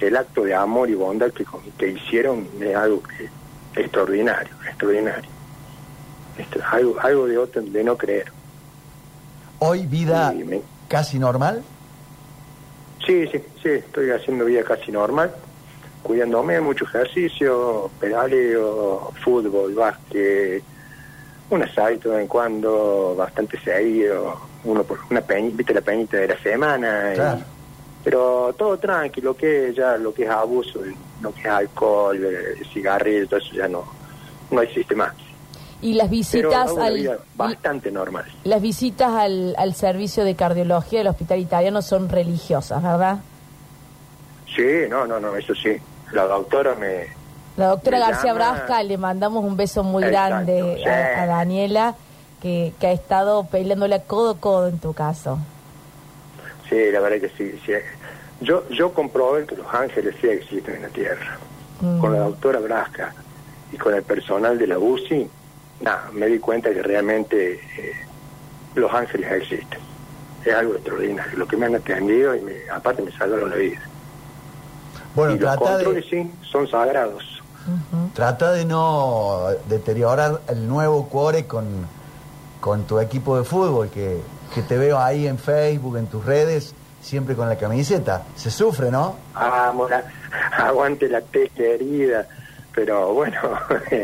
El 0.00 0.16
acto 0.16 0.44
de 0.44 0.54
amor 0.54 0.88
y 0.88 0.94
bondad 0.94 1.30
que, 1.30 1.44
que 1.76 1.88
hicieron 1.88 2.48
es 2.58 2.74
algo 2.74 3.02
que, 3.02 3.28
extraordinario, 3.78 4.54
extraordinario. 4.66 5.39
Esto, 6.40 6.60
algo, 6.70 6.96
algo 7.00 7.26
de, 7.26 7.38
otro, 7.38 7.62
de 7.62 7.84
no 7.84 7.96
creer. 7.96 8.26
Hoy 9.58 9.86
vida 9.86 10.32
me- 10.32 10.62
casi 10.88 11.18
normal. 11.18 11.62
Sí, 13.06 13.26
sí, 13.30 13.38
sí, 13.62 13.68
estoy 13.70 14.10
haciendo 14.10 14.44
vida 14.46 14.62
casi 14.62 14.90
normal, 14.92 15.34
cuidándome, 16.02 16.60
mucho 16.60 16.84
ejercicio, 16.84 17.90
pedaleo, 18.00 19.12
fútbol, 19.22 19.74
básquet, 19.74 20.62
un 21.50 21.62
asalto 21.62 22.08
de 22.10 22.16
vez 22.16 22.22
en 22.22 22.28
cuando, 22.28 23.14
bastante 23.16 23.58
seguido, 23.60 24.38
uno 24.64 24.82
por 24.84 25.00
una 25.10 25.20
peñita, 25.20 25.56
viste 25.58 25.74
la 25.74 25.80
peñita 25.80 26.16
de 26.18 26.28
la 26.28 26.38
semana, 26.38 27.12
y- 27.12 27.16
Claro. 27.16 27.40
pero 28.04 28.54
todo 28.56 28.78
tranquilo, 28.78 29.34
que 29.36 29.74
ya 29.76 29.96
lo 29.98 30.14
que 30.14 30.24
es 30.24 30.30
abuso, 30.30 30.80
lo 31.20 31.32
que 31.34 31.40
es 31.40 31.46
alcohol, 31.46 32.18
eh, 32.24 32.62
cigarrillo, 32.72 33.26
todo 33.28 33.40
eso 33.40 33.54
ya 33.54 33.68
no, 33.68 33.84
no 34.50 34.62
existe 34.62 34.94
más. 34.94 35.12
Y 35.82 35.94
las 35.94 36.10
visitas 36.10 36.70
al 36.76 37.18
bastante 37.36 37.90
normal. 37.90 38.24
las 38.44 38.60
visitas 38.60 39.10
al, 39.12 39.54
al 39.56 39.74
servicio 39.74 40.24
de 40.24 40.34
cardiología 40.34 40.98
del 41.00 41.08
hospital 41.08 41.38
italiano 41.38 41.80
son 41.80 42.08
religiosas, 42.10 42.82
¿verdad? 42.82 43.18
Sí, 44.54 44.62
no, 44.90 45.06
no, 45.06 45.18
no, 45.20 45.34
eso 45.36 45.54
sí. 45.54 45.76
La 46.12 46.24
doctora 46.24 46.74
me, 46.74 47.06
La 47.56 47.68
doctora 47.68 47.98
Me 47.98 48.04
García 48.04 48.32
llama- 48.34 48.52
Brasca, 48.52 48.82
le 48.82 48.98
mandamos 48.98 49.44
un 49.44 49.56
beso 49.56 49.82
muy 49.84 50.04
Exacto, 50.04 50.28
grande 50.28 50.76
sí. 50.82 50.88
a, 50.88 51.22
a 51.22 51.26
Daniela, 51.26 51.94
que, 52.42 52.72
que 52.80 52.86
ha 52.88 52.92
estado 52.92 53.44
peleándola 53.44 54.00
codo 54.00 54.32
a 54.32 54.36
codo 54.38 54.68
en 54.68 54.78
tu 54.78 54.92
caso. 54.92 55.38
Sí, 56.68 56.76
la 56.92 57.00
verdad 57.00 57.20
que 57.20 57.28
sí. 57.36 57.58
sí. 57.64 57.72
Yo, 58.42 58.68
yo 58.70 58.92
comprobé 58.92 59.46
que 59.46 59.56
los 59.56 59.66
ángeles 59.72 60.14
sí 60.20 60.26
existen 60.28 60.76
en 60.76 60.82
la 60.82 60.88
Tierra. 60.88 61.38
Mm. 61.80 61.98
Con 62.00 62.12
la 62.12 62.20
doctora 62.20 62.58
Brasca 62.60 63.14
y 63.72 63.76
con 63.76 63.94
el 63.94 64.02
personal 64.02 64.58
de 64.58 64.66
la 64.66 64.78
UCI, 64.78 65.28
nada, 65.80 66.08
me 66.12 66.26
di 66.26 66.38
cuenta 66.38 66.70
que 66.72 66.82
realmente 66.82 67.54
eh, 67.54 67.92
los 68.74 68.92
ángeles 68.92 69.30
existen. 69.32 69.80
Es 70.44 70.54
algo 70.54 70.74
extraordinario. 70.74 71.38
Lo 71.38 71.46
que 71.46 71.56
me 71.56 71.66
han 71.66 71.74
atendido 71.74 72.34
y 72.34 72.40
me- 72.40 72.70
aparte 72.72 73.02
me 73.02 73.12
salvaron 73.12 73.50
la 73.50 73.56
vida. 73.56 73.80
Bueno, 75.14 75.34
y 75.34 75.38
los 75.38 75.56
trata 75.56 75.74
controles 75.74 76.04
de, 76.04 76.10
sí 76.10 76.30
son 76.50 76.68
sagrados. 76.68 77.42
trata 78.14 78.52
de 78.52 78.64
no 78.64 79.46
deteriorar 79.68 80.40
el 80.48 80.66
nuevo 80.68 81.08
cuore 81.08 81.46
con, 81.46 81.66
con 82.60 82.84
tu 82.84 83.00
equipo 83.00 83.36
de 83.36 83.44
fútbol, 83.44 83.88
que, 83.90 84.20
que 84.54 84.62
te 84.62 84.78
veo 84.78 84.98
ahí 84.98 85.26
en 85.26 85.38
Facebook, 85.38 85.96
en 85.98 86.06
tus 86.06 86.24
redes, 86.24 86.74
siempre 87.02 87.34
con 87.34 87.48
la 87.48 87.56
camiseta. 87.56 88.22
Se 88.36 88.50
sufre, 88.50 88.90
¿no? 88.90 89.16
Ah, 89.34 89.72
mora, 89.74 90.04
aguante 90.56 91.08
la 91.08 91.20
T 91.20 91.50
querida. 91.54 92.26
Pero 92.74 93.12
bueno, 93.12 93.36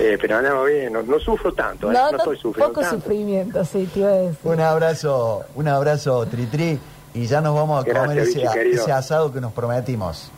eh, 0.00 0.12
eh, 0.14 0.18
pero 0.20 0.36
andamos 0.38 0.66
bien. 0.68 0.92
No, 0.92 1.02
no 1.02 1.18
sufro 1.20 1.52
tanto, 1.52 1.90
¿eh? 1.90 1.94
No, 1.94 2.06
no, 2.06 2.12
no, 2.12 2.18
estoy 2.18 2.36
sufriendo 2.38 2.72
poco 2.72 2.80
tanto. 2.80 2.96
sufrimiento, 2.96 3.64
sí, 3.64 3.88
te 3.92 4.00
iba 4.00 4.08
a 4.08 4.12
decir. 4.12 4.38
Un 4.44 4.60
abrazo, 4.60 5.44
un 5.54 5.68
abrazo, 5.68 6.26
Tritri, 6.26 6.78
y 7.14 7.26
ya 7.26 7.40
nos 7.40 7.54
vamos 7.54 7.82
a 7.82 7.84
Gracias, 7.86 8.04
comer 8.06 8.18
ese, 8.22 8.38
Vichy, 8.40 8.52
querido. 8.52 8.82
ese 8.82 8.92
asado 8.92 9.32
que 9.32 9.40
nos 9.40 9.52
prometimos. 9.52 10.30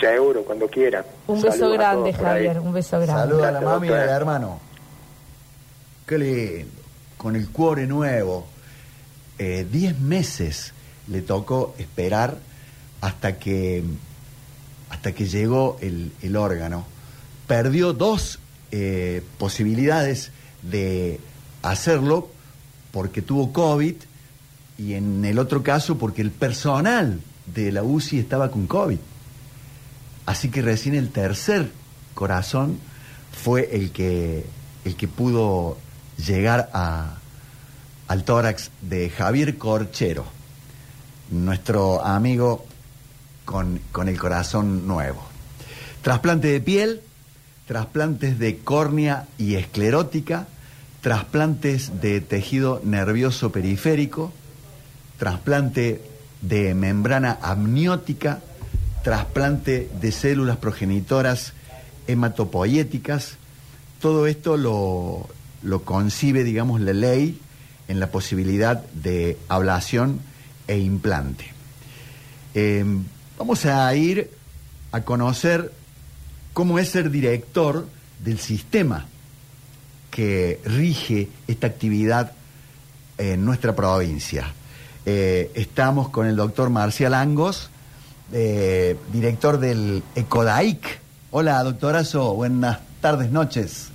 Seguro, 0.00 0.42
cuando 0.44 0.66
quiera. 0.68 1.04
Un 1.26 1.40
beso 1.40 1.56
Saludos 1.58 1.72
grande. 1.78 2.12
Javier, 2.12 2.58
un 2.60 2.72
beso 2.72 2.98
grande. 3.00 3.22
Saludos 3.22 3.44
a 3.44 3.50
la 3.52 3.60
mami 3.60 3.88
y 3.88 3.92
al 3.92 4.08
hermano. 4.08 4.58
Qué 6.06 6.18
lindo. 6.18 6.72
Con 7.16 7.36
el 7.36 7.48
cuore 7.50 7.86
nuevo. 7.86 8.46
Eh, 9.38 9.66
diez 9.70 9.98
meses 9.98 10.72
le 11.08 11.20
tocó 11.22 11.74
esperar 11.78 12.36
hasta 13.00 13.38
que, 13.38 13.84
hasta 14.90 15.12
que 15.12 15.26
llegó 15.26 15.76
el, 15.80 16.10
el 16.22 16.36
órgano. 16.36 16.84
Perdió 17.46 17.92
dos 17.92 18.38
eh, 18.70 19.22
posibilidades 19.38 20.30
de 20.62 21.20
hacerlo 21.62 22.28
porque 22.90 23.22
tuvo 23.22 23.52
COVID 23.52 23.94
y 24.78 24.94
en 24.94 25.24
el 25.24 25.38
otro 25.38 25.62
caso 25.62 25.98
porque 25.98 26.22
el 26.22 26.30
personal 26.30 27.20
de 27.46 27.72
la 27.72 27.82
UCI 27.82 28.18
estaba 28.18 28.50
con 28.50 28.66
COVID. 28.66 28.98
Así 30.26 30.50
que 30.50 30.62
recién 30.62 30.94
el 30.94 31.10
tercer 31.10 31.70
corazón 32.14 32.78
fue 33.32 33.68
el 33.72 33.92
que, 33.92 34.44
el 34.84 34.96
que 34.96 35.08
pudo 35.08 35.78
llegar 36.16 36.70
a, 36.72 37.18
al 38.08 38.24
tórax 38.24 38.70
de 38.82 39.10
Javier 39.10 39.56
Corchero, 39.56 40.24
nuestro 41.30 42.04
amigo 42.04 42.66
con, 43.44 43.80
con 43.92 44.08
el 44.08 44.18
corazón 44.18 44.86
nuevo. 44.86 45.22
Trasplante 46.02 46.48
de 46.48 46.60
piel, 46.60 47.02
trasplantes 47.66 48.38
de 48.38 48.58
córnea 48.58 49.26
y 49.38 49.56
esclerótica, 49.56 50.46
trasplantes 51.00 52.00
de 52.00 52.20
tejido 52.20 52.80
nervioso 52.84 53.52
periférico, 53.52 54.32
trasplante 55.18 56.00
de 56.40 56.74
membrana 56.74 57.38
amniótica, 57.42 58.40
trasplante 59.02 59.88
de 60.00 60.12
células 60.12 60.56
progenitoras 60.56 61.52
hematopoyéticas. 62.06 63.36
Todo 64.00 64.26
esto 64.26 64.56
lo, 64.56 65.28
lo 65.62 65.82
concibe, 65.82 66.44
digamos, 66.44 66.80
la 66.80 66.92
ley 66.92 67.40
en 67.88 68.00
la 68.00 68.10
posibilidad 68.10 68.84
de 68.92 69.38
ablación 69.48 70.20
e 70.68 70.78
implante. 70.78 71.52
Eh, 72.54 72.84
vamos 73.38 73.66
a 73.66 73.94
ir 73.94 74.30
a 74.92 75.02
conocer 75.02 75.72
cómo 76.56 76.78
es 76.78 76.88
ser 76.88 77.10
director 77.10 77.86
del 78.24 78.38
sistema 78.38 79.04
que 80.10 80.58
rige 80.64 81.28
esta 81.46 81.66
actividad 81.66 82.32
en 83.18 83.44
nuestra 83.44 83.76
provincia. 83.76 84.54
Eh, 85.04 85.50
estamos 85.54 86.08
con 86.08 86.26
el 86.26 86.34
doctor 86.34 86.70
Marcial 86.70 87.12
Angos, 87.12 87.68
eh, 88.32 88.96
director 89.12 89.58
del 89.58 90.02
ECODAIC. 90.14 91.00
Hola, 91.30 91.62
doctorazo, 91.62 92.32
buenas 92.32 92.78
tardes, 93.02 93.30
noches. 93.30 93.90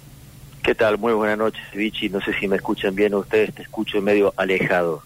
¿Qué 0.61 0.75
tal? 0.75 0.99
Muy 0.99 1.13
buenas 1.13 1.39
noches, 1.39 1.63
Vichy. 1.73 2.09
No 2.09 2.21
sé 2.21 2.31
si 2.39 2.47
me 2.47 2.57
escuchan 2.57 2.93
bien 2.93 3.15
ustedes, 3.15 3.55
te 3.55 3.63
escucho 3.63 4.03
medio 4.03 4.35
alejado. 4.37 5.01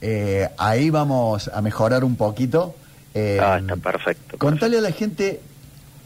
Eh, 0.00 0.48
ahí 0.56 0.90
vamos 0.90 1.48
a 1.52 1.60
mejorar 1.60 2.04
un 2.04 2.14
poquito. 2.14 2.76
Ah, 3.16 3.58
está 3.60 3.74
perfecto. 3.74 4.38
Contale 4.38 4.78
a 4.78 4.80
la 4.80 4.92
gente 4.92 5.40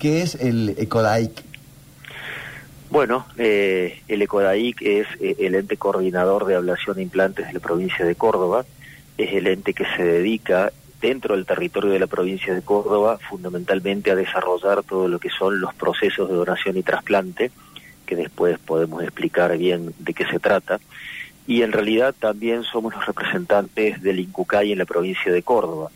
qué 0.02 0.22
es 0.22 0.34
el 0.34 0.74
ECODAIC. 0.78 1.30
Bueno, 2.90 3.24
eh, 3.38 4.02
el 4.08 4.20
ECODAIC 4.22 4.82
es 4.82 5.06
eh, 5.20 5.36
el 5.38 5.54
ente 5.54 5.76
coordinador 5.76 6.44
de 6.44 6.56
ablación 6.56 6.98
e 6.98 7.02
implantes 7.02 7.46
de 7.46 7.52
la 7.52 7.60
provincia 7.60 8.04
de 8.04 8.16
Córdoba. 8.16 8.64
Es 9.16 9.32
el 9.32 9.46
ente 9.46 9.74
que 9.74 9.84
se 9.96 10.02
dedica 10.02 10.72
dentro 11.00 11.36
del 11.36 11.46
territorio 11.46 11.92
de 11.92 12.00
la 12.00 12.08
provincia 12.08 12.52
de 12.52 12.62
Córdoba, 12.62 13.20
fundamentalmente 13.30 14.10
a 14.10 14.16
desarrollar 14.16 14.82
todo 14.82 15.06
lo 15.06 15.20
que 15.20 15.30
son 15.30 15.60
los 15.60 15.72
procesos 15.72 16.28
de 16.28 16.34
donación 16.34 16.76
y 16.76 16.82
trasplante, 16.82 17.52
que 18.04 18.16
después 18.16 18.58
podemos 18.58 19.04
explicar 19.04 19.56
bien 19.56 19.94
de 20.00 20.14
qué 20.14 20.26
se 20.26 20.40
trata. 20.40 20.80
Y 21.46 21.62
en 21.62 21.70
realidad 21.70 22.12
también 22.18 22.64
somos 22.64 22.92
los 22.92 23.06
representantes 23.06 24.02
del 24.02 24.18
INCUCAI 24.18 24.72
en 24.72 24.78
la 24.78 24.84
provincia 24.84 25.30
de 25.30 25.44
Córdoba. 25.44 25.92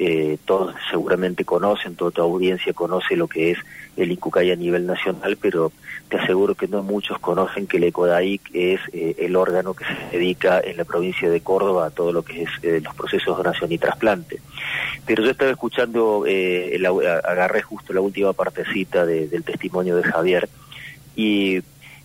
Eh, 0.00 0.38
todos 0.44 0.76
seguramente 0.90 1.44
conocen, 1.44 1.96
toda 1.96 2.12
tu 2.12 2.22
audiencia 2.22 2.72
conoce 2.72 3.16
lo 3.16 3.26
que 3.26 3.50
es 3.50 3.58
el 3.96 4.12
INCUCAI 4.12 4.52
a 4.52 4.56
nivel 4.56 4.86
nacional, 4.86 5.36
pero 5.40 5.72
te 6.08 6.18
aseguro 6.18 6.54
que 6.54 6.68
no 6.68 6.84
muchos 6.84 7.18
conocen 7.18 7.66
que 7.66 7.78
el 7.78 7.84
ECODAIC 7.84 8.42
es 8.54 8.80
eh, 8.92 9.16
el 9.18 9.34
órgano 9.34 9.74
que 9.74 9.84
se 9.84 10.16
dedica 10.16 10.60
en 10.60 10.76
la 10.76 10.84
provincia 10.84 11.28
de 11.28 11.40
Córdoba 11.40 11.86
a 11.86 11.90
todo 11.90 12.12
lo 12.12 12.22
que 12.22 12.44
es 12.44 12.50
eh, 12.62 12.80
los 12.80 12.94
procesos 12.94 13.36
de 13.36 13.42
donación 13.42 13.72
y 13.72 13.78
trasplante. 13.78 14.40
Pero 15.04 15.24
yo 15.24 15.32
estaba 15.32 15.50
escuchando, 15.50 16.24
el, 16.26 16.86
agarré 16.86 17.62
justo 17.62 17.92
la 17.92 18.00
última 18.00 18.32
partecita 18.34 19.04
del 19.04 19.42
testimonio 19.42 19.96
de 19.96 20.04
Javier 20.04 20.48
y 21.16 21.60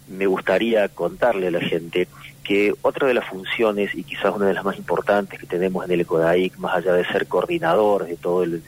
me 0.08 0.26
gustaría 0.26 0.88
contarle 0.90 1.48
a 1.48 1.52
la 1.52 1.62
gente 1.62 2.08
que 2.44 2.74
otra 2.82 3.08
de 3.08 3.14
las 3.14 3.26
funciones, 3.28 3.96
y 3.96 4.04
quizás 4.04 4.36
una 4.36 4.48
de 4.48 4.54
las 4.54 4.66
más 4.66 4.78
importantes 4.78 5.40
que 5.40 5.48
tenemos 5.48 5.86
en 5.86 5.92
el 5.92 6.02
ECODAIC, 6.02 6.58
más 6.58 6.76
allá 6.76 6.94
de 6.94 7.06
ser 7.06 7.28
coordinador 7.28 8.06
de 8.06 8.18
todo 8.18 8.44
el, 8.44 8.62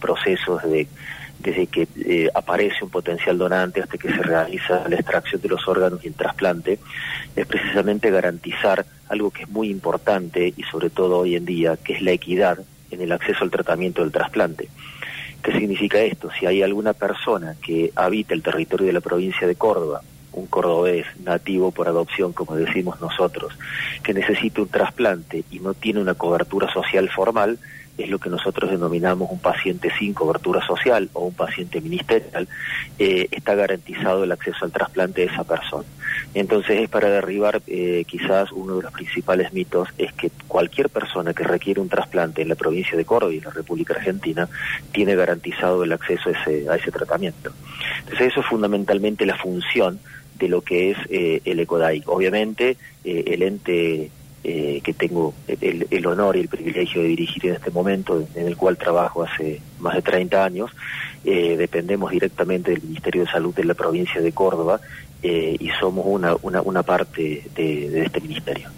proceso 0.00 0.58
desde, 0.58 1.66
que 1.66 1.88
eh, 2.04 2.30
aparece 2.34 2.84
un 2.84 2.90
potencial 2.90 3.36
donante 3.36 3.82
hasta 3.82 3.98
que 3.98 4.08
se 4.08 4.22
realiza 4.22 4.88
la 4.88 4.96
extracción 4.96 5.40
de 5.40 5.48
los 5.48 5.66
órganos 5.66 6.04
y 6.04 6.08
el 6.08 6.14
trasplante, 6.14 6.78
es 7.34 7.46
precisamente 7.46 8.10
garantizar 8.10 8.86
algo 9.08 9.30
que 9.30 9.42
es 9.42 9.48
muy 9.48 9.70
importante 9.70 10.54
y 10.56 10.62
sobre 10.64 10.90
todo 10.90 11.18
hoy 11.18 11.36
en 11.36 11.44
día, 11.44 11.76
que 11.76 11.94
es 11.94 12.02
la 12.02 12.12
equidad 12.12 12.58
en 12.90 13.00
el 13.00 13.12
acceso 13.12 13.42
al 13.42 13.50
tratamiento 13.50 14.02
del 14.02 14.12
trasplante. 14.12 14.68
¿Qué 15.42 15.52
significa 15.52 15.98
esto? 15.98 16.30
Si 16.38 16.46
hay 16.46 16.62
alguna 16.62 16.92
persona 16.92 17.56
que 17.64 17.92
habita 17.94 18.34
el 18.34 18.42
territorio 18.42 18.86
de 18.86 18.92
la 18.92 19.00
provincia 19.00 19.46
de 19.46 19.54
Córdoba 19.54 20.02
un 20.36 20.46
cordobés 20.46 21.06
nativo 21.24 21.72
por 21.72 21.88
adopción, 21.88 22.32
como 22.32 22.54
decimos 22.54 23.00
nosotros, 23.00 23.52
que 24.02 24.14
necesita 24.14 24.62
un 24.62 24.68
trasplante 24.68 25.44
y 25.50 25.58
no 25.60 25.74
tiene 25.74 26.00
una 26.00 26.14
cobertura 26.14 26.72
social 26.72 27.08
formal, 27.10 27.58
es 27.98 28.10
lo 28.10 28.18
que 28.18 28.28
nosotros 28.28 28.70
denominamos 28.70 29.30
un 29.30 29.38
paciente 29.38 29.90
sin 29.98 30.12
cobertura 30.12 30.64
social 30.66 31.08
o 31.14 31.26
un 31.26 31.34
paciente 31.34 31.80
ministerial, 31.80 32.46
eh, 32.98 33.28
está 33.30 33.54
garantizado 33.54 34.24
el 34.24 34.32
acceso 34.32 34.64
al 34.64 34.72
trasplante 34.72 35.22
de 35.22 35.32
esa 35.32 35.44
persona. 35.44 35.88
Entonces 36.34 36.80
es 36.80 36.88
para 36.90 37.08
derribar 37.08 37.62
eh, 37.66 38.04
quizás 38.06 38.52
uno 38.52 38.76
de 38.76 38.82
los 38.82 38.92
principales 38.92 39.52
mitos, 39.52 39.88
es 39.96 40.12
que 40.12 40.30
cualquier 40.46 40.90
persona 40.90 41.32
que 41.32 41.44
requiere 41.44 41.80
un 41.80 41.88
trasplante 41.88 42.42
en 42.42 42.48
la 42.48 42.54
provincia 42.54 42.96
de 42.96 43.04
Córdoba 43.04 43.32
y 43.32 43.38
en 43.38 43.44
la 43.44 43.50
República 43.50 43.94
Argentina 43.94 44.48
tiene 44.92 45.14
garantizado 45.16 45.84
el 45.84 45.92
acceso 45.92 46.28
a 46.28 46.32
ese, 46.32 46.68
a 46.68 46.76
ese 46.76 46.90
tratamiento. 46.90 47.52
Entonces 48.00 48.32
eso 48.32 48.40
es 48.40 48.46
fundamentalmente 48.46 49.24
la 49.24 49.36
función 49.36 49.98
de 50.38 50.48
lo 50.48 50.60
que 50.62 50.90
es 50.90 50.98
eh, 51.10 51.40
el 51.44 51.60
ECODAIC. 51.60 52.08
Obviamente, 52.08 52.76
eh, 53.04 53.24
el 53.26 53.42
ente 53.42 54.10
eh, 54.44 54.80
que 54.82 54.92
tengo 54.92 55.34
el, 55.48 56.06
honor 56.06 56.36
y 56.36 56.40
el 56.40 56.48
privilegio 56.48 57.02
de 57.02 57.08
dirigir 57.08 57.46
en 57.46 57.54
este 57.54 57.70
momento, 57.70 58.26
en 58.34 58.46
el 58.46 58.56
cual 58.56 58.76
trabajo 58.76 59.24
hace 59.24 59.60
más 59.80 59.94
de 59.94 60.02
30 60.02 60.44
años, 60.44 60.70
dependemos 61.24 62.12
directamente 62.12 62.70
del 62.70 62.82
Ministerio 62.82 63.24
de 63.24 63.30
Salud 63.30 63.52
de 63.52 63.64
la 63.64 63.74
provincia 63.74 64.20
de 64.20 64.30
Córdoba 64.30 64.80
y 65.20 65.68
somos 65.80 66.06
una, 66.06 66.36
una, 66.42 66.62
una 66.62 66.84
parte 66.84 67.42
de 67.52 68.04
este 68.04 68.20
ministerio. 68.20 68.68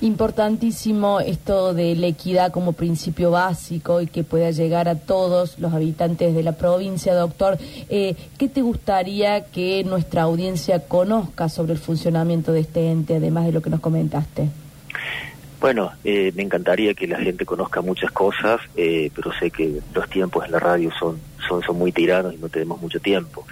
Importantísimo 0.00 1.20
esto 1.20 1.72
de 1.72 1.94
la 1.94 2.08
equidad 2.08 2.52
como 2.52 2.72
principio 2.72 3.30
básico 3.30 4.00
y 4.00 4.06
que 4.06 4.24
pueda 4.24 4.50
llegar 4.50 4.88
a 4.88 4.96
todos 4.96 5.58
los 5.58 5.72
habitantes 5.72 6.34
de 6.34 6.42
la 6.42 6.52
provincia. 6.52 7.14
Doctor, 7.14 7.58
eh, 7.88 8.14
¿qué 8.36 8.48
te 8.48 8.60
gustaría 8.60 9.44
que 9.46 9.84
nuestra 9.84 10.22
audiencia 10.22 10.86
conozca 10.86 11.48
sobre 11.48 11.72
el 11.72 11.78
funcionamiento 11.78 12.52
de 12.52 12.60
este 12.60 12.90
ente, 12.90 13.16
además 13.16 13.46
de 13.46 13.52
lo 13.52 13.62
que 13.62 13.70
nos 13.70 13.80
comentaste? 13.80 14.48
Bueno, 15.60 15.92
eh, 16.04 16.32
me 16.34 16.42
encantaría 16.42 16.92
que 16.92 17.06
la 17.06 17.18
gente 17.18 17.46
conozca 17.46 17.80
muchas 17.80 18.10
cosas, 18.10 18.60
eh, 18.76 19.10
pero 19.14 19.32
sé 19.32 19.50
que 19.50 19.80
los 19.94 20.10
tiempos 20.10 20.44
en 20.44 20.52
la 20.52 20.58
radio 20.58 20.90
son, 20.98 21.18
son, 21.48 21.62
son 21.62 21.78
muy 21.78 21.92
tiranos 21.92 22.34
y 22.34 22.36
no 22.36 22.50
tenemos 22.50 22.82
mucho 22.82 23.00
tiempo. 23.00 23.46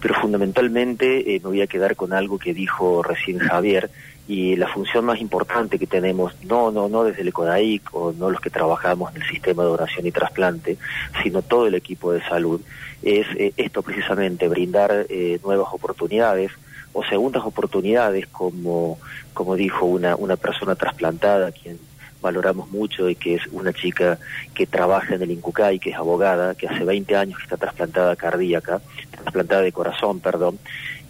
Pero 0.00 0.14
fundamentalmente 0.14 1.24
me 1.26 1.38
voy 1.40 1.60
a 1.60 1.66
quedar 1.66 1.96
con 1.96 2.14
algo 2.14 2.38
que 2.38 2.54
dijo 2.54 3.02
recién 3.02 3.38
Javier, 3.38 3.90
y 4.30 4.54
la 4.54 4.68
función 4.68 5.06
más 5.06 5.20
importante 5.20 5.76
que 5.76 5.88
tenemos, 5.88 6.32
no, 6.44 6.70
no, 6.70 6.88
no 6.88 7.02
desde 7.02 7.22
el 7.22 7.28
ECODAIC 7.28 7.92
o 7.92 8.12
no 8.12 8.30
los 8.30 8.40
que 8.40 8.48
trabajamos 8.48 9.12
en 9.12 9.22
el 9.22 9.28
sistema 9.28 9.64
de 9.64 9.70
oración 9.70 10.06
y 10.06 10.12
trasplante, 10.12 10.78
sino 11.24 11.42
todo 11.42 11.66
el 11.66 11.74
equipo 11.74 12.12
de 12.12 12.22
salud, 12.22 12.60
es 13.02 13.26
eh, 13.36 13.52
esto 13.56 13.82
precisamente, 13.82 14.46
brindar 14.46 15.06
eh, 15.08 15.40
nuevas 15.42 15.66
oportunidades 15.72 16.52
o 16.92 17.04
segundas 17.04 17.42
oportunidades, 17.44 18.28
como, 18.28 19.00
como 19.34 19.56
dijo 19.56 19.86
una, 19.86 20.14
una 20.14 20.36
persona 20.36 20.76
trasplantada, 20.76 21.50
quien 21.50 21.80
valoramos 22.22 22.70
mucho 22.70 23.08
y 23.08 23.16
que 23.16 23.34
es 23.34 23.42
una 23.50 23.72
chica 23.72 24.16
que 24.54 24.64
trabaja 24.64 25.16
en 25.16 25.22
el 25.22 25.32
INCUCAI, 25.32 25.80
que 25.80 25.90
es 25.90 25.96
abogada, 25.96 26.54
que 26.54 26.68
hace 26.68 26.84
20 26.84 27.16
años 27.16 27.38
que 27.38 27.44
está 27.44 27.56
trasplantada 27.56 28.14
cardíaca, 28.14 28.80
trasplantada 29.10 29.62
de 29.62 29.72
corazón, 29.72 30.20
perdón, 30.20 30.60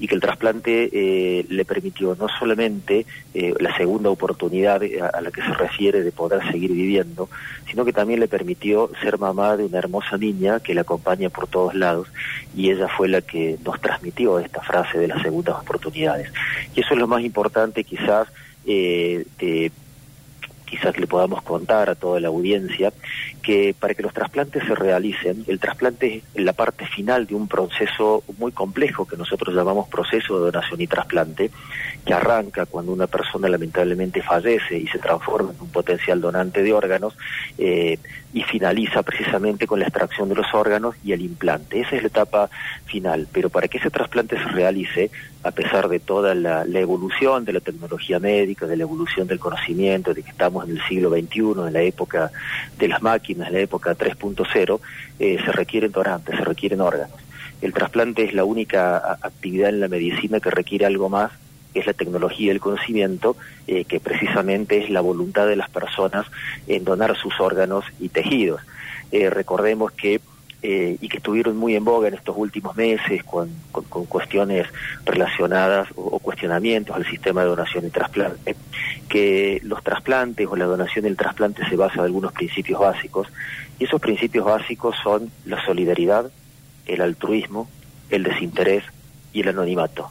y 0.00 0.08
que 0.08 0.14
el 0.14 0.20
trasplante 0.20 0.88
eh, 0.92 1.46
le 1.50 1.64
permitió 1.66 2.16
no 2.18 2.26
solamente 2.26 3.04
eh, 3.34 3.54
la 3.60 3.76
segunda 3.76 4.08
oportunidad 4.08 4.82
eh, 4.82 4.98
a, 5.00 5.20
la 5.20 5.30
que 5.30 5.42
se 5.42 5.52
refiere 5.52 6.02
de 6.02 6.10
poder 6.10 6.42
seguir 6.50 6.72
viviendo, 6.72 7.28
sino 7.68 7.84
que 7.84 7.92
también 7.92 8.18
le 8.18 8.26
permitió 8.26 8.90
ser 9.02 9.18
mamá 9.18 9.58
de 9.58 9.66
una 9.66 9.78
hermosa 9.78 10.16
niña 10.16 10.58
que 10.60 10.72
la 10.72 10.80
acompaña 10.80 11.28
por 11.28 11.46
todos 11.48 11.74
lados 11.74 12.08
y 12.56 12.70
ella 12.70 12.88
fue 12.88 13.08
la 13.08 13.20
que 13.20 13.58
nos 13.62 13.78
transmitió 13.78 14.38
esta 14.38 14.62
frase 14.62 14.98
de 14.98 15.08
las 15.08 15.20
segundas 15.20 15.56
oportunidades. 15.60 16.32
Y 16.74 16.80
eso 16.80 16.94
es 16.94 16.98
lo 16.98 17.06
más 17.06 17.22
importante 17.22 17.84
quizás 17.84 18.26
de 18.64 19.72
quizás 20.70 20.96
le 20.98 21.08
podamos 21.08 21.42
contar 21.42 21.90
a 21.90 21.96
toda 21.96 22.20
la 22.20 22.28
audiencia, 22.28 22.92
que 23.42 23.74
para 23.78 23.94
que 23.94 24.02
los 24.02 24.14
trasplantes 24.14 24.62
se 24.64 24.74
realicen, 24.74 25.44
el 25.48 25.58
trasplante 25.58 26.22
es 26.34 26.44
la 26.44 26.52
parte 26.52 26.86
final 26.86 27.26
de 27.26 27.34
un 27.34 27.48
proceso 27.48 28.22
muy 28.38 28.52
complejo 28.52 29.06
que 29.06 29.16
nosotros 29.16 29.54
llamamos 29.54 29.88
proceso 29.88 30.38
de 30.38 30.52
donación 30.52 30.80
y 30.80 30.86
trasplante, 30.86 31.50
que 32.04 32.14
arranca 32.14 32.66
cuando 32.66 32.92
una 32.92 33.06
persona 33.06 33.48
lamentablemente 33.48 34.22
fallece 34.22 34.78
y 34.78 34.86
se 34.86 34.98
transforma 34.98 35.52
en 35.52 35.60
un 35.60 35.68
potencial 35.68 36.20
donante 36.20 36.62
de 36.62 36.72
órganos 36.72 37.16
eh, 37.58 37.98
y 38.32 38.42
finaliza 38.42 39.02
precisamente 39.02 39.66
con 39.66 39.80
la 39.80 39.86
extracción 39.86 40.28
de 40.28 40.36
los 40.36 40.46
órganos 40.54 40.94
y 41.04 41.12
el 41.12 41.20
implante. 41.20 41.80
Esa 41.80 41.96
es 41.96 42.02
la 42.02 42.08
etapa 42.08 42.50
final, 42.86 43.28
pero 43.32 43.50
para 43.50 43.68
que 43.68 43.78
ese 43.78 43.90
trasplante 43.90 44.36
se 44.36 44.48
realice, 44.48 45.10
a 45.42 45.50
pesar 45.50 45.88
de 45.88 46.00
toda 46.00 46.34
la, 46.34 46.64
evolución 46.64 47.44
de 47.44 47.52
la 47.54 47.60
tecnología 47.60 48.18
médica, 48.18 48.66
de 48.66 48.76
la 48.76 48.84
evolución 48.84 49.26
del 49.26 49.38
conocimiento, 49.38 50.14
de 50.14 50.22
que 50.22 50.30
estamos 50.30 50.64
en 50.64 50.76
el 50.76 50.82
siglo 50.88 51.10
XXI, 51.10 51.66
en 51.66 51.72
la 51.72 51.82
época 51.82 52.30
de 52.78 52.88
las 52.88 53.02
máquinas, 53.02 53.48
en 53.48 53.54
la 53.54 53.60
época 53.60 53.96
3.0, 53.96 54.80
eh, 55.18 55.38
se 55.44 55.52
requieren 55.52 55.92
donantes, 55.92 56.36
se 56.36 56.44
requieren 56.44 56.80
órganos. 56.80 57.16
El 57.60 57.74
trasplante 57.74 58.24
es 58.24 58.32
la 58.32 58.44
única 58.44 59.18
actividad 59.20 59.68
en 59.68 59.80
la 59.80 59.88
medicina 59.88 60.40
que 60.40 60.50
requiere 60.50 60.86
algo 60.86 61.10
más 61.10 61.30
es 61.74 61.86
la 61.86 61.92
tecnología 61.92 62.48
y 62.48 62.50
el 62.50 62.60
conocimiento, 62.60 63.36
eh, 63.66 63.84
que 63.84 64.00
precisamente 64.00 64.82
es 64.82 64.90
la 64.90 65.00
voluntad 65.00 65.46
de 65.46 65.56
las 65.56 65.70
personas 65.70 66.26
en 66.66 66.84
donar 66.84 67.16
sus 67.16 67.38
órganos 67.40 67.84
y 67.98 68.08
tejidos. 68.08 68.60
Eh, 69.12 69.30
recordemos 69.30 69.92
que 69.92 70.20
eh, 70.62 70.98
y 71.00 71.08
que 71.08 71.16
estuvieron 71.16 71.56
muy 71.56 71.74
en 71.74 71.84
boga 71.86 72.08
en 72.08 72.14
estos 72.14 72.36
últimos 72.36 72.76
meses 72.76 73.24
con, 73.24 73.48
con, 73.72 74.04
cuestiones 74.04 74.66
relacionadas 75.06 75.88
o, 75.96 76.18
cuestionamientos 76.18 76.94
al 76.94 77.06
sistema 77.06 77.40
de 77.40 77.48
donación 77.48 77.86
y 77.86 77.88
trasplante, 77.88 78.56
que 79.08 79.62
los 79.64 79.82
trasplantes 79.82 80.46
o 80.46 80.56
la 80.56 80.66
donación 80.66 81.04
del 81.04 81.16
trasplante 81.16 81.66
se 81.66 81.76
basa 81.76 82.00
en 82.00 82.04
algunos 82.04 82.32
principios 82.32 82.78
básicos, 82.78 83.28
y 83.78 83.84
esos 83.84 84.02
principios 84.02 84.44
básicos 84.44 84.96
son 85.02 85.30
la 85.46 85.64
solidaridad, 85.64 86.30
el 86.84 87.00
altruismo, 87.00 87.66
el 88.10 88.22
desinterés 88.22 88.84
y 89.32 89.40
el 89.40 89.48
anonimato. 89.48 90.10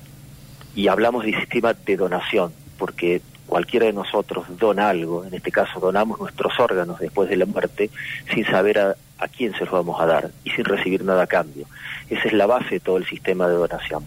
Y 0.80 0.88
hablamos 0.88 1.26
de 1.26 1.38
sistema 1.38 1.74
de 1.74 1.98
donación, 1.98 2.54
porque 2.78 3.22
cualquiera 3.48 3.88
de 3.88 3.92
nosotros 3.92 4.46
dona 4.58 4.88
algo, 4.88 5.26
en 5.26 5.34
este 5.34 5.52
caso 5.52 5.82
donamos 5.82 6.22
nuestros 6.22 6.58
órganos 6.58 7.00
después 7.00 7.30
de 7.30 7.36
la 7.36 7.46
muerte, 7.46 7.90
sin 8.34 8.46
saber 8.46 8.80
a, 8.80 8.96
a 9.18 9.28
quién 9.28 9.52
se 9.56 9.66
los 9.66 9.72
vamos 9.72 10.00
a 10.00 10.06
dar 10.06 10.32
y 10.46 10.52
sin 10.52 10.64
recibir 10.64 11.04
nada 11.04 11.24
a 11.24 11.28
cambio. 11.28 11.66
Esa 12.10 12.30
es 12.30 12.32
la 12.32 12.46
base 12.46 12.76
de 12.76 12.80
todo 12.80 12.96
el 12.96 13.06
sistema 13.06 13.50
de 13.50 13.56
donación. 13.56 14.06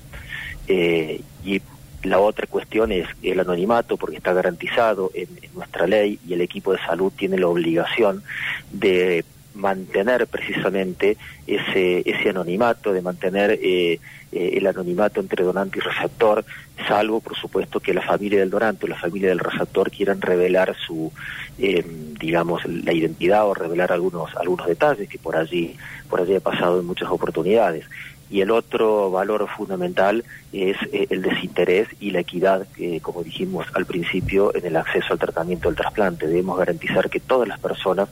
Eh, 0.66 1.20
y 1.44 1.60
la 2.04 2.20
otra 2.20 2.46
cuestión 2.46 2.90
es 2.90 3.06
el 3.22 3.38
anonimato, 3.38 3.98
porque 3.98 4.16
está 4.16 4.32
garantizado 4.32 5.10
en, 5.12 5.28
nuestra 5.54 5.86
ley 5.86 6.18
y 6.26 6.32
el 6.32 6.40
equipo 6.40 6.72
de 6.72 6.78
salud 6.78 7.12
tiene 7.14 7.36
la 7.36 7.48
obligación 7.48 8.22
de 8.70 9.26
mantener 9.54 10.26
precisamente 10.26 11.16
ese, 11.46 12.02
ese 12.08 12.30
anonimato, 12.30 12.92
de 12.92 13.02
mantener 13.02 13.52
eh, 13.52 14.00
eh, 14.32 14.50
el 14.54 14.66
anonimato 14.66 15.20
entre 15.20 15.44
donante 15.44 15.78
y 15.78 15.82
receptor, 15.82 16.44
salvo 16.88 17.20
por 17.20 17.36
supuesto 17.36 17.80
que 17.80 17.94
la 17.94 18.02
familia 18.02 18.40
del 18.40 18.50
donante 18.50 18.86
o 18.86 18.88
la 18.88 18.98
familia 18.98 19.28
del 19.28 19.38
receptor 19.38 19.90
quieran 19.90 20.20
revelar 20.20 20.74
su, 20.76 21.12
eh, 21.58 21.84
digamos, 22.18 22.64
la 22.64 22.92
identidad 22.92 23.46
o 23.46 23.54
revelar 23.54 23.92
algunos, 23.92 24.34
algunos 24.36 24.66
detalles 24.66 25.08
que 25.08 25.18
por 25.18 25.36
allí, 25.36 25.76
por 26.08 26.20
allí 26.20 26.34
he 26.34 26.40
pasado 26.40 26.80
en 26.80 26.86
muchas 26.86 27.10
oportunidades 27.10 27.84
y 28.32 28.40
el 28.40 28.50
otro 28.50 29.10
valor 29.10 29.46
fundamental 29.46 30.24
es 30.54 30.76
eh, 30.90 31.06
el 31.10 31.20
desinterés 31.20 31.86
y 32.00 32.12
la 32.12 32.20
equidad, 32.20 32.66
que 32.74 32.98
como 33.02 33.22
dijimos 33.22 33.66
al 33.74 33.84
principio, 33.84 34.56
en 34.56 34.64
el 34.64 34.76
acceso 34.76 35.12
al 35.12 35.18
tratamiento 35.18 35.68
del 35.68 35.76
trasplante. 35.76 36.26
Debemos 36.26 36.56
garantizar 36.56 37.10
que 37.10 37.20
todas 37.20 37.46
las 37.46 37.60
personas 37.60 38.08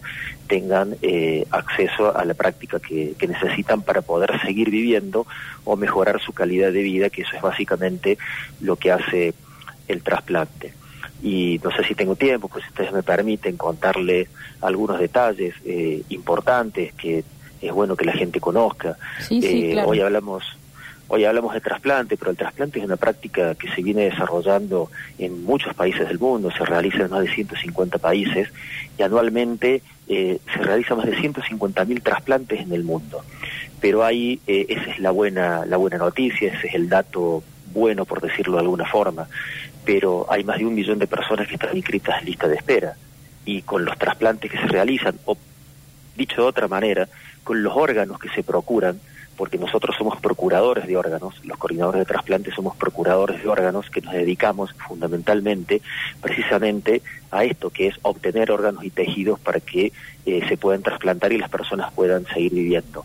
tengan 0.46 0.94
eh, 1.00 1.46
acceso 1.50 2.14
a 2.14 2.22
la 2.26 2.34
práctica 2.34 2.78
que, 2.80 3.14
que, 3.18 3.28
necesitan 3.28 3.80
para 3.80 4.02
poder 4.02 4.38
seguir 4.42 4.68
viviendo 4.68 5.26
o 5.64 5.76
mejorar 5.76 6.20
su 6.20 6.34
calidad 6.34 6.70
de 6.70 6.82
vida, 6.82 7.08
que 7.08 7.22
eso 7.22 7.34
es 7.34 7.40
básicamente 7.40 8.18
lo 8.60 8.76
que 8.76 8.92
hace 8.92 9.32
el 9.88 10.02
trasplante. 10.02 10.74
Y 11.22 11.58
no 11.64 11.70
sé 11.70 11.82
si 11.84 11.94
tengo 11.94 12.14
tiempo, 12.14 12.48
pues 12.48 12.64
si 12.64 12.70
ustedes 12.70 12.92
me 12.92 13.02
permiten 13.02 13.56
contarle 13.56 14.28
algunos 14.60 14.98
detalles 14.98 15.54
eh, 15.64 16.02
importantes 16.10 16.92
que 16.92 17.24
es 17.60 17.72
bueno 17.72 17.96
que 17.96 18.04
la 18.04 18.12
gente 18.12 18.40
conozca. 18.40 18.96
Eh, 19.30 19.82
hoy 19.84 20.00
hablamos 20.00 20.44
hoy 21.12 21.24
hablamos 21.24 21.52
de 21.54 21.60
trasplante, 21.60 22.16
pero 22.16 22.30
el 22.30 22.36
trasplante 22.36 22.78
es 22.78 22.84
una 22.84 22.96
práctica 22.96 23.56
que 23.56 23.68
se 23.72 23.82
viene 23.82 24.02
desarrollando 24.02 24.92
en 25.18 25.42
muchos 25.42 25.74
países 25.74 26.06
del 26.06 26.20
mundo, 26.20 26.52
se 26.52 26.64
realiza 26.64 27.02
en 27.02 27.10
más 27.10 27.24
de 27.24 27.34
150 27.34 27.98
países 27.98 28.48
y 28.96 29.02
anualmente 29.02 29.82
eh, 30.08 30.38
se 30.54 30.62
realizan 30.62 30.98
más 30.98 31.06
de 31.06 31.16
150.000 31.16 32.02
trasplantes 32.04 32.60
en 32.60 32.72
el 32.72 32.84
mundo. 32.84 33.24
Pero 33.80 34.04
ahí 34.04 34.40
eh, 34.46 34.66
esa 34.68 34.88
es 34.92 35.00
la 35.00 35.10
buena 35.10 35.66
la 35.66 35.78
buena 35.78 35.98
noticia, 35.98 36.52
ese 36.52 36.68
es 36.68 36.74
el 36.74 36.88
dato 36.88 37.42
bueno 37.72 38.04
por 38.04 38.20
decirlo 38.20 38.54
de 38.54 38.60
alguna 38.60 38.86
forma, 38.86 39.28
pero 39.84 40.26
hay 40.30 40.44
más 40.44 40.58
de 40.58 40.66
un 40.66 40.74
millón 40.76 41.00
de 41.00 41.08
personas 41.08 41.48
que 41.48 41.54
están 41.54 41.76
inscritas 41.76 42.20
en 42.20 42.26
lista 42.26 42.46
de 42.46 42.54
espera 42.54 42.94
y 43.44 43.62
con 43.62 43.84
los 43.84 43.98
trasplantes 43.98 44.48
que 44.48 44.58
se 44.58 44.66
realizan 44.68 45.16
o 45.24 45.36
dicho 46.16 46.42
de 46.42 46.48
otra 46.48 46.68
manera, 46.68 47.08
con 47.44 47.62
los 47.62 47.76
órganos 47.76 48.18
que 48.18 48.28
se 48.30 48.42
procuran, 48.42 49.00
porque 49.36 49.56
nosotros 49.56 49.96
somos 49.96 50.20
procuradores 50.20 50.86
de 50.86 50.98
órganos, 50.98 51.42
los 51.44 51.56
coordinadores 51.56 52.00
de 52.00 52.04
trasplante 52.04 52.50
somos 52.50 52.76
procuradores 52.76 53.42
de 53.42 53.48
órganos 53.48 53.88
que 53.88 54.02
nos 54.02 54.12
dedicamos 54.12 54.74
fundamentalmente 54.86 55.80
precisamente 56.20 57.00
a 57.30 57.44
esto, 57.44 57.70
que 57.70 57.86
es 57.86 57.96
obtener 58.02 58.50
órganos 58.50 58.84
y 58.84 58.90
tejidos 58.90 59.40
para 59.40 59.60
que 59.60 59.92
eh, 60.26 60.42
se 60.46 60.58
puedan 60.58 60.82
trasplantar 60.82 61.32
y 61.32 61.38
las 61.38 61.48
personas 61.48 61.90
puedan 61.92 62.26
seguir 62.26 62.52
viviendo. 62.52 63.04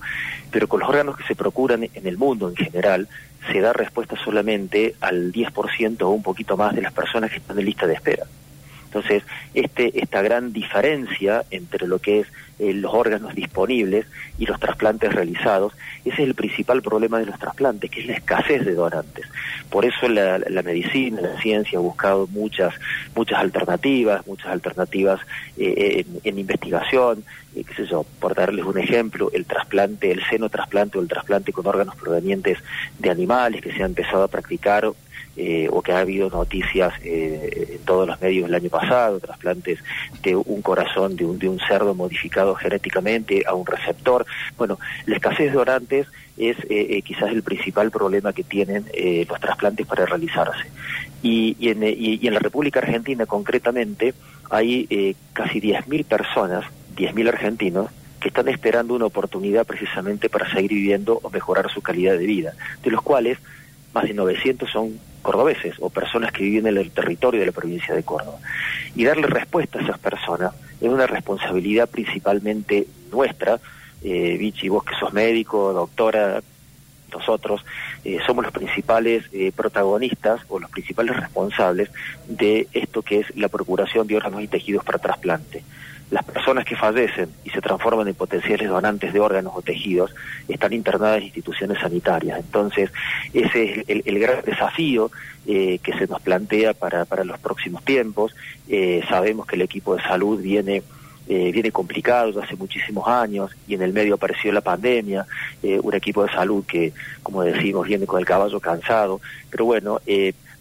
Pero 0.52 0.68
con 0.68 0.82
los 0.82 0.90
órganos 0.90 1.16
que 1.16 1.24
se 1.24 1.36
procuran 1.36 1.84
en 1.84 2.06
el 2.06 2.18
mundo 2.18 2.50
en 2.50 2.58
general, 2.58 3.08
se 3.52 3.62
da 3.62 3.72
respuesta 3.72 4.18
solamente 4.22 4.96
al 5.00 5.32
10% 5.32 6.02
o 6.02 6.10
un 6.10 6.24
poquito 6.24 6.58
más 6.58 6.76
de 6.76 6.82
las 6.82 6.92
personas 6.92 7.32
que 7.32 7.38
están 7.38 7.58
en 7.60 7.66
lista 7.66 7.88
de 7.88 7.94
espera. 7.94 8.26
Entonces, 8.86 9.24
este, 9.54 10.00
esta 10.02 10.22
gran 10.22 10.54
diferencia 10.54 11.44
entre 11.52 11.88
lo 11.88 12.00
que 12.00 12.22
es 12.22 12.28
eh, 12.60 12.74
los 12.74 12.94
órganos 12.94 13.36
disponibles 13.36 14.06
y 14.38 14.46
los 14.46 14.60
trasplantes 14.60 15.14
realizados, 15.14 15.74
ese 16.06 16.22
es 16.22 16.28
el 16.28 16.36
principal 16.36 16.82
problema 16.82 17.20
de 17.20 17.26
los 17.26 17.38
trasplantes, 17.38 17.92
que 17.92 18.02
es 18.02 18.06
la 18.08 18.14
escasez 18.14 18.66
de 18.66 18.74
donantes. 18.74 19.26
Por 19.70 19.86
eso 19.86 20.08
la, 20.08 20.40
medicina, 20.64 21.22
la 21.22 21.42
ciencia 21.42 21.80
ha 21.80 21.82
buscado 21.82 22.28
muchas, 22.28 22.74
muchas 23.16 23.40
alternativas, 23.40 24.26
muchas 24.26 24.48
alternativas 24.48 25.20
eh, 25.58 26.06
en, 26.24 26.40
investigación, 26.40 27.24
eh, 27.56 27.64
qué 27.64 27.74
sé 27.74 27.86
yo, 27.88 28.06
por 28.20 28.36
darles 28.36 28.66
un 28.66 28.78
ejemplo, 28.78 29.30
el 29.34 29.46
trasplante, 29.46 30.12
el 30.12 30.24
seno 30.30 30.50
trasplante 30.50 30.98
o 30.98 31.02
el 31.02 31.08
trasplante 31.08 31.52
con 31.52 31.68
órganos 31.68 31.96
provenientes 31.96 32.60
de 33.00 33.10
animales 33.10 33.62
que 33.62 33.74
se 33.74 33.84
ha 33.84 33.86
empezado 33.86 34.24
a 34.24 34.28
practicar 34.28 34.92
eh, 35.38 35.68
o 35.70 35.82
que 35.82 35.92
ha 35.92 36.00
habido 36.00 36.30
noticias 36.30 36.94
eh, 37.04 37.76
en 37.76 37.86
todos 37.86 38.08
los 38.08 38.22
medios 38.22 38.48
el 38.48 38.56
año 38.56 38.70
pasado, 38.70 39.20
trasplantes 39.20 39.80
de 40.24 40.34
un 40.34 40.62
corazón 40.62 41.18
de 41.18 41.26
un, 41.26 41.38
de 41.38 41.50
un 41.50 41.60
cerdo 41.60 41.94
modificado 41.94 42.56
genéticamente 42.56 43.44
a 43.46 43.54
un 43.54 43.66
receptor. 43.66 44.26
Bueno, 44.58 44.80
la 45.06 45.16
escasez 45.16 45.52
de 45.52 45.58
orantes 45.58 46.08
es 46.38 46.56
eh, 46.70 47.02
quizás 47.02 47.32
el 47.32 47.44
principal 47.44 47.92
problema 47.92 48.32
que 48.32 48.44
tienen 48.44 48.86
los 49.28 49.40
trasplantes 49.40 49.86
para 49.86 50.06
realizarse. 50.06 50.70
Y, 51.22 51.58
y, 51.60 51.70
en, 51.70 51.84
y, 51.84 52.26
en, 52.26 52.34
la 52.34 52.40
República 52.40 52.80
Argentina 52.80 53.26
concretamente 53.26 54.14
hay 54.50 55.16
casi 55.34 55.60
10.000 55.60 56.06
personas, 56.06 56.66
10.000 56.96 57.28
argentinos, 57.28 57.90
que 58.26 58.30
están 58.30 58.48
esperando 58.48 58.96
una 58.96 59.06
oportunidad 59.06 59.68
precisamente 59.68 60.30
para 60.30 60.50
seguir 60.52 60.72
viviendo 60.72 61.20
o 61.22 61.30
mejorar 61.30 61.70
su 61.70 61.82
calidad 61.82 62.18
de 62.18 62.26
vida, 62.26 62.54
de 62.84 62.90
los 62.90 63.02
cuales 63.02 63.38
más 63.96 64.04
de 64.04 64.14
900 64.14 64.70
son 64.70 65.00
cordobeses 65.22 65.76
o 65.80 65.90
personas 65.90 66.32
que 66.34 66.44
viven 66.44 66.68
en 66.68 66.78
el 66.78 66.92
territorio 66.92 67.40
de 67.40 67.48
la 67.48 67.52
provincia 67.54 67.96
de 67.96 68.04
Córdoba. 68.04 68.38
Y 68.94 69.06
darle 69.06 69.26
respuesta 69.26 69.80
a 69.80 69.82
esas 69.82 69.98
personas 69.98 70.54
es 70.82 70.90
una 70.90 71.08
responsabilidad 71.08 71.90
principalmente 71.90 72.86
nuestra. 73.10 73.60
Eh, 74.04 74.36
Vichy, 74.38 74.68
vos 74.70 74.84
que 74.84 74.94
sos 75.00 75.14
médico, 75.14 75.74
doctora, 75.74 76.44
nosotros 77.12 77.66
eh, 78.04 78.20
somos 78.28 78.44
los 78.44 78.54
principales 78.54 79.24
eh, 79.32 79.54
protagonistas 79.56 80.42
o 80.50 80.60
los 80.60 80.70
principales 80.70 81.16
responsables 81.16 81.90
de 82.28 82.68
esto 82.74 83.02
que 83.02 83.22
es 83.22 83.36
la 83.38 83.48
procuración 83.48 84.06
de 84.06 84.18
órganos 84.18 84.44
y 84.44 84.48
tejidos 84.48 84.84
para 84.84 85.00
trasplante 85.00 85.64
las 86.12 86.24
personas 86.24 86.66
que 86.66 86.76
fallecen 86.76 87.30
y 87.44 87.50
se 87.50 87.62
transforman 87.62 88.08
en 88.08 88.14
potenciales 88.14 88.70
donantes 88.70 89.12
de 89.12 89.20
órganos 89.20 89.54
o 89.56 89.62
tejidos 89.62 90.14
están 90.48 90.74
internadas 90.74 91.18
en 91.18 91.24
instituciones 91.24 91.80
sanitarias. 91.80 92.40
Entonces, 92.40 92.92
ese 93.34 93.84
es 93.88 94.06
el, 94.06 94.20
gran 94.20 94.44
desafío 94.46 95.10
eh, 95.48 95.80
que 95.82 95.94
se 95.98 96.08
nos 96.08 96.22
plantea 96.22 96.74
para, 96.74 97.06
para 97.06 97.24
los 97.24 97.40
próximos 97.40 97.84
tiempos. 97.84 98.36
Eh, 98.70 99.04
sabemos 99.10 99.48
que 99.48 99.56
el 99.56 99.64
equipo 99.64 99.96
de 99.96 100.04
salud 100.04 100.42
viene 100.42 100.84
eh, 101.28 101.52
viene 101.52 101.72
complicado 101.72 102.28
desde 102.28 102.44
hace 102.44 102.56
muchísimos 102.56 103.08
años 103.08 103.50
y 103.68 103.74
en 103.74 103.82
el 103.82 103.94
medio 103.94 104.14
apareció 104.14 104.52
la 104.52 104.62
pandemia, 104.62 105.26
un 105.64 105.96
equipo 105.96 106.24
de 106.24 106.32
salud 106.32 106.64
que, 106.68 106.94
como 107.24 107.42
decimos, 107.42 107.88
viene 107.88 108.06
con 108.06 108.20
el 108.20 108.28
caballo 108.28 108.60
cansado, 108.60 109.20
pero 109.50 109.66
bueno, 109.66 110.02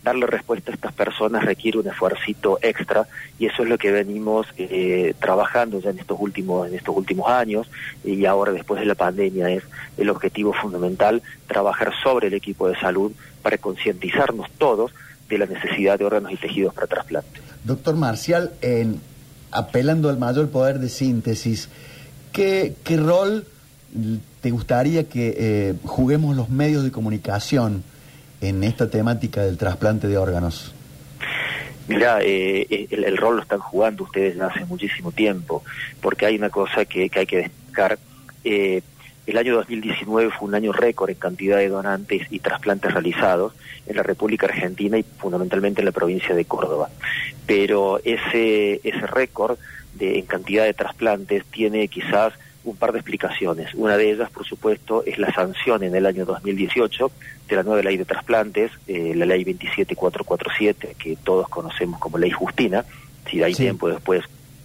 darle 0.05 0.27
respuesta 0.27 0.71
a 0.71 0.75
estas 0.75 0.93
personas 0.93 1.45
requiere 1.45 1.79
un 1.79 1.89
esfuercito 1.89 2.59
extra 2.63 3.09
y 3.39 3.47
eso 3.47 3.63
es 3.63 3.69
lo 3.69 3.79
que 3.79 3.91
venimos 3.91 4.47
eh, 4.59 5.15
trabajando 5.19 5.81
ya 5.81 5.91
en 5.91 5.99
estos 5.99 6.19
últimos 6.21 6.69
en 6.69 6.75
estos 6.75 6.95
últimos 6.95 7.29
años 7.29 7.69
y 8.05 8.25
ahora 8.27 8.53
después 8.53 8.79
de 8.81 8.87
la 8.87 8.95
pandemia 8.95 9.51
es 9.51 9.65
el 9.97 10.11
objetivo 10.11 10.53
fundamental 10.53 11.23
trabajar 11.49 11.93
sobre 12.03 12.29
el 12.29 12.35
equipo 12.35 12.69
de 12.69 12.79
salud 12.79 13.13
para 13.43 13.57
concientizarnos 13.59 14.51
todos 14.59 14.93
de 15.29 15.39
la 15.39 15.47
necesidad 15.47 15.99
de 15.99 16.05
órganos 16.05 16.33
y 16.33 16.37
tejidos 16.37 16.75
para 16.75 16.87
trasplante. 16.87 17.41
Doctor 17.65 17.97
Marcial, 17.97 18.53
en, 18.61 19.01
apelando 19.51 20.11
al 20.11 20.19
mayor 20.19 20.51
poder 20.51 20.79
de 20.79 20.91
síntesis, 20.91 21.71
¿qué, 22.31 22.75
qué 22.85 22.99
rol 22.99 23.47
te 24.43 24.51
gustaría 24.51 25.05
que 25.05 25.35
eh, 25.39 25.75
juguemos 25.85 26.37
los 26.37 26.51
medios 26.51 26.85
de 26.85 26.91
comunicación? 26.91 27.83
En 28.49 28.65
esta 28.65 28.89
temática 28.89 29.43
del 29.43 29.57
trasplante 29.57 30.09
de 30.09 30.19
órganos? 30.19 30.75
Mira, 31.87 32.19
eh, 32.23 32.87
el, 32.91 33.17
rol 33.17 33.37
lo 33.37 33.43
están 33.43 33.59
jugando 33.59 34.05
ustedes 34.05 34.41
hace 34.41 34.65
muchísimo 34.65 35.13
tiempo, 35.13 35.63
porque 36.01 36.27
hay 36.27 36.37
una 36.37 36.49
cosa 36.49 36.85
que, 36.85 37.11
hay 37.15 37.27
que 37.27 37.37
destacar. 37.37 37.99
Eh, 38.43 38.83
el 39.27 39.39
año 39.39 39.55
2019 39.57 40.31
fue 40.31 40.49
un 40.49 40.55
año 40.55 40.73
récord 40.73 41.11
en 41.11 41.17
cantidad 41.17 41.59
de 41.59 41.69
donantes 41.69 42.27
y 42.31 42.41
trasplantes 42.41 42.93
realizados 42.93 43.55
en 43.87 43.97
la 43.97 44.03
República 44.03 44.47
Argentina 44.47 44.99
y 44.99 45.03
fundamentalmente 45.03 45.81
en 45.81 45.87
la 45.87 45.93
provincia 45.93 46.35
de 46.35 46.45
Córdoba. 46.45 46.91
Pero 47.47 48.01
ese, 48.05 48.81
ese 48.83 49.07
récord 49.07 49.59
de, 49.95 50.19
en 50.19 50.27
cantidad 50.27 50.65
de 50.65 50.75
trasplantes 50.75 51.45
tiene 51.47 51.89
quizás 51.89 52.35
un 52.65 52.77
par 52.77 52.93
de 52.93 52.99
explicaciones. 52.99 53.75
Una 53.75 53.97
de 53.97 54.11
ellas, 54.11 54.31
por 54.31 54.47
supuesto, 54.47 55.05
es 55.05 55.19
la 55.19 55.33
sanción 55.33 55.83
en 55.83 55.95
el 55.95 56.07
año 56.07 56.25
2018 56.25 57.11
de 57.49 57.57
la 57.57 57.63
nueva 57.63 57.83
ley 57.83 57.97
de 57.97 58.05
trasplantes, 58.05 58.73
eh, 58.87 59.13
la 59.15 59.27
ley 59.27 59.45
27447, 59.45 60.97
que 60.99 61.17
todos 61.17 61.49
conocemos 61.49 62.01
como 62.01 62.19
ley 62.19 62.31
Justina. 62.31 62.85
Si 63.31 63.43
hay 63.43 63.55
tiempo 63.55 63.89
después 63.89 64.25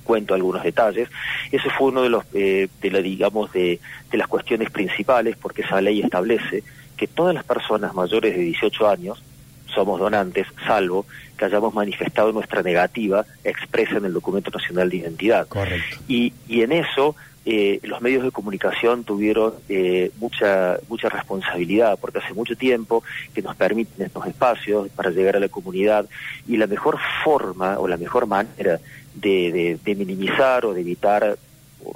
cuento 0.10 0.34
algunos 0.34 0.64
detalles. 0.64 1.08
Eso 1.52 1.70
fue 1.78 1.90
uno 1.90 2.02
de 2.02 2.10
los, 2.10 2.24
eh, 2.34 2.68
de 2.82 2.90
la, 2.90 3.00
digamos, 3.00 3.54
de, 3.54 3.80
de 4.10 4.18
las 4.18 4.28
cuestiones 4.28 4.72
principales, 4.72 5.38
porque 5.40 5.62
esa 5.62 5.80
ley 5.82 6.02
establece 6.02 6.64
que 6.98 7.06
todas 7.06 7.36
las 7.36 7.44
personas 7.44 7.94
mayores 7.94 8.36
de 8.36 8.42
18 8.42 8.90
años 8.90 9.22
somos 9.68 10.00
donantes, 10.00 10.48
salvo 10.66 11.06
que 11.38 11.46
hayamos 11.46 11.76
manifestado 11.76 12.32
nuestra 12.32 12.64
negativa 12.64 13.24
expresa 13.44 13.98
en 13.98 14.06
el 14.06 14.14
documento 14.14 14.50
nacional 14.50 14.90
de 14.90 14.98
identidad. 14.98 15.48
Correcto. 15.48 15.98
Y, 16.08 16.34
y 16.48 16.64
en 16.64 16.72
eso 16.72 17.16
eh, 17.52 17.80
los 17.82 18.00
medios 18.00 18.24
de 18.24 18.30
comunicación 18.30 19.04
tuvieron 19.04 19.56
eh, 19.70 20.12
mucha 20.20 20.78
mucha 20.88 21.10
responsabilidad 21.10 21.98
porque 22.00 22.20
hace 22.20 22.36
mucho 22.36 22.56
tiempo 22.56 23.04
que 23.34 23.42
nos 23.42 23.56
permiten 23.56 24.06
estos 24.06 24.28
espacios 24.28 24.90
para 24.90 25.10
llegar 25.10 25.36
a 25.36 25.40
la 25.40 25.50
comunidad 25.50 26.06
y 26.48 26.58
la 26.58 26.68
mejor 26.68 27.00
forma 27.24 27.80
o 27.80 27.88
la 27.88 27.98
mejor 27.98 28.28
manera 28.28 28.80
de, 29.16 29.80
minimizar 29.84 30.64
o 30.64 30.76
de 30.76 30.82
evitar 30.82 31.40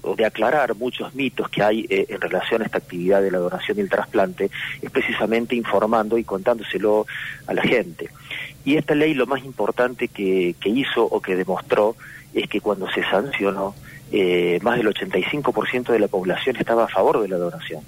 o 0.02 0.16
de 0.16 0.26
aclarar 0.26 0.74
muchos 0.74 1.14
mitos 1.14 1.48
que 1.50 1.62
hay 1.62 1.86
eh, 1.88 2.08
en 2.10 2.20
relación 2.20 2.64
a 2.64 2.66
esta 2.66 2.80
actividad 2.80 3.22
de 3.22 3.30
la 3.30 3.38
donación 3.38 3.78
y 3.78 3.82
el 3.82 3.92
trasplante, 3.92 4.50
es 4.82 4.90
precisamente 4.90 5.56
informando 5.56 6.18
y 6.18 6.24
contándoselo 6.24 7.06
a 7.46 7.54
la 7.54 7.62
gente. 7.62 8.10
Y 8.66 8.78
esta 8.78 8.96
ley 8.96 9.14
lo 9.14 9.28
más 9.28 9.46
importante 9.46 10.08
que, 10.08 10.56
que 10.60 10.70
hizo 10.70 11.04
o 11.04 11.22
que 11.22 11.36
demostró 11.36 11.96
es 12.34 12.50
que 12.50 12.60
cuando 12.60 12.90
se 12.90 13.04
sancionó, 13.04 13.76
eh, 14.16 14.60
más 14.62 14.78
del 14.78 14.88
85% 14.88 15.92
de 15.92 16.00
la 16.00 16.08
población 16.08 16.56
estaba 16.56 16.84
a 16.84 16.88
favor 16.88 17.20
de 17.20 17.28
la 17.28 17.38
donación. 17.38 17.82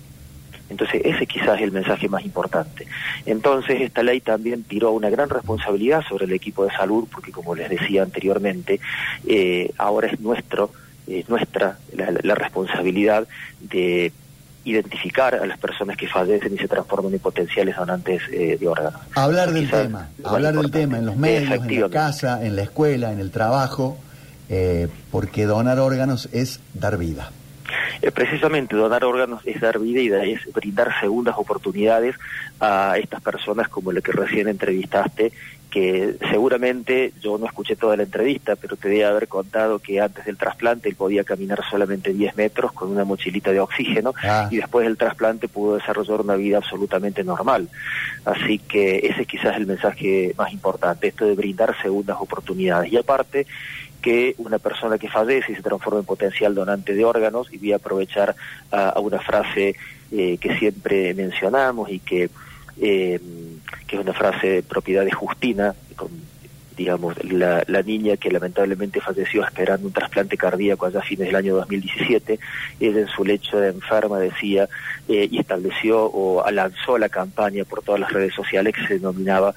Entonces, 0.71 1.03
ese 1.05 1.27
quizás 1.27 1.57
es 1.57 1.61
el 1.61 1.71
mensaje 1.71 2.09
más 2.09 2.25
importante. 2.25 2.87
Entonces, 3.27 3.79
esta 3.79 4.01
ley 4.01 4.21
también 4.21 4.63
tiró 4.63 4.91
una 4.91 5.11
gran 5.11 5.29
responsabilidad 5.29 6.01
sobre 6.09 6.25
el 6.25 6.33
equipo 6.33 6.65
de 6.65 6.71
salud, 6.71 7.07
porque 7.11 7.31
como 7.31 7.53
les 7.53 7.69
decía 7.69 8.01
anteriormente, 8.01 8.79
eh, 9.27 9.71
ahora 9.77 10.07
es 10.07 10.19
nuestro, 10.19 10.71
es 11.05 11.29
nuestra 11.29 11.77
la, 11.93 12.33
responsabilidad 12.33 13.27
de 13.61 14.11
identificar 14.63 15.35
a 15.35 15.45
las 15.45 15.59
personas 15.59 15.95
que 15.95 16.07
fallecen 16.07 16.55
y 16.55 16.57
se 16.57 16.67
transforman 16.67 17.13
en 17.13 17.19
potenciales 17.19 17.75
donantes 17.75 18.23
eh, 18.31 18.57
de 18.59 18.67
órganos. 18.67 18.99
Hablar 19.13 19.51
del 19.53 19.69
tema, 19.69 20.09
hablar 20.23 20.55
del 20.55 20.71
tema 20.71 20.97
en 20.97 21.05
los 21.05 21.15
medios, 21.15 21.51
en 21.51 21.81
la 21.81 21.89
casa, 21.89 22.43
en 22.43 22.55
la 22.55 22.63
escuela, 22.63 23.11
en 23.11 23.19
el 23.19 23.29
trabajo, 23.29 23.99
eh, 24.49 24.87
porque 25.11 25.45
donar 25.45 25.79
órganos 25.79 26.29
es 26.31 26.59
dar 26.73 26.97
vida. 26.97 27.31
Eh, 28.01 28.11
precisamente 28.11 28.75
donar 28.75 29.03
órganos 29.03 29.41
es 29.45 29.59
dar 29.59 29.79
vida 29.79 30.25
y 30.25 30.33
es 30.33 30.53
brindar 30.53 30.91
segundas 30.99 31.35
oportunidades 31.37 32.15
a 32.59 32.97
estas 32.97 33.21
personas 33.21 33.69
como 33.69 33.91
la 33.91 34.01
que 34.01 34.11
recién 34.11 34.47
entrevistaste, 34.47 35.31
que 35.75 36.15
seguramente 36.29 37.11
yo 37.21 37.37
no 37.37 37.47
escuché 37.47 37.75
toda 37.75 37.97
la 37.97 38.03
entrevista, 38.03 38.55
pero 38.55 38.77
te 38.77 38.87
debe 38.87 39.03
haber 39.03 39.27
contado 39.27 39.79
que 39.79 39.99
antes 39.99 40.23
del 40.25 40.37
trasplante 40.37 40.87
él 40.87 40.95
podía 40.95 41.25
caminar 41.25 41.61
solamente 41.69 42.13
10 42.13 42.37
metros 42.37 42.71
con 42.71 42.91
una 42.91 43.03
mochilita 43.03 43.51
de 43.51 43.59
oxígeno 43.59 44.13
ah. 44.23 44.47
y 44.49 44.57
después 44.57 44.85
del 44.85 44.95
trasplante 44.95 45.49
pudo 45.49 45.75
desarrollar 45.75 46.21
una 46.21 46.35
vida 46.35 46.57
absolutamente 46.57 47.25
normal. 47.25 47.67
Así 48.23 48.59
que 48.59 48.99
ese 48.99 49.23
es 49.23 49.27
quizás 49.27 49.57
el 49.57 49.67
mensaje 49.67 50.33
más 50.37 50.53
importante, 50.53 51.07
esto 51.07 51.25
de 51.25 51.35
brindar 51.35 51.75
segundas 51.81 52.17
oportunidades. 52.21 52.93
Y 52.93 52.97
aparte, 52.97 53.45
que 54.05 54.35
una 54.37 54.59
persona 54.59 54.99
que 54.99 55.09
fallece 55.09 55.51
y 55.51 55.55
se 55.55 55.63
transforma 55.63 55.99
en 55.99 56.05
potencial 56.05 56.53
donante 56.53 56.93
de 56.93 57.03
órganos, 57.03 57.51
y 57.51 57.57
voy 57.57 57.73
a 57.73 57.77
aprovechar 57.77 58.35
a, 58.71 58.99
una 58.99 59.17
frase 59.17 59.75
eh, 60.11 60.37
que 60.37 60.55
siempre 60.59 61.15
mencionamos 61.15 61.89
y 61.89 61.97
que, 61.97 62.29
eh, 62.79 63.19
que 63.87 63.95
es 63.95 63.99
una 63.99 64.13
frase 64.13 64.47
de 64.47 64.61
propiedad 64.61 65.03
de 65.03 65.11
Justina, 65.11 65.73
con 65.95 66.11
digamos, 66.75 67.23
la, 67.23 67.63
la, 67.67 67.81
niña 67.81 68.17
que 68.17 68.31
lamentablemente 68.31 69.01
falleció 69.01 69.43
esperando 69.43 69.87
un 69.87 69.93
trasplante 69.93 70.37
cardíaco 70.37 70.85
allá 70.85 70.99
a 70.99 71.03
fines 71.03 71.27
del 71.27 71.35
año 71.35 71.55
2017, 71.55 72.39
ella 72.79 72.99
en 72.99 73.07
su 73.07 73.23
lecho 73.23 73.59
de 73.59 73.69
enferma 73.69 74.19
decía 74.19 74.67
eh, 75.07 75.27
y 75.29 75.39
estableció 75.39 76.05
o 76.11 76.43
lanzó 76.51 76.97
la 76.97 77.09
campaña 77.09 77.63
por 77.63 77.83
todas 77.83 78.01
las 78.01 78.11
redes 78.11 78.33
sociales 78.33 78.73
que 78.73 78.87
se 78.87 78.95
denominaba, 78.95 79.53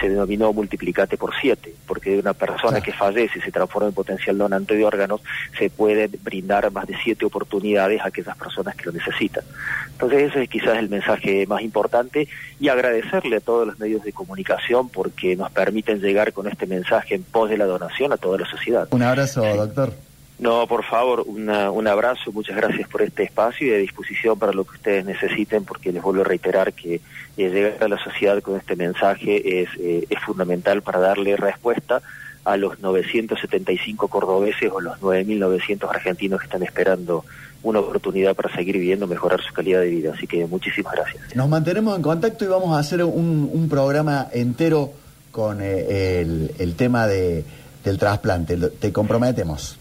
se 0.00 0.08
denominó 0.08 0.52
multiplicate 0.52 1.16
por 1.16 1.34
siete, 1.40 1.74
porque 1.86 2.10
de 2.10 2.20
una 2.20 2.32
persona 2.32 2.80
que 2.80 2.92
fallece 2.92 3.38
y 3.38 3.42
se 3.42 3.52
transforma 3.52 3.88
en 3.88 3.94
potencial 3.94 4.38
donante 4.38 4.74
de 4.74 4.84
órganos, 4.84 5.20
se 5.58 5.68
pueden 5.70 6.10
brindar 6.22 6.70
más 6.70 6.86
de 6.86 6.96
siete 7.02 7.26
oportunidades 7.26 8.00
a 8.00 8.08
aquellas 8.08 8.36
personas 8.36 8.74
que 8.76 8.86
lo 8.86 8.92
necesitan. 8.92 9.44
Entonces 9.92 10.30
ese 10.30 10.44
es 10.44 10.48
quizás 10.48 10.78
el 10.78 10.88
mensaje 10.88 11.46
más 11.46 11.62
importante 11.62 12.28
y 12.58 12.68
agradecerle 12.68 13.36
a 13.36 13.40
todos 13.40 13.66
los 13.66 13.78
medios 13.78 14.02
de 14.02 14.12
comunicación 14.12 14.88
porque 14.88 15.36
nos 15.36 15.50
permiten 15.50 16.00
llegar 16.00 16.32
con 16.32 16.48
este 16.48 16.55
mensaje 16.64 17.16
en 17.16 17.24
pos 17.24 17.50
de 17.50 17.58
la 17.58 17.66
donación 17.66 18.12
a 18.12 18.16
toda 18.16 18.38
la 18.38 18.46
sociedad. 18.46 18.88
Un 18.90 19.02
abrazo, 19.02 19.44
doctor. 19.44 19.92
No, 20.38 20.66
por 20.66 20.84
favor, 20.84 21.24
un 21.26 21.88
abrazo, 21.88 22.30
muchas 22.30 22.56
gracias 22.56 22.86
por 22.88 23.00
este 23.00 23.22
espacio 23.22 23.66
y 23.66 23.70
de 23.70 23.78
disposición 23.78 24.38
para 24.38 24.52
lo 24.52 24.64
que 24.64 24.76
ustedes 24.76 25.04
necesiten, 25.04 25.64
porque 25.64 25.92
les 25.92 26.02
vuelvo 26.02 26.20
a 26.20 26.24
reiterar 26.24 26.74
que 26.74 26.96
eh, 26.96 27.00
llegar 27.36 27.82
a 27.82 27.88
la 27.88 27.98
sociedad 27.98 28.42
con 28.42 28.56
este 28.56 28.76
mensaje 28.76 29.62
es, 29.62 29.70
eh, 29.78 30.06
es 30.10 30.18
fundamental 30.20 30.82
para 30.82 31.00
darle 31.00 31.36
respuesta 31.36 32.02
a 32.44 32.56
los 32.58 32.78
975 32.80 34.08
cordobeses 34.08 34.70
o 34.70 34.80
los 34.80 35.00
9.900 35.00 35.88
argentinos 35.88 36.40
que 36.40 36.46
están 36.46 36.62
esperando 36.62 37.24
una 37.62 37.80
oportunidad 37.80 38.36
para 38.36 38.54
seguir 38.54 38.76
viviendo, 38.76 39.06
mejorar 39.06 39.40
su 39.42 39.54
calidad 39.54 39.80
de 39.80 39.88
vida. 39.88 40.12
Así 40.14 40.26
que 40.26 40.46
muchísimas 40.46 40.92
gracias. 40.92 41.34
Nos 41.34 41.48
mantenemos 41.48 41.96
en 41.96 42.02
contacto 42.02 42.44
y 42.44 42.48
vamos 42.48 42.76
a 42.76 42.78
hacer 42.78 43.02
un, 43.02 43.50
un 43.52 43.68
programa 43.70 44.28
entero 44.32 44.92
con 45.36 45.58
eh, 45.60 46.22
el, 46.58 46.74
tema 46.76 47.06
de, 47.06 47.44
del 47.84 47.98
trasplante. 47.98 48.56
Te 48.56 48.90
comprometemos. 48.90 49.78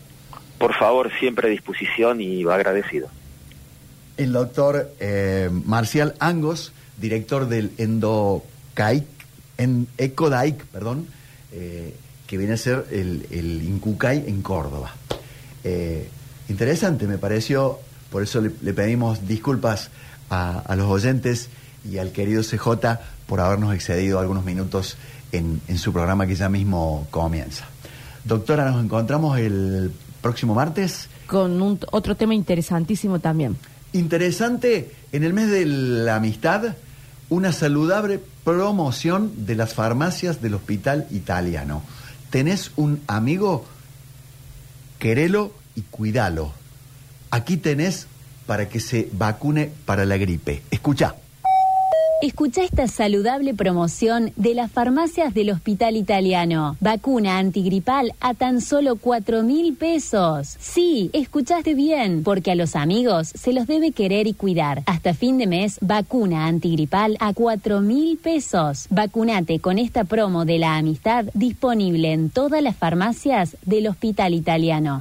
Por 0.58 0.76
favor, 0.76 1.10
siempre 1.18 1.48
a 1.48 1.52
disposición 1.52 2.20
y 2.20 2.44
agradecido. 2.44 3.08
El 4.18 4.34
doctor 4.34 4.92
eh, 5.00 5.50
Marcial 5.50 6.14
Angos, 6.20 6.74
director 6.98 7.48
del 7.48 7.72
Endocaic, 7.78 9.06
en 9.58 9.88
Ecodaic, 9.98 10.62
perdón, 10.66 11.08
eh, 11.54 11.96
que 12.28 12.38
viene 12.38 12.56
a 12.56 12.58
ser 12.58 12.88
el, 12.92 13.26
el 13.32 13.64
Incucay 13.64 14.26
en 14.28 14.42
Córdoba. 14.42 14.94
interesante, 16.50 17.08
me 17.08 17.18
pareció, 17.18 17.80
por 18.12 18.24
eso 18.24 18.42
le, 18.42 18.74
pedimos 18.74 19.26
disculpas 19.26 19.90
a, 20.30 20.60
a, 20.60 20.76
los 20.76 20.88
oyentes 20.88 21.48
y 21.90 21.98
al 21.98 22.12
querido 22.12 22.44
CJ 22.44 23.00
por 23.26 23.40
habernos 23.40 23.74
excedido 23.74 24.20
algunos 24.20 24.44
minutos 24.44 24.98
en, 25.38 25.78
su 25.78 25.94
programa 25.94 26.28
que 26.28 26.36
ya 26.36 26.50
mismo 26.50 27.08
comienza. 27.12 27.66
Doctora, 28.24 28.70
nos 28.70 28.84
encontramos 28.84 29.38
el 29.38 29.92
próximo 30.22 30.56
martes. 30.56 31.10
Con 31.28 31.62
un, 31.62 31.80
otro 31.92 32.16
tema 32.16 32.34
interesantísimo 32.34 33.20
también. 33.20 33.58
Interesante, 33.94 34.92
en 35.12 35.24
el 35.24 35.34
mes 35.34 35.50
de 35.50 35.66
la 35.66 36.16
amistad, 36.16 36.76
una 37.30 37.52
saludable 37.52 38.20
promoción 38.44 39.46
de 39.46 39.56
las 39.56 39.74
farmacias 39.74 40.42
del 40.42 40.56
Hospital 40.56 41.08
Italiano. 41.12 41.82
¿Tenés 42.30 42.72
un 42.76 43.02
amigo? 43.08 43.66
Querelo 45.00 45.54
y 45.76 45.82
cuidalo. 45.82 46.52
Aquí 47.32 47.58
tenés 47.58 48.08
para 48.46 48.70
que 48.70 48.80
se 48.80 49.10
vacune 49.14 49.72
para 49.86 50.06
la 50.06 50.18
gripe. 50.18 50.64
Escucha. 50.72 51.16
Escucha 52.26 52.64
esta 52.64 52.88
saludable 52.88 53.54
promoción 53.54 54.32
de 54.36 54.56
las 54.56 54.72
farmacias 54.72 55.36
del 55.36 55.52
Hospital 55.52 55.96
Italiano. 55.96 56.76
Vacuna 56.80 57.38
antigripal 57.38 58.14
a 58.20 58.34
tan 58.34 58.62
solo 58.62 58.96
4 58.96 59.44
mil 59.44 59.76
pesos. 59.76 60.56
Sí, 60.60 61.12
escuchaste 61.14 61.76
bien, 61.76 62.24
porque 62.24 62.50
a 62.50 62.56
los 62.56 62.76
amigos 62.76 63.28
se 63.28 63.54
los 63.54 63.68
debe 63.68 63.92
querer 63.92 64.26
y 64.26 64.34
cuidar. 64.34 64.82
Hasta 64.88 65.14
fin 65.14 65.38
de 65.38 65.46
mes, 65.46 65.78
vacuna 65.82 66.48
antigripal 66.48 67.16
a 67.20 67.32
4 67.32 67.82
mil 67.82 68.18
pesos. 68.18 68.88
Vacunate 68.90 69.60
con 69.60 69.78
esta 69.78 70.04
promo 70.04 70.46
de 70.46 70.58
la 70.58 70.78
amistad 70.78 71.26
disponible 71.36 72.12
en 72.12 72.32
todas 72.32 72.64
las 72.64 72.76
farmacias 72.76 73.56
del 73.68 73.86
Hospital 73.86 74.34
Italiano. 74.34 75.00